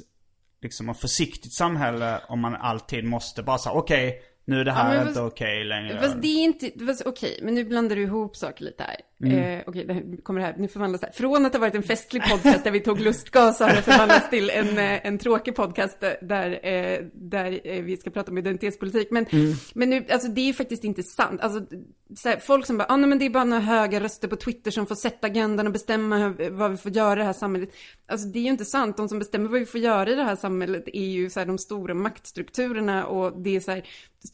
liksom 0.63 0.89
och 0.89 0.97
försiktigt 0.97 1.53
samhälle 1.53 2.21
om 2.29 2.41
man 2.41 2.57
alltid 2.57 3.05
måste 3.05 3.43
bara 3.43 3.59
säga 3.59 3.73
okej, 3.73 4.23
nu 4.49 4.61
är 4.61 4.65
det 4.65 4.71
Ja, 4.71 4.75
här 4.75 4.95
inte 4.95 5.07
fast- 5.07 5.19
okej 5.21 5.65
längre. 5.65 5.99
Fast 6.01 6.23
det 6.23 6.29
är 6.29 6.45
inte, 6.45 6.71
fast 6.87 7.03
okej, 7.07 7.41
men 7.43 7.55
nu 7.55 7.65
blandar 7.65 7.97
du 7.97 8.03
ihop 8.03 8.37
saker 8.37 8.65
lite 8.65 8.83
här. 8.83 8.97
Mm. 9.23 9.39
Eh, 9.59 9.65
okej, 9.67 9.85
det 9.85 9.93
här 9.95 10.23
kommer 10.23 10.41
det 10.41 10.47
här, 10.47 10.55
nu 10.59 10.69
förvandlas 10.69 11.01
det 11.01 11.07
här. 11.07 11.15
Från 11.15 11.47
att 11.47 11.53
ha 11.53 11.61
varit 11.61 11.75
en 11.75 11.83
festlig 11.83 12.23
podcast 12.23 12.65
där 12.65 12.71
vi 12.71 12.81
tog 12.81 13.01
lustgas 13.01 13.61
har 13.61 13.69
det 13.69 13.83
förvandlats 13.83 14.31
till 14.31 14.51
en, 14.51 14.79
eh, 14.79 15.07
en 15.07 15.19
tråkig 15.19 15.55
podcast 15.55 16.01
där, 16.23 16.67
eh, 16.67 16.99
där 17.15 17.61
eh, 17.65 17.83
vi 17.83 17.97
ska 17.97 18.11
prata 18.11 18.31
om 18.31 18.39
identitetspolitik. 18.39 19.11
Men, 19.11 19.27
Mm. 19.31 19.53
men 19.75 19.91
nu, 19.91 20.05
alltså 20.11 20.29
det 20.29 20.49
är 20.49 20.53
faktiskt 20.53 20.85
inte 20.85 21.03
sant. 21.03 21.41
Alltså, 21.41 21.77
så 22.17 22.29
här, 22.29 22.37
folk 22.39 22.67
som 22.67 22.79
bara, 22.79 22.87
ah, 22.89 22.97
nej 22.97 23.09
men 23.09 23.19
det 23.19 23.27
är 23.27 23.31
bara 23.31 23.45
några 23.45 23.63
höga 23.63 24.01
röster 24.01 24.29
på 24.29 24.37
Twitter 24.37 24.71
som 24.71 24.87
får 24.87 24.95
sätta 24.95 25.27
agendan 25.27 25.67
och 25.67 25.73
bestämma 25.73 26.19
hur, 26.19 26.51
vad 26.51 26.71
vi 26.71 26.77
får 26.77 26.91
göra 26.93 27.13
i 27.13 27.17
det 27.17 27.25
här 27.25 27.33
samhället. 27.33 27.71
Alltså 28.07 28.29
det 28.29 28.39
är 28.39 28.43
ju 28.43 28.51
inte 28.51 28.65
sant. 28.65 28.97
De 28.97 29.09
som 29.09 29.19
bestämmer 29.19 29.49
vad 29.49 29.61
vi 29.61 29.67
får 29.67 29.81
göra 29.81 30.11
i 30.11 30.15
det 30.15 30.23
här 30.25 30.37
samhället 30.37 30.85
är 30.93 31.07
ju 31.09 31.31
så 31.31 31.41
här, 31.41 31.47
de 31.47 31.59
stora 31.59 31.95
maktstrukturerna 31.95 33.07
och 33.07 33.43
det 33.43 33.57
är 33.57 33.61
så 33.61 33.71
här, 33.71 33.83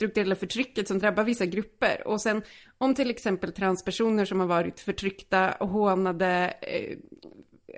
strukturella 0.04 0.36
förtrycket 0.36 0.88
som 0.88 0.98
drabbar 0.98 1.24
vissa 1.24 1.46
grupper. 1.46 2.06
Och 2.08 2.20
sen 2.20 2.42
om 2.78 2.94
till 2.94 3.10
exempel 3.10 3.52
transpersoner 3.52 4.24
som 4.24 4.40
har 4.40 4.46
varit 4.46 4.80
förtryckta 4.80 5.52
och 5.52 5.68
hånade, 5.68 6.54
eh, 6.60 6.96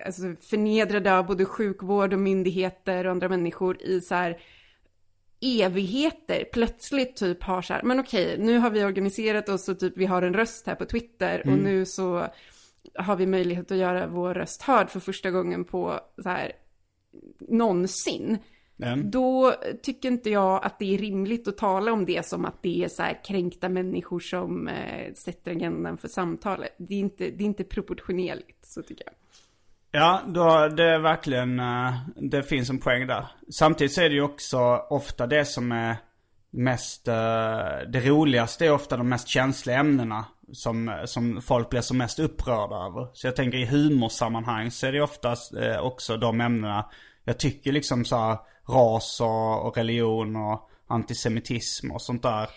alltså 0.07 0.23
förnedrade 0.51 1.19
av 1.19 1.27
både 1.27 1.45
sjukvård 1.45 2.13
och 2.13 2.19
myndigheter 2.19 3.05
och 3.05 3.11
andra 3.11 3.29
människor 3.29 3.83
i 3.83 4.01
så 4.01 4.15
här 4.15 4.39
evigheter 5.41 6.45
plötsligt 6.53 7.17
typ 7.17 7.43
har 7.43 7.63
så 7.63 7.73
här, 7.75 7.83
men 7.83 8.01
okej, 8.01 8.37
nu 8.39 8.59
har 8.59 8.71
vi 8.71 8.85
organiserat 8.85 9.49
oss 9.49 9.69
och 9.69 9.79
typ 9.79 9.93
vi 9.97 10.07
har 10.07 10.23
en 10.23 10.35
röst 10.35 10.67
här 10.67 10.75
på 10.75 10.85
Twitter 10.85 11.41
och 11.41 11.47
Mm. 11.47 11.65
nu 11.65 11.87
så 11.87 12.27
har 12.95 13.17
vi 13.17 13.27
möjlighet 13.27 13.71
att 13.71 13.79
göra 13.79 14.07
vår 14.07 14.35
röst 14.35 14.63
hörd 14.63 14.91
för 14.91 15.01
första 15.01 15.31
gången 15.31 15.65
på 15.65 16.01
så 16.23 16.29
här 16.29 16.53
någonsin. 17.49 18.39
Mm. 18.83 19.11
Då 19.11 19.55
tycker 19.83 20.09
inte 20.09 20.31
jag 20.31 20.65
att 20.65 20.79
det 20.79 20.95
är 20.95 20.99
rimligt 20.99 21.49
att 21.49 21.57
tala 21.57 21.93
om 21.93 22.05
det 22.05 22.27
som 22.27 22.45
att 22.45 22.63
det 22.63 22.85
är 22.85 22.89
så 22.89 23.03
här 23.03 23.25
kränkta 23.25 23.69
människor 23.69 24.21
som 24.21 24.69
eh, 24.69 25.13
sätter 25.15 25.51
agendan 25.51 25.97
för 25.97 26.09
samtalet. 26.09 26.75
Det 26.79 26.95
är, 26.95 26.99
inte, 26.99 27.31
det 27.31 27.45
är 27.45 27.47
inte 27.47 27.65
proportionerligt, 27.65 28.67
så 28.67 28.83
tycker 28.83 29.05
jag. 29.05 29.15
Ja, 30.01 30.23
då, 30.27 30.69
det 30.77 30.85
är 30.85 30.99
verkligen, 30.99 31.61
eh, 31.61 31.95
det 32.17 32.43
finns 32.43 32.71
en 32.71 32.79
poäng 32.79 33.07
där. 33.07 33.27
Samtidigt 33.51 33.93
så 33.93 34.01
är 34.01 34.09
det 34.09 34.15
ju 34.15 34.23
också 34.23 34.59
ofta 34.91 35.27
det 35.27 35.45
som 35.45 35.73
är 35.73 35.97
mest, 36.51 37.09
eh, 37.09 37.15
det 37.89 38.01
roligaste 38.01 38.67
är 38.67 38.73
ofta 38.73 38.97
de 38.97 39.09
mest 39.09 39.29
känsliga 39.29 39.79
ämnena. 39.79 40.25
Som, 40.53 41.03
som 41.05 41.43
folk 41.43 41.71
blir 41.71 41.81
som 41.81 41.99
mest 41.99 42.19
upprörda 42.19 42.77
över. 42.77 43.09
Så 43.13 43.27
jag 43.27 43.37
tänker 43.37 43.59
i 43.59 43.67
humorsammanhang 43.67 44.71
så 44.71 44.87
är 44.87 44.93
det 44.93 45.01
oftast 45.03 45.55
eh, 45.55 45.79
också 45.79 46.17
de 46.17 46.41
ämnena. 46.41 46.91
Jag 47.25 47.39
tycker 47.39 47.73
liksom 47.73 48.05
så 48.05 48.17
här, 48.17 48.39
ras 48.69 49.21
och, 49.21 49.67
och 49.67 49.77
religion 49.77 50.37
och 50.37 50.69
antisemitism 50.89 51.91
och 51.91 52.03
sånt 52.03 52.23
där. 52.23 52.49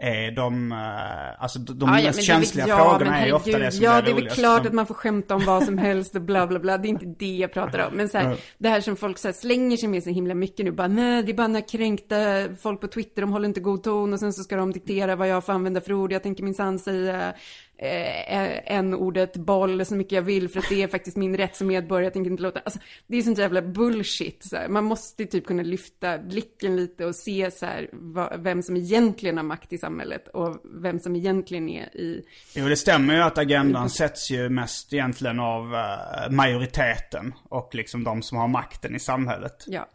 är 0.00 0.30
de, 0.30 0.72
eh, 0.72 1.42
alltså 1.42 1.58
de, 1.58 1.78
de 1.78 1.88
Ja, 1.88 2.00
ja, 2.00 2.06
mest 2.06 2.22
känsliga 2.22 2.68
ja, 2.68 2.76
frågorna 2.76 3.18
är 3.20 3.26
ju 3.26 3.32
ofta 3.32 3.58
det 3.58 3.72
som 3.72 3.84
Ja, 3.84 3.92
är 3.92 4.02
det 4.02 4.10
är 4.10 4.14
väl 4.14 4.28
klart 4.28 4.66
att 4.66 4.72
man 4.72 4.86
får 4.86 4.94
skämta 4.94 5.34
om 5.34 5.44
vad 5.44 5.64
som 5.64 5.78
helst 5.78 6.14
och 6.14 6.22
bla 6.22 6.46
bla 6.46 6.58
bla. 6.58 6.78
Det 6.78 6.88
är 6.88 6.90
inte 6.90 7.06
det 7.18 7.36
jag 7.36 7.52
pratar 7.52 7.86
om. 7.88 7.94
Men 7.96 8.08
så 8.08 8.18
här, 8.18 8.30
Ja. 8.30 8.36
det 8.58 8.68
här 8.68 8.80
som 8.80 8.96
folk 8.96 9.18
så 9.18 9.28
här, 9.28 9.32
slänger 9.32 9.76
sig 9.76 9.88
med 9.88 10.02
så 10.02 10.10
himla 10.10 10.34
mycket 10.34 10.64
nu. 10.64 10.72
Bara, 10.72 10.88
nej, 10.88 11.22
det 11.22 11.32
är 11.32 11.34
bara 11.34 11.46
några 11.48 11.66
kränkta 11.66 12.16
folk 12.62 12.80
på 12.80 12.86
Twitter, 12.88 13.22
de 13.22 13.32
håller 13.32 13.48
inte 13.48 13.60
god 13.60 13.82
ton 13.82 14.12
och 14.12 14.20
sen 14.20 14.32
så 14.32 14.42
ska 14.42 14.56
de 14.56 14.72
diktera 14.72 15.16
vad 15.16 15.28
jag 15.28 15.44
får 15.44 15.52
använda 15.52 15.80
för 15.80 15.92
ord. 15.92 16.12
Jag 16.12 16.22
tänker 16.22 16.42
minsann 16.44 16.78
säga 16.78 17.34
eh, 17.78 18.76
en 18.76 18.94
ordet 18.94 19.36
boll 19.36 19.86
så 19.86 19.94
mycket 19.94 20.12
jag 20.12 20.22
vill 20.22 20.48
för 20.48 20.58
att 20.58 20.68
det 20.68 20.82
är 20.82 20.88
faktiskt 20.88 21.16
min 21.16 21.36
rätt 21.36 21.56
som 21.56 21.66
medborgare. 21.66 22.06
Jag 22.06 22.12
tänker 22.12 22.30
inte 22.30 22.42
låta, 22.42 22.60
alltså 22.60 22.80
det 23.06 23.16
är 23.16 23.22
sånt 23.22 23.38
jävla 23.38 23.62
bullshit. 23.62 24.44
Så 24.44 24.56
här. 24.56 24.68
Man 24.68 24.84
måste 24.84 25.26
typ 25.26 25.46
kunna 25.46 25.62
lyfta 25.62 26.18
blicken 26.18 26.76
lite 26.76 27.06
och 27.06 27.14
se 27.14 27.50
så 27.50 27.66
här, 27.66 27.88
vad, 27.92 28.42
vem 28.42 28.62
som 28.62 28.76
egentligen 28.76 29.36
har 29.36 29.44
makt 29.44 29.72
i 29.72 29.78
samhället 29.78 30.28
och 30.28 30.60
vem 30.64 30.98
som 30.98 31.16
egentligen 31.16 31.68
är 31.68 31.96
i 31.96 32.24
Jo, 32.54 32.68
det 32.68 32.76
stämmer 32.76 33.14
ju 33.14 33.20
att 33.20 33.38
agendan 33.38 33.90
sätts 33.90 34.30
ju 34.30 34.48
mest 34.48 34.92
egentligen 34.92 35.40
av 35.40 35.74
eh, 35.74 36.30
majoriteten 36.30 37.34
och 37.48 37.74
liksom 37.74 38.04
de 38.04 38.22
som 38.22 38.38
har 38.38 38.48
makten 38.48 38.96
i 38.96 39.00
samhället. 39.00 39.64
Ja. 39.66 39.88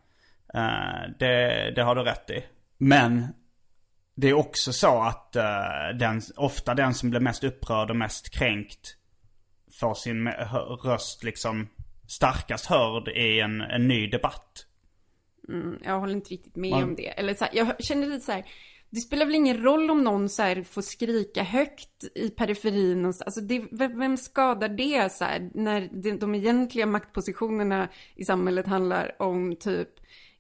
Eh, 0.54 1.12
det, 1.20 1.72
det 1.76 1.84
har 1.84 1.96
du 1.96 2.02
rätt 2.02 2.30
i. 2.30 2.44
Men 2.78 3.28
det 4.16 4.30
är 4.30 4.34
också 4.34 4.74
så 4.74 5.01
att 5.01 5.36
eh, 5.36 5.97
den, 5.99 6.22
ofta 6.36 6.74
den 6.74 6.93
som 6.93 7.09
blir 7.09 7.20
mest 7.20 7.43
upprörd 7.43 7.89
och 7.89 7.95
mest 7.95 8.30
kränkt 8.30 8.95
får 9.80 9.93
sin 9.93 10.28
röst 10.84 11.24
liksom 11.24 11.68
starkast 12.07 12.66
hörd 12.66 13.07
i 13.07 13.39
en, 13.39 13.61
en 13.61 13.88
ny 13.88 14.07
debatt. 14.07 14.66
Mm, 15.49 15.80
jag 15.84 15.99
håller 15.99 16.14
inte 16.14 16.30
riktigt 16.30 16.55
med 16.55 16.72
Man- 16.72 16.84
om 16.84 16.95
det. 16.95 17.07
Eller 17.07 17.34
så 17.34 17.43
här, 17.43 17.51
jag 17.53 17.84
känner 17.84 18.07
lite 18.07 18.26
så 18.26 18.32
här, 18.32 18.45
det 18.89 18.99
spelar 18.99 19.26
väl 19.26 19.36
ingen 19.36 19.64
roll 19.64 19.91
om 19.91 20.03
någon 20.03 20.30
så 20.30 20.41
här 20.41 20.64
får 20.64 20.82
skrika 20.82 21.43
högt 21.43 22.03
i 22.16 22.30
periferin. 22.30 23.05
Och 23.05 23.16
så, 23.16 23.24
alltså 23.24 23.41
det, 23.41 23.66
vem 23.72 23.99
vem 23.99 24.18
skadar 24.18 24.70
det 24.70 25.11
så 25.11 25.26
här, 25.26 25.49
när 25.53 25.89
de, 26.03 26.11
de 26.11 26.36
egentliga 26.36 26.86
maktpositionerna 26.86 27.89
i 28.16 28.26
samhället 28.26 28.68
handlar 28.68 29.22
om 29.22 29.55
typ 29.55 29.89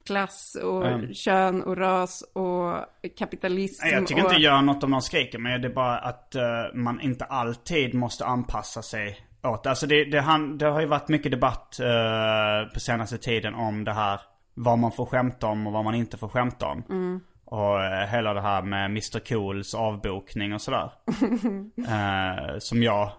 klass 0.05 0.57
och 0.63 0.87
Mm. 0.87 1.13
kön 1.13 1.63
och 1.63 1.77
ras 1.77 2.21
och 2.33 2.75
kapitalism. 3.17 3.85
Nej, 3.85 3.93
jag 3.93 4.07
tycker 4.07 4.25
och... 4.25 4.31
inte 4.31 4.43
gör 4.43 4.61
något 4.61 4.83
om 4.83 4.91
någon 4.91 5.01
skriker, 5.01 5.39
men 5.39 5.61
det 5.61 5.67
är 5.67 5.73
bara 5.73 5.97
att 5.97 6.35
eh, 6.35 6.43
man 6.73 7.01
inte 7.01 7.25
alltid 7.25 7.93
måste 7.93 8.25
anpassa 8.25 8.81
sig 8.81 9.17
åt. 9.43 9.67
Alltså 9.67 9.87
det, 9.87 10.05
det, 10.05 10.21
han, 10.21 10.57
det 10.57 10.65
har 10.65 10.81
ju 10.81 10.87
varit 10.87 11.07
mycket 11.07 11.31
debatt 11.31 11.79
eh, 11.79 12.73
på 12.73 12.79
senaste 12.79 13.17
tiden 13.17 13.55
om 13.55 13.83
det 13.83 13.93
här 13.93 14.21
vad 14.53 14.79
man 14.79 14.91
får 14.91 15.05
skämta 15.05 15.47
om 15.47 15.67
och 15.67 15.73
vad 15.73 15.83
man 15.83 15.95
inte 15.95 16.17
får 16.17 16.27
skämta 16.27 16.65
om. 16.65 16.83
Mm. 16.89 17.19
Och 17.45 17.83
eh, 17.83 18.07
hela 18.07 18.33
det 18.33 18.41
här 18.41 18.61
med 18.61 18.85
Mr 18.85 19.19
Cools 19.19 19.73
avbokning 19.73 20.53
och 20.53 20.61
sådär. 20.61 20.91
Eh, 21.77 22.57
som 22.59 22.83
jag, 22.83 23.11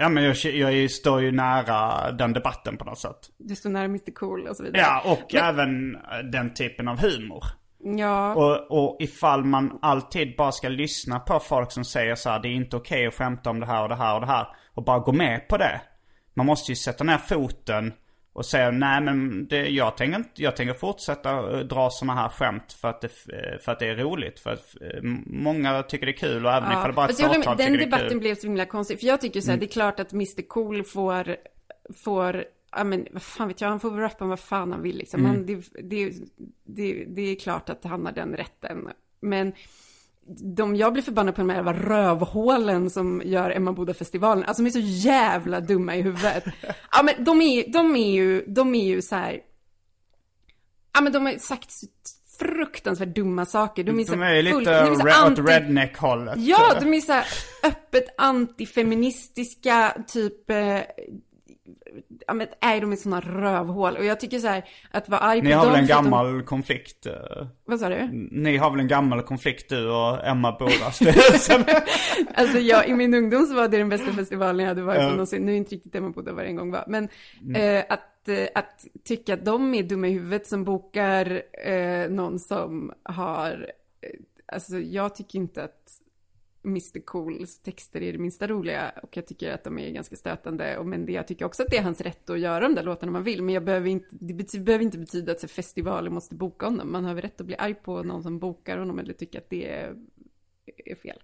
ja 0.00 0.08
men 0.08 0.24
jag, 0.24 0.36
jag 0.36 0.90
står 0.90 1.20
ju 1.22 1.32
nära 1.32 2.10
den 2.12 2.32
debatten 2.32 2.76
på 2.76 2.84
något 2.84 2.98
sätt. 2.98 3.16
Du 3.38 3.56
står 3.56 3.70
nära 3.70 3.84
Mr 3.84 4.12
Cool 4.14 4.46
och 4.46 4.56
så 4.56 4.62
vidare. 4.62 4.80
Ja, 4.82 5.02
och 5.12 5.30
Men- 5.34 5.44
även 5.44 5.94
eh, 5.96 6.18
den 6.32 6.54
typen 6.54 6.88
av 6.88 7.00
humor. 7.00 7.44
Ja. 7.98 8.34
Och, 8.34 8.70
och 8.84 8.96
ifall 9.00 9.44
man 9.44 9.78
alltid 9.82 10.36
bara 10.36 10.52
ska 10.52 10.68
lyssna 10.68 11.20
på 11.20 11.40
folk 11.40 11.72
som 11.72 11.84
säger 11.84 12.14
så 12.14 12.30
här, 12.30 12.40
det 12.40 12.48
är 12.48 12.54
inte 12.54 12.76
okej 12.76 13.06
att 13.06 13.14
skämta 13.14 13.50
om 13.50 13.60
det 13.60 13.66
här 13.66 13.82
och 13.82 13.88
det 13.88 13.94
här 13.94 14.14
och 14.14 14.20
det 14.20 14.26
här. 14.26 14.46
Och 14.74 14.84
bara 14.84 14.98
gå 14.98 15.12
med 15.12 15.48
på 15.48 15.56
det. 15.56 15.80
Man 16.34 16.46
måste 16.46 16.72
ju 16.72 16.76
sätta 16.76 17.04
ner 17.04 17.18
foten 17.18 17.92
och 18.32 18.46
säga 18.46 18.70
nej 18.70 19.00
men 19.00 19.46
det, 19.48 19.68
jag, 19.68 19.96
tänker 19.96 20.18
inte, 20.18 20.30
jag 20.42 20.56
tänker 20.56 20.74
fortsätta 20.74 21.30
eh, 21.52 21.58
dra 21.58 21.90
sådana 21.90 22.20
här 22.20 22.28
skämt 22.28 22.72
för 22.72 22.88
att, 22.88 23.00
det, 23.00 23.06
eh, 23.06 23.58
för 23.58 23.72
att 23.72 23.78
det 23.78 23.86
är 23.86 23.96
roligt. 23.96 24.40
För 24.40 24.50
att 24.52 24.74
eh, 24.80 25.02
många 25.26 25.82
tycker 25.82 26.06
det 26.06 26.12
är 26.12 26.16
kul 26.16 26.46
och 26.46 26.52
även 26.52 26.70
ifall 26.72 26.86
det 26.86 26.92
bara 26.92 27.06
är 27.06 27.10
ett 27.10 27.16
fåtal 27.20 27.34
tycker 27.34 27.56
Den 27.56 27.72
det 27.72 27.78
är 27.78 27.84
debatten 27.84 28.08
kul. 28.08 28.18
blev 28.18 28.34
så 28.34 28.46
himla 28.46 28.64
konstig. 28.64 29.00
För 29.00 29.06
jag 29.06 29.20
tycker 29.20 29.40
så 29.40 29.46
här, 29.46 29.52
Mm. 29.54 29.60
det 29.60 29.66
är 29.66 29.72
klart 29.72 30.00
att 30.00 30.12
Mr 30.12 30.48
Cool 30.48 30.84
får, 30.84 31.36
får, 32.04 32.44
ja 32.72 32.84
men 32.84 33.06
vad 33.12 33.22
fan 33.22 33.48
vet 33.48 33.60
jag, 33.60 33.68
han 33.68 33.80
får 33.80 33.90
rappa 33.90 34.24
vad 34.24 34.40
fan 34.40 34.72
han 34.72 34.82
vill 34.82 34.96
liksom. 34.96 35.20
Mm. 35.20 35.30
Han, 35.36 35.46
det, 35.46 35.54
det, 35.82 36.12
det, 36.64 37.04
det 37.04 37.22
är 37.22 37.36
klart 37.36 37.68
att 37.70 37.84
han 37.84 38.06
har 38.06 38.12
den 38.12 38.36
rätten. 38.36 38.88
Men 39.20 39.52
de 40.56 40.76
jag 40.76 40.92
blir 40.92 41.02
förbannad 41.02 41.34
på 41.34 41.40
de 41.40 41.50
här 41.50 41.56
jävla 41.56 41.72
rövhålen 41.72 42.90
som 42.90 43.22
gör 43.24 43.50
Emma 43.50 43.72
Boda-festivalen. 43.72 44.44
Alltså 44.44 44.62
de 44.62 44.68
är 44.68 44.72
så 44.72 44.78
jävla 45.08 45.60
dumma 45.60 45.96
i 45.96 46.02
huvudet. 46.02 46.44
Ja 46.92 47.02
men 47.02 47.24
de 47.24 47.42
är, 47.42 47.72
de 47.72 47.96
är 47.96 48.10
ju, 48.12 48.44
de 48.46 48.74
är 48.74 48.84
ju 48.86 49.02
så 49.02 49.16
här. 49.16 49.40
Ja 50.94 51.00
men 51.00 51.12
de 51.12 51.26
har 51.26 51.32
sagt 51.32 51.72
fruktansvärt 52.38 53.14
dumma 53.14 53.46
saker. 53.46 53.84
De 53.84 54.00
är, 54.00 54.04
De 54.04 54.22
är 54.22 54.34
ju 54.34 54.50
full- 54.52 54.58
lite 54.58 54.70
de 54.84 54.90
är 55.00 55.04
re- 55.04 55.30
åt 55.32 55.38
anti- 55.38 55.46
redneck-hållet. 55.46 56.34
Ja, 56.38 56.74
de 56.80 56.94
är 56.94 57.00
så 57.00 57.12
öppet 57.66 58.04
antifeministiska, 58.18 59.96
typ... 60.06 60.50
Eh, 60.50 60.78
ja, 62.26 62.34
men 62.34 62.46
är 62.60 62.80
de 62.80 62.92
är 62.92 62.96
såna 62.96 63.20
rövhål. 63.20 63.96
Och 63.96 64.04
jag 64.04 64.20
tycker 64.20 64.38
så 64.38 64.46
här, 64.48 64.64
att 64.90 65.08
vara 65.08 65.20
arg 65.20 65.38
på 65.40 65.44
Ni 65.44 65.52
har 65.52 65.64
dem 65.64 65.72
väl 65.72 65.78
en 65.78 65.84
att 65.84 65.88
de- 65.88 65.94
gammal 66.10 66.42
konflikt? 66.42 67.06
eh, 67.06 67.12
Vad 67.64 67.80
sa 67.80 67.88
du? 67.88 68.08
Ni 68.32 68.56
har 68.56 68.70
väl 68.70 68.80
en 68.80 68.88
gammal 68.88 69.22
konflikt 69.22 69.68
du 69.68 69.88
och 69.90 70.26
Emma 70.26 70.52
styrelsen? 70.90 71.64
Alltså 72.34 72.58
jag, 72.58 72.88
i 72.88 72.92
min 72.94 73.14
ungdom 73.14 73.46
så 73.46 73.54
var 73.54 73.68
det 73.68 73.78
den 73.78 73.88
bästa 73.88 74.12
festivalen 74.12 74.60
jag 74.60 74.68
hade 74.68 74.82
varit 74.82 74.98
på 75.00 75.10
någonsin. 75.10 75.42
Nu 75.46 75.52
är 75.52 75.56
inte 75.56 75.74
riktigt 75.74 75.94
Emma 75.94 76.10
Boda 76.10 76.32
en 76.44 76.56
gång 76.56 76.70
var. 76.70 76.84
Men 76.88 77.08
Mm. 77.42 77.76
eh, 77.76 77.84
att, 77.88 78.28
eh, 78.28 78.46
att 78.54 78.86
tycka 79.04 79.34
att 79.34 79.44
de 79.44 79.74
är 79.74 79.82
dumma 79.82 80.08
i 80.08 80.12
huvudet 80.12 80.46
som 80.46 80.64
bokar 80.64 81.42
eh, 81.66 82.10
någon 82.10 82.38
som 82.38 82.92
har... 83.02 83.50
Eh, 84.00 84.10
alltså 84.52 84.78
jag 84.78 85.14
tycker 85.14 85.38
inte 85.38 85.64
att 85.64 85.99
Mr 86.64 87.00
Cools 87.04 87.58
texter 87.58 88.02
är 88.02 88.12
det 88.12 88.18
minsta 88.18 88.46
roliga. 88.46 88.92
Och 89.02 89.16
jag 89.16 89.26
tycker 89.26 89.52
att 89.52 89.64
de 89.64 89.78
är 89.78 89.90
ganska 89.90 90.16
stötande. 90.16 90.78
Och, 90.78 90.86
men 90.86 91.06
det, 91.06 91.12
jag 91.12 91.28
tycker 91.28 91.44
också 91.44 91.62
att 91.62 91.70
det 91.70 91.76
är 91.76 91.82
hans 91.82 92.00
rätt 92.00 92.30
att 92.30 92.40
göra 92.40 92.60
de 92.60 92.74
där 92.74 92.82
låtarna 92.82 93.12
man 93.12 93.22
vill. 93.22 93.42
Men 93.42 93.54
jag 93.54 93.64
behöver 93.64 93.88
inte, 93.88 94.06
det 94.10 94.34
bety, 94.34 94.60
behöver 94.60 94.84
inte 94.84 94.98
betyda 94.98 95.32
att 95.32 95.50
festivaler 95.50 96.10
måste 96.10 96.34
boka 96.34 96.66
honom. 96.66 96.92
Man 96.92 97.04
har 97.04 97.14
väl 97.14 97.22
rätt 97.22 97.40
att 97.40 97.46
bli 97.46 97.56
arg 97.56 97.74
på 97.74 98.02
någon 98.02 98.22
som 98.22 98.38
bokar 98.38 98.78
honom 98.78 98.98
eller 98.98 99.12
tycker 99.12 99.38
att 99.38 99.50
det 99.50 99.70
är, 99.70 99.94
är 100.84 100.94
fel. 100.94 101.18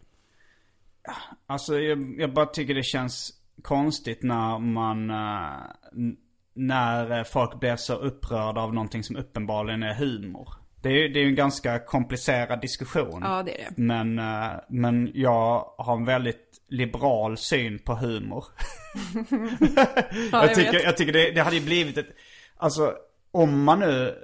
Alltså 1.46 1.78
jag, 1.78 2.20
jag 2.20 2.34
bara 2.34 2.46
tycker 2.46 2.74
det 2.74 2.82
känns 2.82 3.40
konstigt 3.62 4.22
när 4.22 4.58
man... 4.58 5.10
Eh, 5.10 6.14
när 6.56 7.18
eh, 7.18 7.24
folk 7.24 7.60
blir 7.60 7.76
så 7.76 7.94
upprörda 7.94 8.60
av 8.60 8.74
någonting 8.74 9.02
som 9.02 9.16
uppenbarligen 9.16 9.82
är 9.82 9.94
humor. 9.94 10.48
Det 10.88 11.04
är 11.04 11.08
det 11.08 11.20
är 11.20 11.22
ju 11.22 11.28
en 11.28 11.34
ganska 11.34 11.78
komplicerad 11.78 12.60
diskussion. 12.60 13.20
Ja, 13.24 13.42
det 13.42 13.60
är 13.60 13.70
det. 13.70 13.82
Men, 13.82 14.18
eh, 14.18 14.50
men 14.68 15.10
jag 15.14 15.74
har 15.78 15.96
en 15.96 16.04
väldigt 16.04 16.62
liberal 16.68 17.36
syn 17.36 17.78
på 17.78 17.94
humor. 17.94 18.44
Ja, 20.32 20.46
jag, 20.46 20.54
tycker, 20.54 20.72
vet. 20.72 20.84
jag 20.84 20.96
tycker 20.96 21.12
det, 21.12 21.30
det 21.30 21.40
hade 21.40 21.56
ju 21.56 21.64
blivit 21.64 21.98
ett... 21.98 22.08
Alltså 22.56 22.94
om 23.30 23.64
man 23.64 23.80
nu 23.80 24.08
eh, 24.08 24.14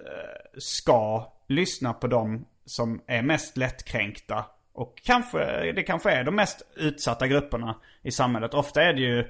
ska 0.59 1.33
lyssna 1.49 1.93
på 1.93 2.07
dem 2.07 2.47
som 2.67 3.03
är 3.07 3.23
mest 3.23 3.57
lättkränkta 3.57 4.45
och 4.75 5.01
kanske, 5.05 5.73
det 5.73 5.83
kanske 5.83 6.11
är 6.11 6.25
de 6.25 6.37
mest 6.37 6.63
utsatta 6.77 7.27
grupperna 7.27 7.77
i 8.03 8.11
samhället. 8.11 8.55
Ofta 8.55 8.83
är 8.83 8.93
det 8.93 9.01
ju 9.01 9.25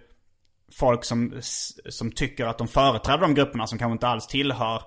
folk 0.72 1.04
som, 1.04 1.40
som 1.88 2.12
tycker 2.12 2.46
att 2.46 2.58
de 2.58 2.68
företräder 2.68 3.20
de 3.20 3.34
grupperna 3.34 3.66
som 3.66 3.78
kanske 3.78 3.92
inte 3.92 4.08
alls 4.08 4.26
tillhör. 4.26 4.82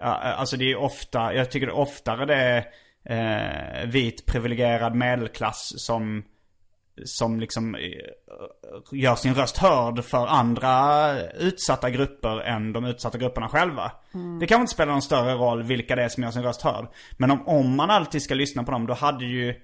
Ja, 0.00 0.06
Alltså 0.06 0.56
det 0.56 0.72
är 0.72 0.76
ofta, 0.76 1.34
jag 1.34 1.50
tycker 1.50 1.66
det 1.66 1.72
är 1.72 1.78
oftare 1.78 2.26
det 2.26 2.34
är 2.34 2.66
eh, 3.04 3.86
vit 3.86 4.26
privilegierad 4.26 4.94
medelklass 4.94 5.72
som 5.76 6.24
som 7.04 7.40
liksom 7.40 7.74
eh, 7.74 7.80
gör 8.92 9.14
sin 9.14 9.34
röst 9.34 9.56
hörd 9.58 10.04
för 10.04 10.26
andra 10.26 11.12
utsatta 11.32 11.90
grupper 11.90 12.40
än 12.40 12.72
de 12.72 12.84
utsatta 12.84 13.18
grupperna 13.18 13.48
själva. 13.48 13.92
Mm. 14.14 14.38
Det 14.38 14.46
kan 14.46 14.60
inte 14.60 14.72
spela 14.72 14.92
någon 14.92 15.02
större 15.02 15.34
roll 15.34 15.62
vilka 15.62 15.96
det 15.96 16.02
är 16.02 16.08
som 16.08 16.22
gör 16.22 16.30
sin 16.30 16.42
röst 16.42 16.62
hörd. 16.62 16.86
Men 17.16 17.30
om, 17.30 17.48
om 17.48 17.76
man 17.76 17.90
alltid 17.90 18.22
ska 18.22 18.34
lyssna 18.34 18.64
på 18.64 18.70
dem 18.70 18.86
då 18.86 18.94
hade 18.94 19.24
ju, 19.24 19.54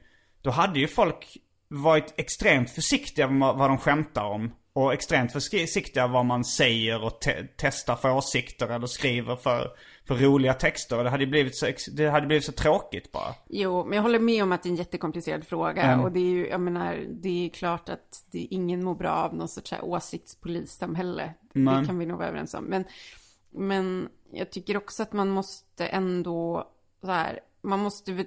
då 0.42 0.50
hade 0.50 0.80
ju 0.80 0.88
folk 0.88 1.36
varit 1.68 2.14
extremt 2.16 2.70
försiktiga 2.70 3.28
med 3.28 3.54
vad 3.54 3.70
de 3.70 3.78
skämtar 3.78 4.24
om. 4.24 4.52
Och 4.74 4.92
extremt 4.92 5.32
försiktiga 5.32 6.06
vad 6.06 6.24
man 6.26 6.44
säger 6.44 7.04
och 7.04 7.20
te- 7.20 7.46
testar 7.56 7.96
för 7.96 8.10
åsikter 8.10 8.68
eller 8.68 8.86
skriver 8.86 9.36
för, 9.36 9.70
för 10.16 10.24
roliga 10.24 10.54
texter. 10.54 10.98
Och 10.98 11.04
det 11.04 11.10
hade 11.10 11.26
blivit 11.26 11.56
så, 11.56 11.66
det 11.92 12.10
hade 12.10 12.26
blivit 12.26 12.44
så 12.44 12.52
tråkigt 12.52 13.12
bara. 13.12 13.34
Jo, 13.48 13.84
men 13.84 13.96
jag 13.96 14.02
håller 14.02 14.18
med 14.18 14.42
om 14.42 14.52
att 14.52 14.62
det 14.62 14.68
är 14.68 14.70
en 14.70 14.76
jättekomplicerad 14.76 15.46
fråga. 15.46 15.82
Mm. 15.82 16.00
Och 16.04 16.12
det 16.12 16.20
är 16.20 16.30
ju, 16.30 16.48
jag 16.48 16.60
menar, 16.60 17.06
det 17.08 17.46
är 17.46 17.48
klart 17.48 17.88
att 17.88 18.24
det, 18.30 18.38
ingen 18.38 18.84
mår 18.84 18.94
bra 18.94 19.10
av 19.10 19.34
någon 19.34 19.48
sorts 19.48 19.70
så 19.70 19.74
här 19.74 19.84
åsiktspolissamhälle. 19.84 21.34
Nej. 21.52 21.80
Det 21.80 21.86
kan 21.86 21.98
vi 21.98 22.06
nog 22.06 22.18
vara 22.18 22.28
överens 22.28 22.54
om. 22.54 22.64
Men, 22.64 22.84
men 23.50 24.08
jag 24.32 24.50
tycker 24.50 24.76
också 24.76 25.02
att 25.02 25.12
man 25.12 25.30
måste 25.30 25.86
ändå, 25.86 26.68
så 27.00 27.10
här, 27.10 27.40
man 27.62 27.80
måste. 27.80 28.24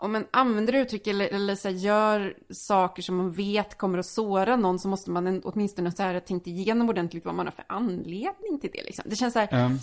Om 0.00 0.12
man 0.12 0.24
använder 0.30 0.72
uttryck 0.72 1.06
eller, 1.06 1.28
eller 1.28 1.54
så 1.54 1.68
här, 1.68 1.74
gör 1.74 2.34
saker 2.50 3.02
som 3.02 3.16
man 3.16 3.32
vet 3.32 3.78
kommer 3.78 3.98
att 3.98 4.06
såra 4.06 4.56
någon 4.56 4.78
så 4.78 4.88
måste 4.88 5.10
man 5.10 5.40
åtminstone 5.44 5.92
så 5.92 6.02
här 6.02 6.14
ha 6.14 6.20
tänkt 6.20 6.46
igenom 6.46 6.88
ordentligt 6.88 7.24
vad 7.24 7.34
man 7.34 7.46
har 7.46 7.52
för 7.52 7.64
anledning 7.68 8.60
till 8.60 8.70
det. 8.72 8.82
Liksom. 8.84 9.04
Det 9.08 9.16
känns 9.16 9.32
så 9.32 9.38
här, 9.38 9.48
Mm. 9.52 9.78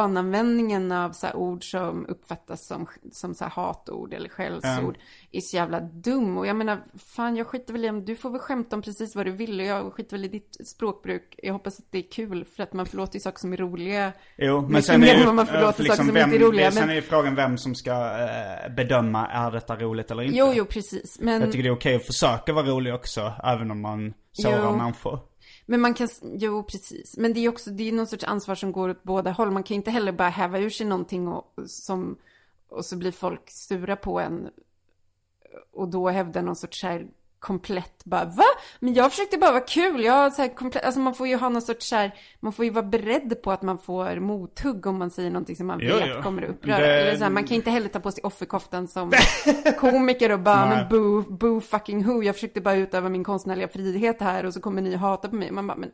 slentriananvändningen 0.00 0.92
av 0.92 1.10
så 1.12 1.26
här, 1.26 1.36
ord 1.36 1.70
som 1.70 2.06
uppfattas 2.06 2.66
som, 2.66 2.86
som 3.12 3.34
så 3.34 3.44
här, 3.44 3.50
hatord 3.50 4.14
eller 4.14 4.28
skällsord 4.28 4.98
är 5.32 5.40
så 5.40 5.56
jävla 5.56 5.80
dum. 5.80 6.38
Och 6.38 6.46
jag 6.46 6.56
menar, 6.56 6.80
fan 6.98 7.36
jag 7.36 7.46
skiter 7.46 7.72
väl 7.72 7.84
i 7.84 7.90
om 7.90 8.04
du 8.04 8.16
får 8.16 8.30
väl 8.30 8.40
skämta 8.40 8.76
om 8.76 8.82
precis 8.82 9.16
vad 9.16 9.26
du 9.26 9.32
vill 9.32 9.60
och 9.60 9.66
jag 9.66 9.92
skiter 9.92 10.16
väl 10.16 10.24
i 10.24 10.28
ditt 10.28 10.56
språkbruk. 10.68 11.34
Jag 11.42 11.52
hoppas 11.52 11.78
att 11.78 11.84
det 11.90 11.98
är 11.98 12.10
kul 12.12 12.44
för 12.56 12.62
att 12.62 12.72
man 12.72 12.86
förlåter 12.86 13.14
ju 13.14 13.20
saker 13.20 13.38
som 13.38 13.52
är 13.52 13.56
roliga. 13.56 14.12
Jo, 14.38 14.60
men 14.60 14.70
Mycket 14.70 14.84
sen 14.84 15.00
mer 15.00 15.14
är, 15.14 15.20
än 15.20 15.26
vad 15.26 15.34
man 15.34 15.46
ju, 15.46 15.52
förlåter 15.52 15.84
saker 15.84 15.96
som 15.96 16.14
vem, 16.14 16.24
inte 16.32 16.44
är 16.44 16.48
roliga, 16.48 16.66
det- 16.66 16.72
Sen 16.72 16.80
men- 16.82 16.90
är 16.90 16.94
ju 16.94 17.02
frågan 17.02 17.34
vem 17.34 17.58
som 17.58 17.74
ska 17.74 17.90
eh, 17.92 18.72
bedöma, 18.76 19.26
är 19.46 19.50
detta 19.50 19.76
roligt 19.76 20.10
eller 20.10 20.22
inte? 20.22 20.36
Jo, 20.36 20.52
jo, 20.54 20.64
precis. 20.64 21.18
Men... 21.20 21.40
Jag 21.40 21.52
tycker 21.52 21.62
det 21.62 21.68
är 21.68 21.74
okej 21.74 21.96
att 21.96 22.06
försöka 22.06 22.52
vara 22.52 22.66
rolig 22.66 22.94
också, 22.94 23.32
även 23.44 23.70
om 23.70 23.80
man 23.80 24.14
sårar 24.32 24.64
Jo. 24.64 24.76
människor. 24.76 25.18
Men 25.66 25.80
man 25.80 25.94
kan, 25.94 26.08
jo 26.22 26.62
precis. 26.62 27.16
Men 27.16 27.32
det 27.32 27.40
är 27.40 27.48
också, 27.48 27.70
det 27.70 27.88
är 27.88 27.92
någon 27.92 28.06
sorts 28.06 28.24
ansvar 28.24 28.54
som 28.54 28.72
går 28.72 28.88
åt 28.88 29.02
båda 29.02 29.30
håll. 29.30 29.50
Man 29.50 29.62
kan 29.62 29.74
inte 29.74 29.90
heller 29.90 30.12
bara 30.12 30.28
häva 30.28 30.58
ur 30.58 30.70
sig 30.70 30.86
någonting 30.86 31.28
och, 31.28 31.44
som, 31.66 32.18
och 32.68 32.84
så 32.84 32.96
blir 32.96 33.12
folk 33.12 33.50
sura 33.50 33.96
på 33.96 34.20
en. 34.20 34.48
Och 35.72 35.88
då 35.88 36.08
hävda 36.08 36.42
någon 36.42 36.56
sorts 36.56 36.82
här 36.82 37.06
komplett 37.40 38.04
bara, 38.04 38.24
va? 38.24 38.44
Men 38.80 38.94
jag 38.94 39.10
försökte 39.10 39.38
bara 39.38 39.50
vara 39.50 39.60
kul. 39.64 40.04
Jag 40.04 40.32
så 40.32 40.42
här 40.42 40.54
komplett, 40.54 40.84
alltså 40.84 41.00
man 41.00 41.14
får 41.14 41.28
ju 41.28 41.36
ha 41.36 41.48
någon 41.48 41.62
sorts 41.62 41.88
så 41.88 41.96
här, 41.96 42.14
man 42.40 42.52
får 42.52 42.64
ju 42.64 42.70
vara 42.70 42.84
beredd 42.86 43.42
på 43.42 43.52
att 43.52 43.62
man 43.62 43.78
får 43.78 44.20
mothugg 44.20 44.86
om 44.86 44.98
man 44.98 45.10
säger 45.10 45.30
någonting 45.30 45.56
som 45.56 45.66
man 45.66 45.78
Jo, 45.82 45.96
vet 45.96 46.08
jo. 46.16 46.22
kommer 46.22 46.42
att 46.42 46.48
uppröra. 46.50 46.78
Det- 46.78 47.00
Eller 47.00 47.16
så 47.18 47.24
här, 47.24 47.30
man 47.30 47.44
kan 47.44 47.54
inte 47.56 47.70
heller 47.70 47.88
ta 47.88 48.00
på 48.00 48.12
sig 48.12 48.22
offerkoftan 48.24 48.88
som 48.88 49.12
komiker 49.80 50.32
och 50.32 50.40
bara, 50.40 50.66
Nej. 50.68 50.76
men 50.76 50.88
boo, 50.88 51.22
boo 51.22 51.60
fucking 51.60 52.06
who. 52.06 52.22
Jag 52.22 52.34
försökte 52.34 52.60
bara 52.60 52.74
utöva 52.74 53.08
min 53.08 53.24
konstnärliga 53.24 53.68
frihet 53.68 54.20
här 54.20 54.46
och 54.46 54.54
så 54.54 54.60
kommer 54.60 54.82
ni 54.82 54.94
hata 54.96 55.28
på 55.28 55.34
mig. 55.34 55.50
Man 55.50 55.66
bara, 55.66 55.76
men 55.76 55.90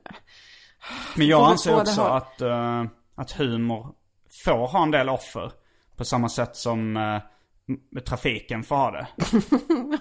Men 1.16 1.26
jag 1.26 1.50
anser 1.50 1.80
också 1.80 2.02
att, 2.02 2.40
eh, 2.40 2.84
att 3.16 3.32
humor 3.32 3.86
får 4.44 4.66
ha 4.66 4.82
en 4.82 4.90
del 4.90 5.08
offer. 5.08 5.52
På 5.96 6.04
samma 6.04 6.28
sätt 6.28 6.56
som 6.56 6.96
m- 6.96 7.20
trafiken 8.04 8.62
får 8.62 8.76
ha 8.76 8.90
det. 8.90 9.06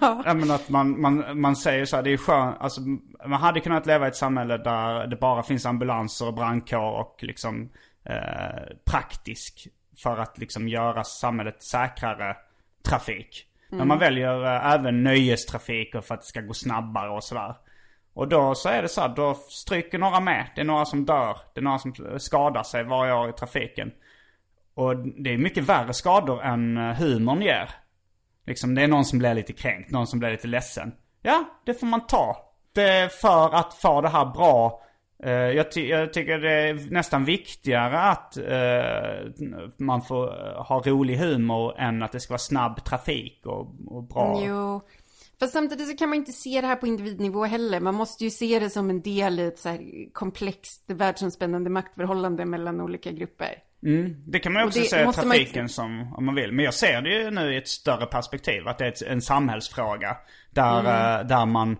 ja. 0.00 0.34
men 0.34 0.50
att 0.50 0.68
man, 0.68 1.00
man, 1.00 1.40
man 1.40 1.56
säger 1.56 1.84
så 1.84 1.96
här, 1.96 2.02
det 2.02 2.12
är 2.12 2.16
skönt, 2.16 2.56
alltså 2.60 2.80
man 3.26 3.40
hade 3.40 3.60
kunnat 3.60 3.86
leva 3.86 4.06
i 4.06 4.08
ett 4.08 4.16
samhälle 4.16 4.56
där 4.56 5.06
det 5.06 5.16
bara 5.16 5.42
finns 5.42 5.66
ambulanser 5.66 6.26
och 6.26 6.34
brandkår 6.34 6.90
och 6.90 7.16
liksom 7.22 7.70
eh, 8.04 8.76
praktisk 8.84 9.68
för 9.96 10.18
att 10.18 10.38
liksom 10.38 10.68
göra 10.68 11.04
samhället 11.04 11.62
säkrare 11.62 12.36
trafik. 12.82 13.46
Men 13.68 13.88
man 13.88 13.98
väljer 13.98 14.44
eh, 14.44 14.72
även 14.72 15.02
nöjestrafik 15.02 15.94
och 15.94 16.04
för 16.04 16.14
att 16.14 16.20
det 16.20 16.26
ska 16.26 16.40
gå 16.40 16.54
snabbare 16.54 17.10
och 17.10 17.24
sådär. 17.24 17.54
Och 18.14 18.28
då 18.28 18.54
så 18.54 18.68
är 18.68 18.82
det 18.82 18.88
så 18.88 19.00
här, 19.00 19.08
då 19.08 19.34
stryker 19.34 19.98
några 19.98 20.20
med. 20.20 20.46
Det 20.54 20.60
är 20.60 20.64
några 20.64 20.84
som 20.84 21.04
dör. 21.04 21.36
Det 21.54 21.60
är 21.60 21.64
några 21.64 21.78
som 21.78 21.94
skadar 22.18 22.62
sig 22.62 22.84
varje 22.84 23.12
år 23.12 23.28
i 23.28 23.32
trafiken. 23.32 23.92
Och 24.76 24.96
det 24.96 25.32
är 25.34 25.38
mycket 25.38 25.64
värre 25.64 25.92
skador 25.94 26.42
än 26.42 26.76
eh, 26.76 26.94
humorn 26.94 27.42
ger. 27.42 27.70
Liksom 28.46 28.74
det 28.74 28.82
är 28.82 28.88
någon 28.88 29.04
som 29.04 29.18
blir 29.18 29.34
lite 29.34 29.52
kränkt, 29.52 29.90
någon 29.90 30.06
som 30.06 30.18
blir 30.18 30.30
lite 30.30 30.46
ledsen. 30.48 30.92
Ja, 31.22 31.44
det 31.66 31.74
får 31.74 31.86
man 31.86 32.06
ta. 32.06 32.36
Det 32.74 32.82
är 32.88 33.08
för 33.08 33.54
att 33.54 33.74
få 33.74 34.00
det 34.00 34.08
här 34.08 34.24
bra. 34.26 34.82
eh, 35.24 35.30
jag, 35.32 35.72
ty- 35.72 35.88
jag 35.88 36.12
tycker 36.12 36.38
det 36.38 36.52
är 36.52 36.90
nästan 36.90 37.24
viktigare 37.24 38.00
att 38.00 38.36
eh, 38.36 39.32
man 39.78 40.02
får 40.02 40.46
eh, 40.48 40.62
ha 40.64 40.82
rolig 40.84 41.16
humor 41.16 41.78
än 41.78 42.02
att 42.02 42.12
det 42.12 42.20
ska 42.20 42.32
vara 42.32 42.38
snabb 42.38 42.84
trafik 42.84 43.46
och, 43.46 43.74
och 43.86 44.02
bra. 44.08 44.42
Jo. 44.46 44.80
Fast 45.40 45.52
samtidigt 45.52 45.88
så 45.88 45.96
kan 45.96 46.08
man 46.08 46.18
inte 46.18 46.32
se 46.32 46.60
det 46.60 46.66
här 46.66 46.76
på 46.76 46.86
individnivå 46.86 47.44
heller. 47.44 47.80
Man 47.80 47.94
måste 47.94 48.24
ju 48.24 48.30
se 48.30 48.58
det 48.58 48.70
som 48.70 48.90
en 48.90 49.02
del 49.02 49.40
i 49.40 49.46
ett 49.46 49.58
så 49.58 49.68
här 49.68 50.12
komplext 50.12 50.84
världsomspännande 50.86 51.70
maktförhållande 51.70 52.44
mellan 52.44 52.80
olika 52.80 53.10
grupper. 53.12 53.54
Det 54.26 54.38
kan 54.38 54.52
man 54.52 54.64
också 54.66 54.78
det 54.80 54.84
se 54.84 55.04
man 55.04 55.14
trafiken 55.14 55.62
inte- 55.62 55.74
som, 55.74 56.14
om 56.16 56.24
man 56.26 56.34
vill. 56.34 56.52
Men 56.52 56.64
jag 56.64 56.74
ser 56.74 57.00
det 57.02 57.10
ju 57.10 57.30
nu 57.30 57.54
i 57.54 57.56
ett 57.56 57.68
större 57.68 58.06
perspektiv. 58.06 58.68
Att 58.68 58.78
det 58.78 58.84
är 58.84 58.88
ett, 58.88 59.02
en 59.02 59.22
samhällsfråga. 59.22 60.16
Där, 60.50 60.80
Mm. 60.80 61.20
eh, 61.20 61.26
där 61.26 61.46
man 61.46 61.76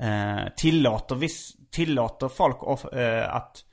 eh, 0.00 0.52
tillåter, 0.56 1.14
viss, 1.14 1.52
tillåter 1.70 2.28
folk 2.28 2.62
off, 2.62 2.84
eh, 2.84 3.34
att 3.34 3.64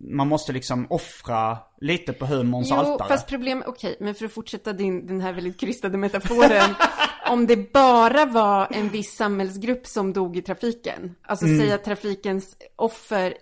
man 0.00 0.28
måste 0.28 0.52
liksom 0.52 0.86
offra 0.90 1.58
lite 1.80 2.12
på 2.12 2.26
humorns 2.26 2.68
Jo, 2.70 2.76
altare. 2.76 3.08
fast 3.08 3.26
problem, 3.28 3.62
okej, 3.66 3.96
men 4.00 4.14
för 4.14 4.24
att 4.26 4.32
fortsätta 4.32 4.72
din, 4.72 5.06
den 5.06 5.20
här 5.20 5.32
väldigt 5.32 5.60
krystade 5.60 5.98
metaforen. 5.98 6.74
om 7.30 7.46
det 7.46 7.72
bara 7.72 8.24
var 8.26 8.68
en 8.70 8.88
viss 8.88 9.16
samhällsgrupp 9.16 9.86
som 9.86 10.12
dog 10.12 10.36
i 10.36 10.42
trafiken. 10.42 11.14
Alltså 11.22 11.46
Mm. 11.46 11.58
säga 11.60 11.74
att 11.74 11.84
trafikens 11.84 12.56
offer 12.76 13.34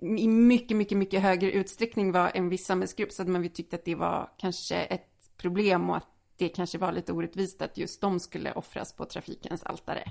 i 0.00 0.28
mycket, 0.28 0.76
mycket, 0.76 0.98
mycket 0.98 1.22
högre 1.22 1.52
utsträckning 1.52 2.12
var 2.12 2.30
en 2.34 2.48
viss 2.48 2.66
samhällsgrupp. 2.66 3.12
Så 3.12 3.22
hade 3.22 3.32
man 3.32 3.42
ju 3.42 3.48
tyckt 3.48 3.74
att 3.74 3.84
det 3.84 3.94
var 3.94 4.30
kanske 4.38 4.76
ett 4.76 5.06
problem 5.36 5.90
och 5.90 5.96
att 5.96 6.06
det 6.36 6.48
kanske 6.48 6.78
var 6.78 6.92
lite 6.92 7.12
orättvist 7.12 7.62
att 7.62 7.78
just 7.78 8.00
de 8.00 8.20
skulle 8.20 8.52
offras 8.52 8.92
på 8.92 9.04
trafikens 9.04 9.62
altare. 9.62 10.02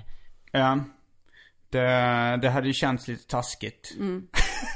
Ja. 0.52 0.78
Det, 1.70 2.38
det 2.42 2.50
hade 2.50 2.66
ju 2.66 2.72
känts 2.72 3.08
lite 3.08 3.26
taskigt. 3.26 3.94
Mm. 3.98 4.28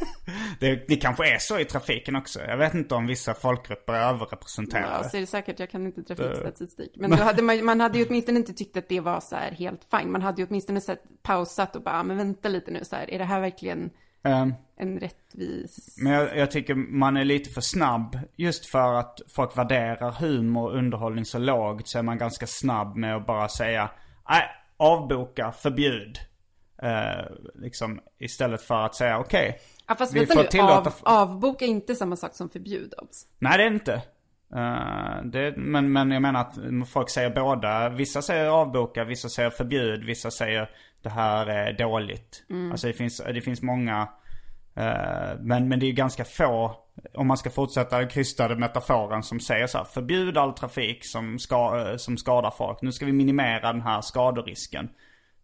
det, 0.60 0.88
det 0.88 0.96
kanske 0.96 1.34
är 1.34 1.38
så 1.38 1.58
i 1.58 1.64
trafiken 1.64 2.16
också. 2.16 2.40
Jag 2.40 2.56
vet 2.56 2.74
inte 2.74 2.94
om 2.94 3.06
vissa 3.06 3.34
folkgrupper 3.34 3.92
är 3.92 4.08
överrepresenterade. 4.08 4.98
Ja, 5.02 5.08
så 5.08 5.16
är 5.16 5.20
det 5.20 5.26
säkert. 5.26 5.58
Jag 5.60 5.70
kan 5.70 5.86
inte 5.86 6.02
trafikstatistik. 6.02 6.92
Men 6.96 7.10
då 7.16 7.16
hade 7.16 7.42
man, 7.42 7.64
man 7.64 7.80
hade 7.80 7.98
ju 7.98 8.06
åtminstone 8.06 8.38
inte 8.38 8.52
tyckt 8.52 8.76
att 8.76 8.88
det 8.88 9.00
var 9.00 9.20
så 9.20 9.36
här 9.36 9.50
helt 9.50 9.84
fine. 9.90 10.12
Man 10.12 10.22
hade 10.22 10.42
ju 10.42 10.48
åtminstone 10.48 10.80
sett, 10.80 11.02
pausat 11.22 11.76
och 11.76 11.82
bara, 11.82 11.94
"Ah, 12.00 12.02
men 12.02 12.16
vänta 12.16 12.48
lite 12.48 12.70
nu 12.70 12.84
så 12.84 12.96
här. 12.96 13.10
Är 13.10 13.18
det 13.18 13.24
här 13.24 13.40
verkligen 13.40 13.90
Ehm, 14.24 14.54
en 14.76 15.00
rättvis... 15.00 15.96
Men 15.98 16.12
jag, 16.12 16.36
jag 16.36 16.50
tycker 16.50 16.74
man 16.74 17.16
är 17.16 17.24
lite 17.24 17.50
för 17.50 17.60
snabb. 17.60 18.18
Just 18.36 18.66
för 18.66 18.94
att 18.94 19.20
folk 19.34 19.58
värderar 19.58 20.10
humor 20.12 20.70
och 20.70 20.78
underhållning 20.78 21.24
så 21.24 21.38
lågt 21.38 21.88
så 21.88 21.98
är 21.98 22.02
man 22.02 22.18
ganska 22.18 22.46
snabb 22.46 22.96
med 22.96 23.16
att 23.16 23.26
bara 23.26 23.48
säga 23.48 23.90
nej, 24.28 24.42
avboka, 24.76 25.52
förbjud. 25.52 26.18
Eh, 26.82 27.24
liksom 27.54 28.00
istället 28.18 28.62
för 28.62 28.84
att 28.84 28.94
säga 28.94 29.18
okej. 29.18 29.58
Ja, 29.86 29.94
fast 29.94 30.14
vi 30.14 30.18
vänta 30.18 30.34
får 30.34 30.42
nu, 30.42 30.48
tillåta- 30.48 30.92
av, 31.02 31.22
avboka 31.22 31.64
är 31.64 31.68
inte 31.68 31.94
samma 31.94 32.16
sak 32.16 32.34
som 32.34 32.48
förbjud 32.48 32.94
obs. 32.98 33.26
Nej 33.38 33.58
det 33.58 33.64
är 33.64 33.70
inte. 33.72 33.92
Eh, 34.54 35.24
det, 35.24 35.54
men, 35.56 35.92
men 35.92 36.10
jag 36.10 36.22
menar 36.22 36.40
att 36.40 36.88
folk 36.88 37.10
säger 37.10 37.30
båda. 37.30 37.88
Vissa 37.88 38.22
säger 38.22 38.46
avboka, 38.46 39.04
vissa 39.04 39.28
säger 39.28 39.50
förbjud, 39.50 40.04
vissa 40.04 40.30
säger 40.30 40.70
det 41.04 41.10
här 41.10 41.46
är 41.46 41.72
dåligt. 41.72 42.44
Alltså 42.70 42.86
det 42.86 42.92
finns, 42.92 43.22
det 43.34 43.40
finns 43.40 43.62
många. 43.62 44.08
eh, 44.76 45.40
men, 45.40 45.68
men 45.68 45.80
det 45.80 45.86
är 45.86 45.92
ganska 45.92 46.24
få, 46.24 46.76
om 47.14 47.26
man 47.26 47.36
ska 47.36 47.50
fortsätta 47.50 47.98
den 47.98 48.08
krystade 48.08 48.56
metaforen 48.56 49.22
som 49.22 49.40
säger 49.40 49.66
så 49.66 49.78
här. 49.78 49.84
Förbjud 49.84 50.38
all 50.38 50.52
trafik 50.52 51.04
som, 51.04 51.38
ska, 51.38 51.88
eh, 51.90 51.96
som 51.96 52.16
skadar 52.16 52.50
folk. 52.50 52.82
Nu 52.82 52.92
ska 52.92 53.06
vi 53.06 53.12
minimera 53.12 53.72
den 53.72 53.82
här 53.82 54.00
skaderisken. 54.00 54.88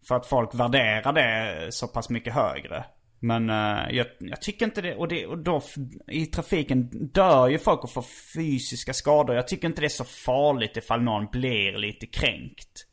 För 0.07 0.15
att 0.15 0.25
folk 0.25 0.55
värderar 0.55 1.13
det 1.13 1.67
så 1.71 1.87
pass 1.87 2.09
mycket 2.09 2.33
högre. 2.33 2.85
Men 3.19 3.49
eh, 3.49 3.95
jag, 3.95 4.07
jag 4.19 4.41
tycker 4.41 4.65
inte 4.65 4.81
det. 4.81 4.95
Och, 4.95 5.07
det, 5.07 5.25
och 5.25 5.37
då 5.37 5.61
i 6.07 6.25
trafiken 6.25 6.89
dör 7.07 7.47
ju 7.47 7.57
folk 7.57 7.83
och 7.83 7.93
får 7.93 8.05
fysiska 8.35 8.93
skador. 8.93 9.35
Jag 9.35 9.47
tycker 9.47 9.67
inte 9.67 9.81
det 9.81 9.87
är 9.87 9.89
så 9.89 10.03
farligt 10.03 10.77
ifall 10.77 11.01
någon 11.01 11.27
blir 11.31 11.77
lite 11.77 12.05
kränkt. 12.05 12.87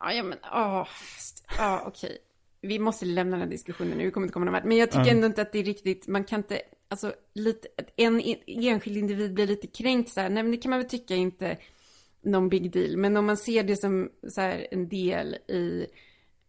Ja, 0.00 0.22
men, 0.22 0.38
åh, 0.54 0.86
ja, 1.58 1.84
okej. 1.86 2.18
Vi 2.60 2.78
måste 2.78 3.04
lämna 3.06 3.36
den 3.36 3.50
diskussionen 3.50 3.98
nu, 3.98 4.04
vi 4.04 4.10
kommer 4.10 4.24
inte 4.26 4.32
komma 4.32 4.44
någon 4.44 4.52
vart. 4.54 4.64
Men 4.64 4.76
jag 4.76 4.90
tycker 4.90 5.04
ändå 5.10 5.26
inte 5.26 5.42
att 5.42 5.52
det 5.52 5.58
är 5.58 5.64
riktigt, 5.64 6.06
man 6.08 6.24
kan 6.24 6.40
inte, 6.40 6.62
alltså, 6.88 7.12
lite, 7.34 7.68
en 7.96 8.20
en- 8.20 8.36
enskild 8.46 8.96
individ 8.96 9.34
blir 9.34 9.46
lite 9.46 9.66
kränkt 9.66 10.10
så 10.10 10.20
här, 10.20 10.30
nej 10.30 10.42
men 10.42 10.52
det 10.52 10.58
kan 10.58 10.70
man 10.70 10.78
väl 10.78 10.88
tycka 10.88 11.14
inte 11.14 11.56
någon 12.20 12.48
big 12.48 12.72
deal. 12.72 12.96
Men 12.96 13.16
om 13.16 13.26
man 13.26 13.36
ser 13.36 13.62
det 13.62 13.76
som 13.76 14.10
så 14.28 14.40
här 14.40 14.66
en 14.70 14.88
del 14.88 15.34
i 15.34 15.86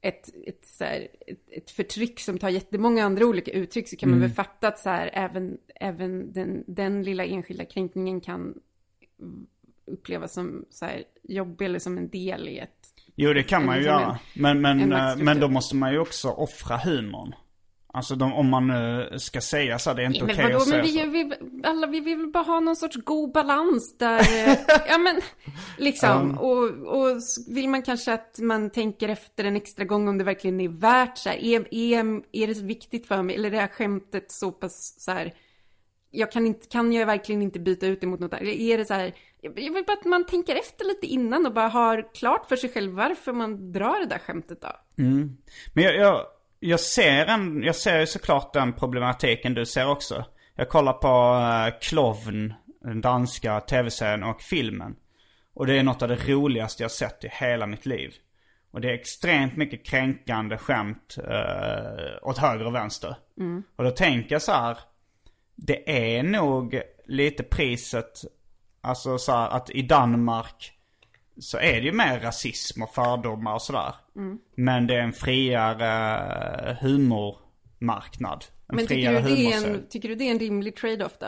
ett, 0.02 0.30
ett, 0.48 0.66
så 0.66 0.84
här, 0.84 1.08
ett, 1.28 1.40
ett 1.52 1.72
förtryck 1.72 2.20
som 2.20 2.38
tar 2.38 2.50
jättemånga 2.50 3.06
andra 3.06 3.26
olika 3.26 3.52
uttryck 3.52 3.88
så 3.90 3.96
kan 3.96 4.10
man 4.10 4.20
väl 4.20 4.30
fatta 4.30 4.68
att 4.68 4.80
så 4.80 4.90
här, 4.90 5.10
även, 5.14 5.58
även 5.76 6.34
den, 6.34 6.64
den 6.68 7.04
lilla 7.04 7.26
enskilda 7.26 7.66
kränkningen 7.66 8.22
kan 8.22 8.60
upplevas 9.86 10.34
som 10.34 10.66
så 10.70 10.86
här 10.86 11.04
jobbig 11.24 11.66
eller 11.66 11.80
som 11.80 11.98
en 11.98 12.10
del 12.10 12.50
i 12.50 12.58
ett 12.58 12.83
Jo 13.16 13.34
det 13.34 13.44
kan 13.44 13.66
man 13.66 13.78
ju 13.78 13.84
göra. 13.84 14.06
en- 14.06 14.42
Men, 14.42 14.62
men, 14.62 14.82
en 14.82 14.92
eh, 14.94 15.16
men 15.16 15.40
då 15.40 15.48
måste 15.48 15.76
man 15.76 15.92
ju 15.92 16.00
också 16.00 16.30
offra 16.30 16.78
humorn. 16.78 17.36
Alltså 17.96 18.16
de, 18.16 18.34
om 18.34 18.50
man 18.50 18.68
nu 18.68 19.10
ska 19.20 19.42
säga 19.42 19.80
så 19.80 19.94
det 19.94 20.02
är 20.02 20.06
inte 20.06 20.24
okej 20.24 20.44
vadå, 20.44 20.58
att 20.58 20.68
säga 20.68 20.84
men 21.04 21.12
vi, 21.12 21.30
så. 21.30 21.36
vi, 21.46 21.62
alla, 21.68 21.88
vi 21.88 22.00
vill 22.00 22.28
bara 22.34 22.44
ha 22.44 22.60
någon 22.60 22.76
sorts 22.76 22.96
god 23.04 23.32
balans 23.32 23.98
där, 23.98 24.20
eh, 24.20 24.58
ja 24.88 24.98
men, 24.98 25.22
liksom, 25.78 26.38
och, 26.38 26.64
och 27.00 27.10
s- 27.18 27.48
vill 27.50 27.70
man 27.70 27.82
kanske 27.82 28.14
att 28.14 28.40
man 28.42 28.70
tänker 28.70 29.10
efter 29.10 29.44
en 29.44 29.56
extra 29.56 29.86
gång 29.86 30.08
om 30.08 30.18
det 30.18 30.24
verkligen 30.24 30.62
är 30.62 30.70
värt 30.70 31.18
så 31.18 31.30
här, 31.30 31.38
är, 31.38 31.68
är, 31.74 32.22
är 32.32 32.48
det 32.48 32.62
viktigt 32.62 33.08
för 33.08 33.24
mig, 33.24 33.36
eller 33.36 33.48
är 33.48 33.52
det 33.52 33.60
här 33.60 33.68
skämtet 33.68 34.32
så 34.32 34.52
pass 34.52 34.96
så 35.00 35.12
här 35.12 35.34
jag 36.16 36.32
kan, 36.32 36.46
inte, 36.46 36.68
kan 36.68 36.94
jag 36.94 37.06
verkligen 37.06 37.42
inte 37.42 37.60
byta 37.60 37.88
ut 37.88 38.02
det 38.02 38.08
mot 38.08 38.20
något 38.20 38.34
annat? 38.34 38.48
Är 38.48 38.78
det 38.78 38.86
så 38.86 38.94
här, 38.94 39.14
jag 39.42 39.74
vill 39.74 39.84
bara 39.88 39.94
att 39.94 40.06
man 40.06 40.26
tänker 40.26 40.56
efter 40.56 40.86
lite 40.86 41.08
innan 41.08 41.46
och 41.46 41.54
bara 41.54 41.68
har 41.68 42.14
klart 42.14 42.46
för 42.48 42.56
sig 42.56 42.70
själv 42.70 42.94
varför 42.94 43.34
man 43.34 43.72
drar 43.72 44.00
det 44.00 44.06
där 44.06 44.20
skämtet 44.20 44.62
då. 44.62 45.04
Mm. 45.04 45.38
Men 45.74 45.84
jag, 45.84 45.96
jag, 45.96 46.26
jag 46.60 46.80
ser 46.80 47.26
en, 47.26 47.64
jag 47.64 47.76
ser 47.76 48.00
ju 48.00 48.06
såklart 48.06 48.54
den 48.54 48.74
problematiken 48.74 49.54
du 49.54 49.66
ser 49.66 49.90
också. 49.90 50.26
Jag 50.56 50.70
kollar 50.70 50.94
på 50.94 51.08
uh, 51.08 51.80
Klovn, 51.82 52.54
den 52.82 53.02
danska 53.02 53.60
tv-serien 53.60 54.24
och 54.24 54.42
filmen. 54.42 54.96
Och 55.54 55.68
det 55.68 55.78
är 55.80 55.84
något 55.84 56.02
av 56.02 56.08
det 56.08 56.30
roligaste 56.30 56.84
jag 56.84 56.92
sett 56.92 57.24
i 57.24 57.28
hela 57.32 57.68
mitt 57.68 57.86
liv. 57.86 58.14
Och 58.72 58.82
det 58.82 58.90
är 58.90 58.94
extremt 58.94 59.58
mycket 59.58 59.86
kränkande 59.86 60.58
skämt 60.58 61.16
uh, 61.18 62.28
åt 62.28 62.38
höger 62.38 62.66
och 62.66 62.76
vänster. 62.76 63.16
Mm. 63.40 63.64
Och 63.76 63.84
då 63.84 63.92
tänker 63.92 64.36
jag 64.36 64.42
så 64.42 64.52
här. 64.52 64.78
Det 65.56 66.18
är 66.18 66.24
nog 66.24 66.82
lite 67.06 67.44
priset, 67.44 68.22
alltså 68.82 69.18
så 69.18 69.32
här, 69.32 69.50
att 69.50 69.70
i 69.70 69.82
Danmark 69.82 70.74
så 71.38 71.58
är 71.58 71.74
det 71.74 71.86
ju 71.88 71.92
mer 71.92 72.20
rasism 72.20 72.84
och 72.84 72.94
fördomar 72.94 73.54
och 73.54 73.62
sådär. 73.62 73.96
Mm. 74.16 74.40
Men 74.56 74.88
det 74.88 74.96
är 74.96 75.02
en 75.02 75.14
friare 75.14 76.78
humormarknad. 76.82 78.46
En 78.68 78.76
Men 78.76 78.88
tycker 78.88 78.96
friare 78.96 79.22
du, 79.22 79.36
det 79.36 79.54
är 79.54 79.68
en, 79.68 79.88
tycker 79.90 80.10
du 80.10 80.16
det 80.16 80.24
är 80.24 80.32
en 80.32 80.40
rimlig 80.40 80.76
trade-off 80.76 81.18
då? 81.20 81.28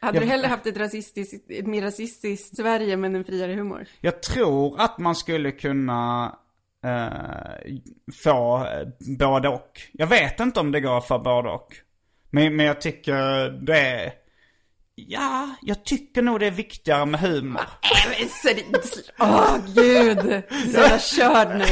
Hade 0.00 0.18
Ja, 0.18 0.20
du 0.20 0.26
hellre 0.26 0.46
haft 0.46 0.66
ett, 0.66 0.76
rasistiskt, 0.76 1.50
ett 1.50 1.66
mer 1.66 1.82
rasistiskt 1.82 2.56
Sverige 2.56 2.96
men 2.96 3.14
en 3.14 3.24
friare 3.24 3.52
humor? 3.52 3.86
Jag 4.00 4.22
tror 4.22 4.80
att 4.80 4.98
man 4.98 5.14
skulle 5.14 5.50
kunna 5.50 6.38
eh, 6.84 7.76
få 8.24 8.66
eh, 8.66 8.88
både 9.18 9.48
och. 9.48 9.80
Jag 9.92 10.06
vet 10.06 10.40
inte 10.40 10.60
om 10.60 10.72
det 10.72 10.80
går 10.80 11.00
för 11.00 11.18
både 11.18 11.48
och. 11.48 11.76
Men, 12.32 12.56
men 12.56 12.66
jag 12.66 12.80
tycker 12.80 13.48
det 13.66 13.78
är... 13.78 14.12
Ja, 14.94 15.48
jag 15.62 15.84
tycker 15.84 16.22
nog 16.22 16.40
det 16.40 16.46
är 16.46 16.50
viktigare 16.50 17.06
med 17.06 17.20
humor. 17.20 17.62
Seriöst, 18.42 19.10
åh 19.18 19.56
gud! 19.74 20.18
Du 20.66 20.76
är 20.78 20.98
så 20.98 21.20
jävla 21.20 21.34
körd 21.44 21.58
nu. 21.58 21.64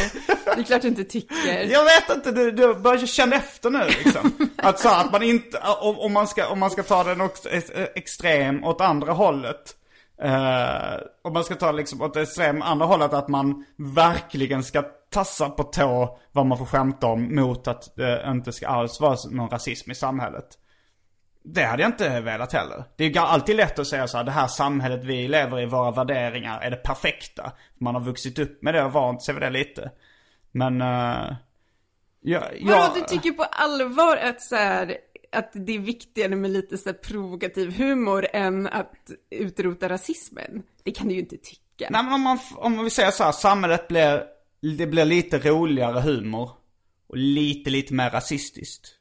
Det 0.44 0.60
är 0.60 0.62
klart 0.62 0.82
du 0.82 0.88
inte 0.88 1.04
tycker. 1.04 1.64
Jag 1.72 1.84
vet 1.84 2.10
inte, 2.16 2.32
du, 2.32 2.50
du 2.50 2.74
börjar 2.74 3.06
känna 3.06 3.36
efter 3.36 3.70
nu 3.70 3.84
liksom. 4.04 4.48
Att 4.56 4.80
så 4.80 4.88
att 4.88 5.12
man 5.12 5.22
inte, 5.22 5.58
om, 5.80 5.98
om, 5.98 6.12
man 6.12 6.28
ska, 6.28 6.48
om 6.48 6.58
man 6.58 6.70
ska 6.70 6.82
ta 6.82 7.04
den 7.04 7.20
också, 7.20 7.48
ex- 7.48 7.70
extrem 7.94 8.64
åt 8.64 8.80
andra 8.80 9.12
hållet. 9.12 9.76
Uh, 10.24 11.00
om 11.22 11.32
man 11.32 11.44
ska 11.44 11.54
ta 11.54 11.72
liksom 11.72 12.02
åt 12.02 12.14
det 12.14 12.22
extrem 12.22 12.62
andra 12.62 12.86
hållet 12.86 13.12
att 13.12 13.28
man 13.28 13.64
verkligen 13.76 14.64
ska 14.64 14.82
tassa 15.10 15.50
på 15.50 15.62
tå 15.62 16.18
vad 16.32 16.46
man 16.46 16.58
får 16.58 16.64
skämta 16.64 17.06
om 17.06 17.34
mot 17.34 17.68
att 17.68 17.96
det 17.96 18.24
inte 18.28 18.52
ska 18.52 18.68
alls 18.68 19.00
vara 19.00 19.16
någon 19.30 19.50
rasism 19.50 19.90
i 19.90 19.94
samhället. 19.94 20.46
Det 21.42 21.64
hade 21.64 21.82
jag 21.82 21.88
inte 21.88 22.20
velat 22.20 22.52
heller. 22.52 22.84
Det 22.96 23.04
är 23.04 23.20
alltid 23.20 23.56
lätt 23.56 23.78
att 23.78 23.86
säga 23.86 24.08
så 24.08 24.16
här, 24.16 24.24
det 24.24 24.30
här 24.30 24.46
samhället 24.46 25.04
vi 25.04 25.28
lever 25.28 25.60
i, 25.60 25.66
våra 25.66 25.90
värderingar, 25.90 26.60
är 26.60 26.70
det 26.70 26.76
perfekta. 26.76 27.52
Man 27.78 27.94
har 27.94 28.02
vuxit 28.02 28.38
upp 28.38 28.62
med 28.62 28.74
det 28.74 28.84
och 28.84 28.92
vant 28.92 29.22
sig 29.22 29.34
vid 29.34 29.42
det 29.42 29.50
lite. 29.50 29.90
Men... 30.52 30.82
Uh, 30.82 31.34
ja, 32.20 32.40
Vadå, 32.40 32.76
ja, 32.76 32.92
du 32.94 33.00
tycker 33.00 33.30
på 33.30 33.42
allvar 33.42 34.16
att 34.16 34.40
så 34.40 34.56
här, 34.56 34.96
att 35.32 35.50
det 35.52 35.72
är 35.74 35.78
viktigare 35.78 36.36
med 36.36 36.50
lite 36.50 36.78
så 36.78 36.92
provokativ 36.92 37.72
humor 37.72 38.26
än 38.32 38.66
att 38.66 39.10
utrota 39.30 39.88
rasismen? 39.88 40.62
Det 40.82 40.90
kan 40.90 41.08
du 41.08 41.14
ju 41.14 41.20
inte 41.20 41.36
tycka. 41.36 41.88
Nej 41.90 42.04
men 42.04 42.12
om 42.12 42.20
man, 42.20 42.38
om 42.56 42.84
vi 42.84 42.90
säger 42.90 43.10
så 43.10 43.24
här, 43.24 43.32
samhället 43.32 43.88
blir, 43.88 44.22
det 44.76 44.86
blir 44.86 45.04
lite 45.04 45.38
roligare 45.38 46.00
humor. 46.00 46.50
Och 47.06 47.16
lite, 47.16 47.70
lite 47.70 47.94
mer 47.94 48.10
rasistiskt. 48.10 48.99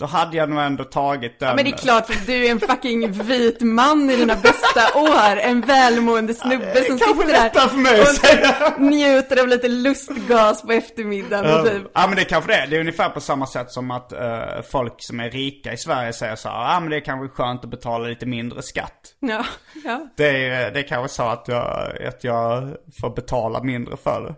Då 0.00 0.06
hade 0.06 0.36
jag 0.36 0.50
nog 0.50 0.60
ändå 0.60 0.84
tagit 0.84 1.38
den. 1.38 1.48
Ja, 1.48 1.54
men 1.54 1.64
det 1.64 1.70
är 1.70 1.76
klart 1.76 2.06
för 2.06 2.26
du 2.26 2.46
är 2.46 2.50
en 2.50 2.60
fucking 2.60 3.12
vit 3.12 3.60
man 3.60 4.10
i 4.10 4.16
dina 4.16 4.34
bästa 4.36 4.98
år. 4.98 5.36
En 5.36 5.60
välmående 5.60 6.34
snubbe 6.34 6.84
som 6.86 6.98
kanske 6.98 7.22
sitter 7.22 7.42
lättare 7.42 7.68
för 7.68 7.76
mig 7.76 8.04
där 8.22 8.74
och 8.74 8.80
njuter 8.80 9.40
av 9.40 9.48
lite 9.48 9.68
lustgas 9.68 10.62
på 10.62 10.72
eftermiddagen. 10.72 11.60
och 11.60 11.66
typ. 11.66 11.82
Ja 11.94 12.06
men 12.06 12.16
det 12.16 12.22
är 12.22 12.24
kanske 12.24 12.52
det. 12.52 12.66
Det 12.70 12.76
är 12.76 12.80
ungefär 12.80 13.08
på 13.08 13.20
samma 13.20 13.46
sätt 13.46 13.70
som 13.70 13.90
att 13.90 14.12
eh, 14.12 14.62
folk 14.70 14.94
som 14.98 15.20
är 15.20 15.30
rika 15.30 15.72
i 15.72 15.76
Sverige 15.76 16.12
säger 16.12 16.36
så 16.36 16.48
här, 16.48 16.74
ja 16.74 16.80
men 16.80 16.90
det 16.90 16.96
är 16.96 17.00
kanske 17.00 17.28
skönt 17.28 17.64
att 17.64 17.70
betala 17.70 18.08
lite 18.08 18.26
mindre 18.26 18.62
skatt. 18.62 19.14
Ja, 19.20 19.44
ja. 19.84 20.08
Det 20.16 20.46
är, 20.46 20.70
det 20.70 20.80
är 20.80 20.88
kanske 20.88 21.16
så 21.16 21.22
att 21.22 21.48
jag, 21.48 21.96
att 22.08 22.24
jag 22.24 22.76
får 23.00 23.10
betala 23.10 23.62
mindre 23.62 23.96
för 23.96 24.22
det. 24.22 24.34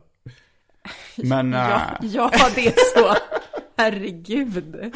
Men... 1.29 1.53
Ja, 1.53 1.75
eh, 1.75 1.81
ja, 2.01 2.31
det 2.55 2.67
är 2.67 2.99
så. 2.99 3.15
Herregud. 3.77 4.95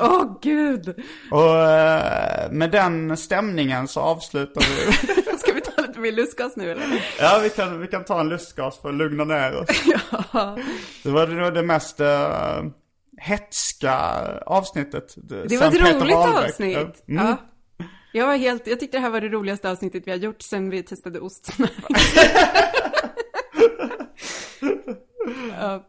Åh 0.00 0.38
gud. 0.42 1.02
Och 1.30 1.56
eh, 1.56 2.50
med 2.50 2.70
den 2.70 3.16
stämningen 3.16 3.88
så 3.88 4.00
avslutar 4.00 4.60
vi. 4.60 4.92
Ska 5.38 5.52
vi 5.52 5.60
ta 5.60 5.82
lite 5.82 6.00
mer 6.00 6.12
lustgas 6.12 6.56
nu 6.56 6.70
eller? 6.70 7.04
ja, 7.18 7.40
vi 7.42 7.50
kan, 7.50 7.80
vi 7.80 7.86
kan 7.86 8.04
ta 8.04 8.20
en 8.20 8.28
lustgas 8.28 8.78
för 8.78 8.88
att 8.88 8.94
lugna 8.94 9.24
ner 9.24 9.56
oss. 9.56 9.68
Ja. 10.32 10.58
Det 11.02 11.10
var 11.10 11.26
nog 11.26 11.54
det 11.54 11.62
mest 11.62 12.00
uh, 12.00 12.06
hetska 13.18 13.94
avsnittet. 14.46 15.14
Det 15.16 15.56
var 15.56 15.66
ett 15.66 16.00
roligt 16.00 16.16
avsnitt. 16.16 17.08
Mm. 17.08 17.26
Ja. 17.26 17.36
Jag 18.12 18.26
var 18.26 18.36
helt, 18.36 18.66
jag 18.66 18.80
tyckte 18.80 18.96
det 18.96 19.02
här 19.02 19.10
var 19.10 19.20
det 19.20 19.28
roligaste 19.28 19.70
avsnittet 19.70 20.06
vi 20.06 20.10
har 20.10 20.18
gjort 20.18 20.42
sen 20.42 20.70
vi 20.70 20.82
testade 20.82 21.20
ostsnurr. 21.20 21.70
ja. 25.60 25.84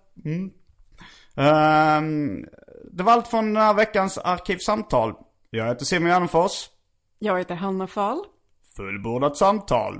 Ehm, 1.36 2.46
det 2.94 3.04
var 3.04 3.14
allt 3.14 3.28
från 3.28 3.54
den 3.54 3.64
här 3.64 3.74
veckans 3.74 4.18
Arkivsamtal. 4.18 5.14
Jag 5.50 5.68
heter 5.68 5.86
Simon 5.86 6.10
Gärdenfors. 6.10 6.70
Jag 7.20 7.38
heter 7.38 7.56
Hanna 7.56 7.88
Fahl. 7.88 8.24
Fullbordat 8.76 9.38
samtal. 9.38 10.00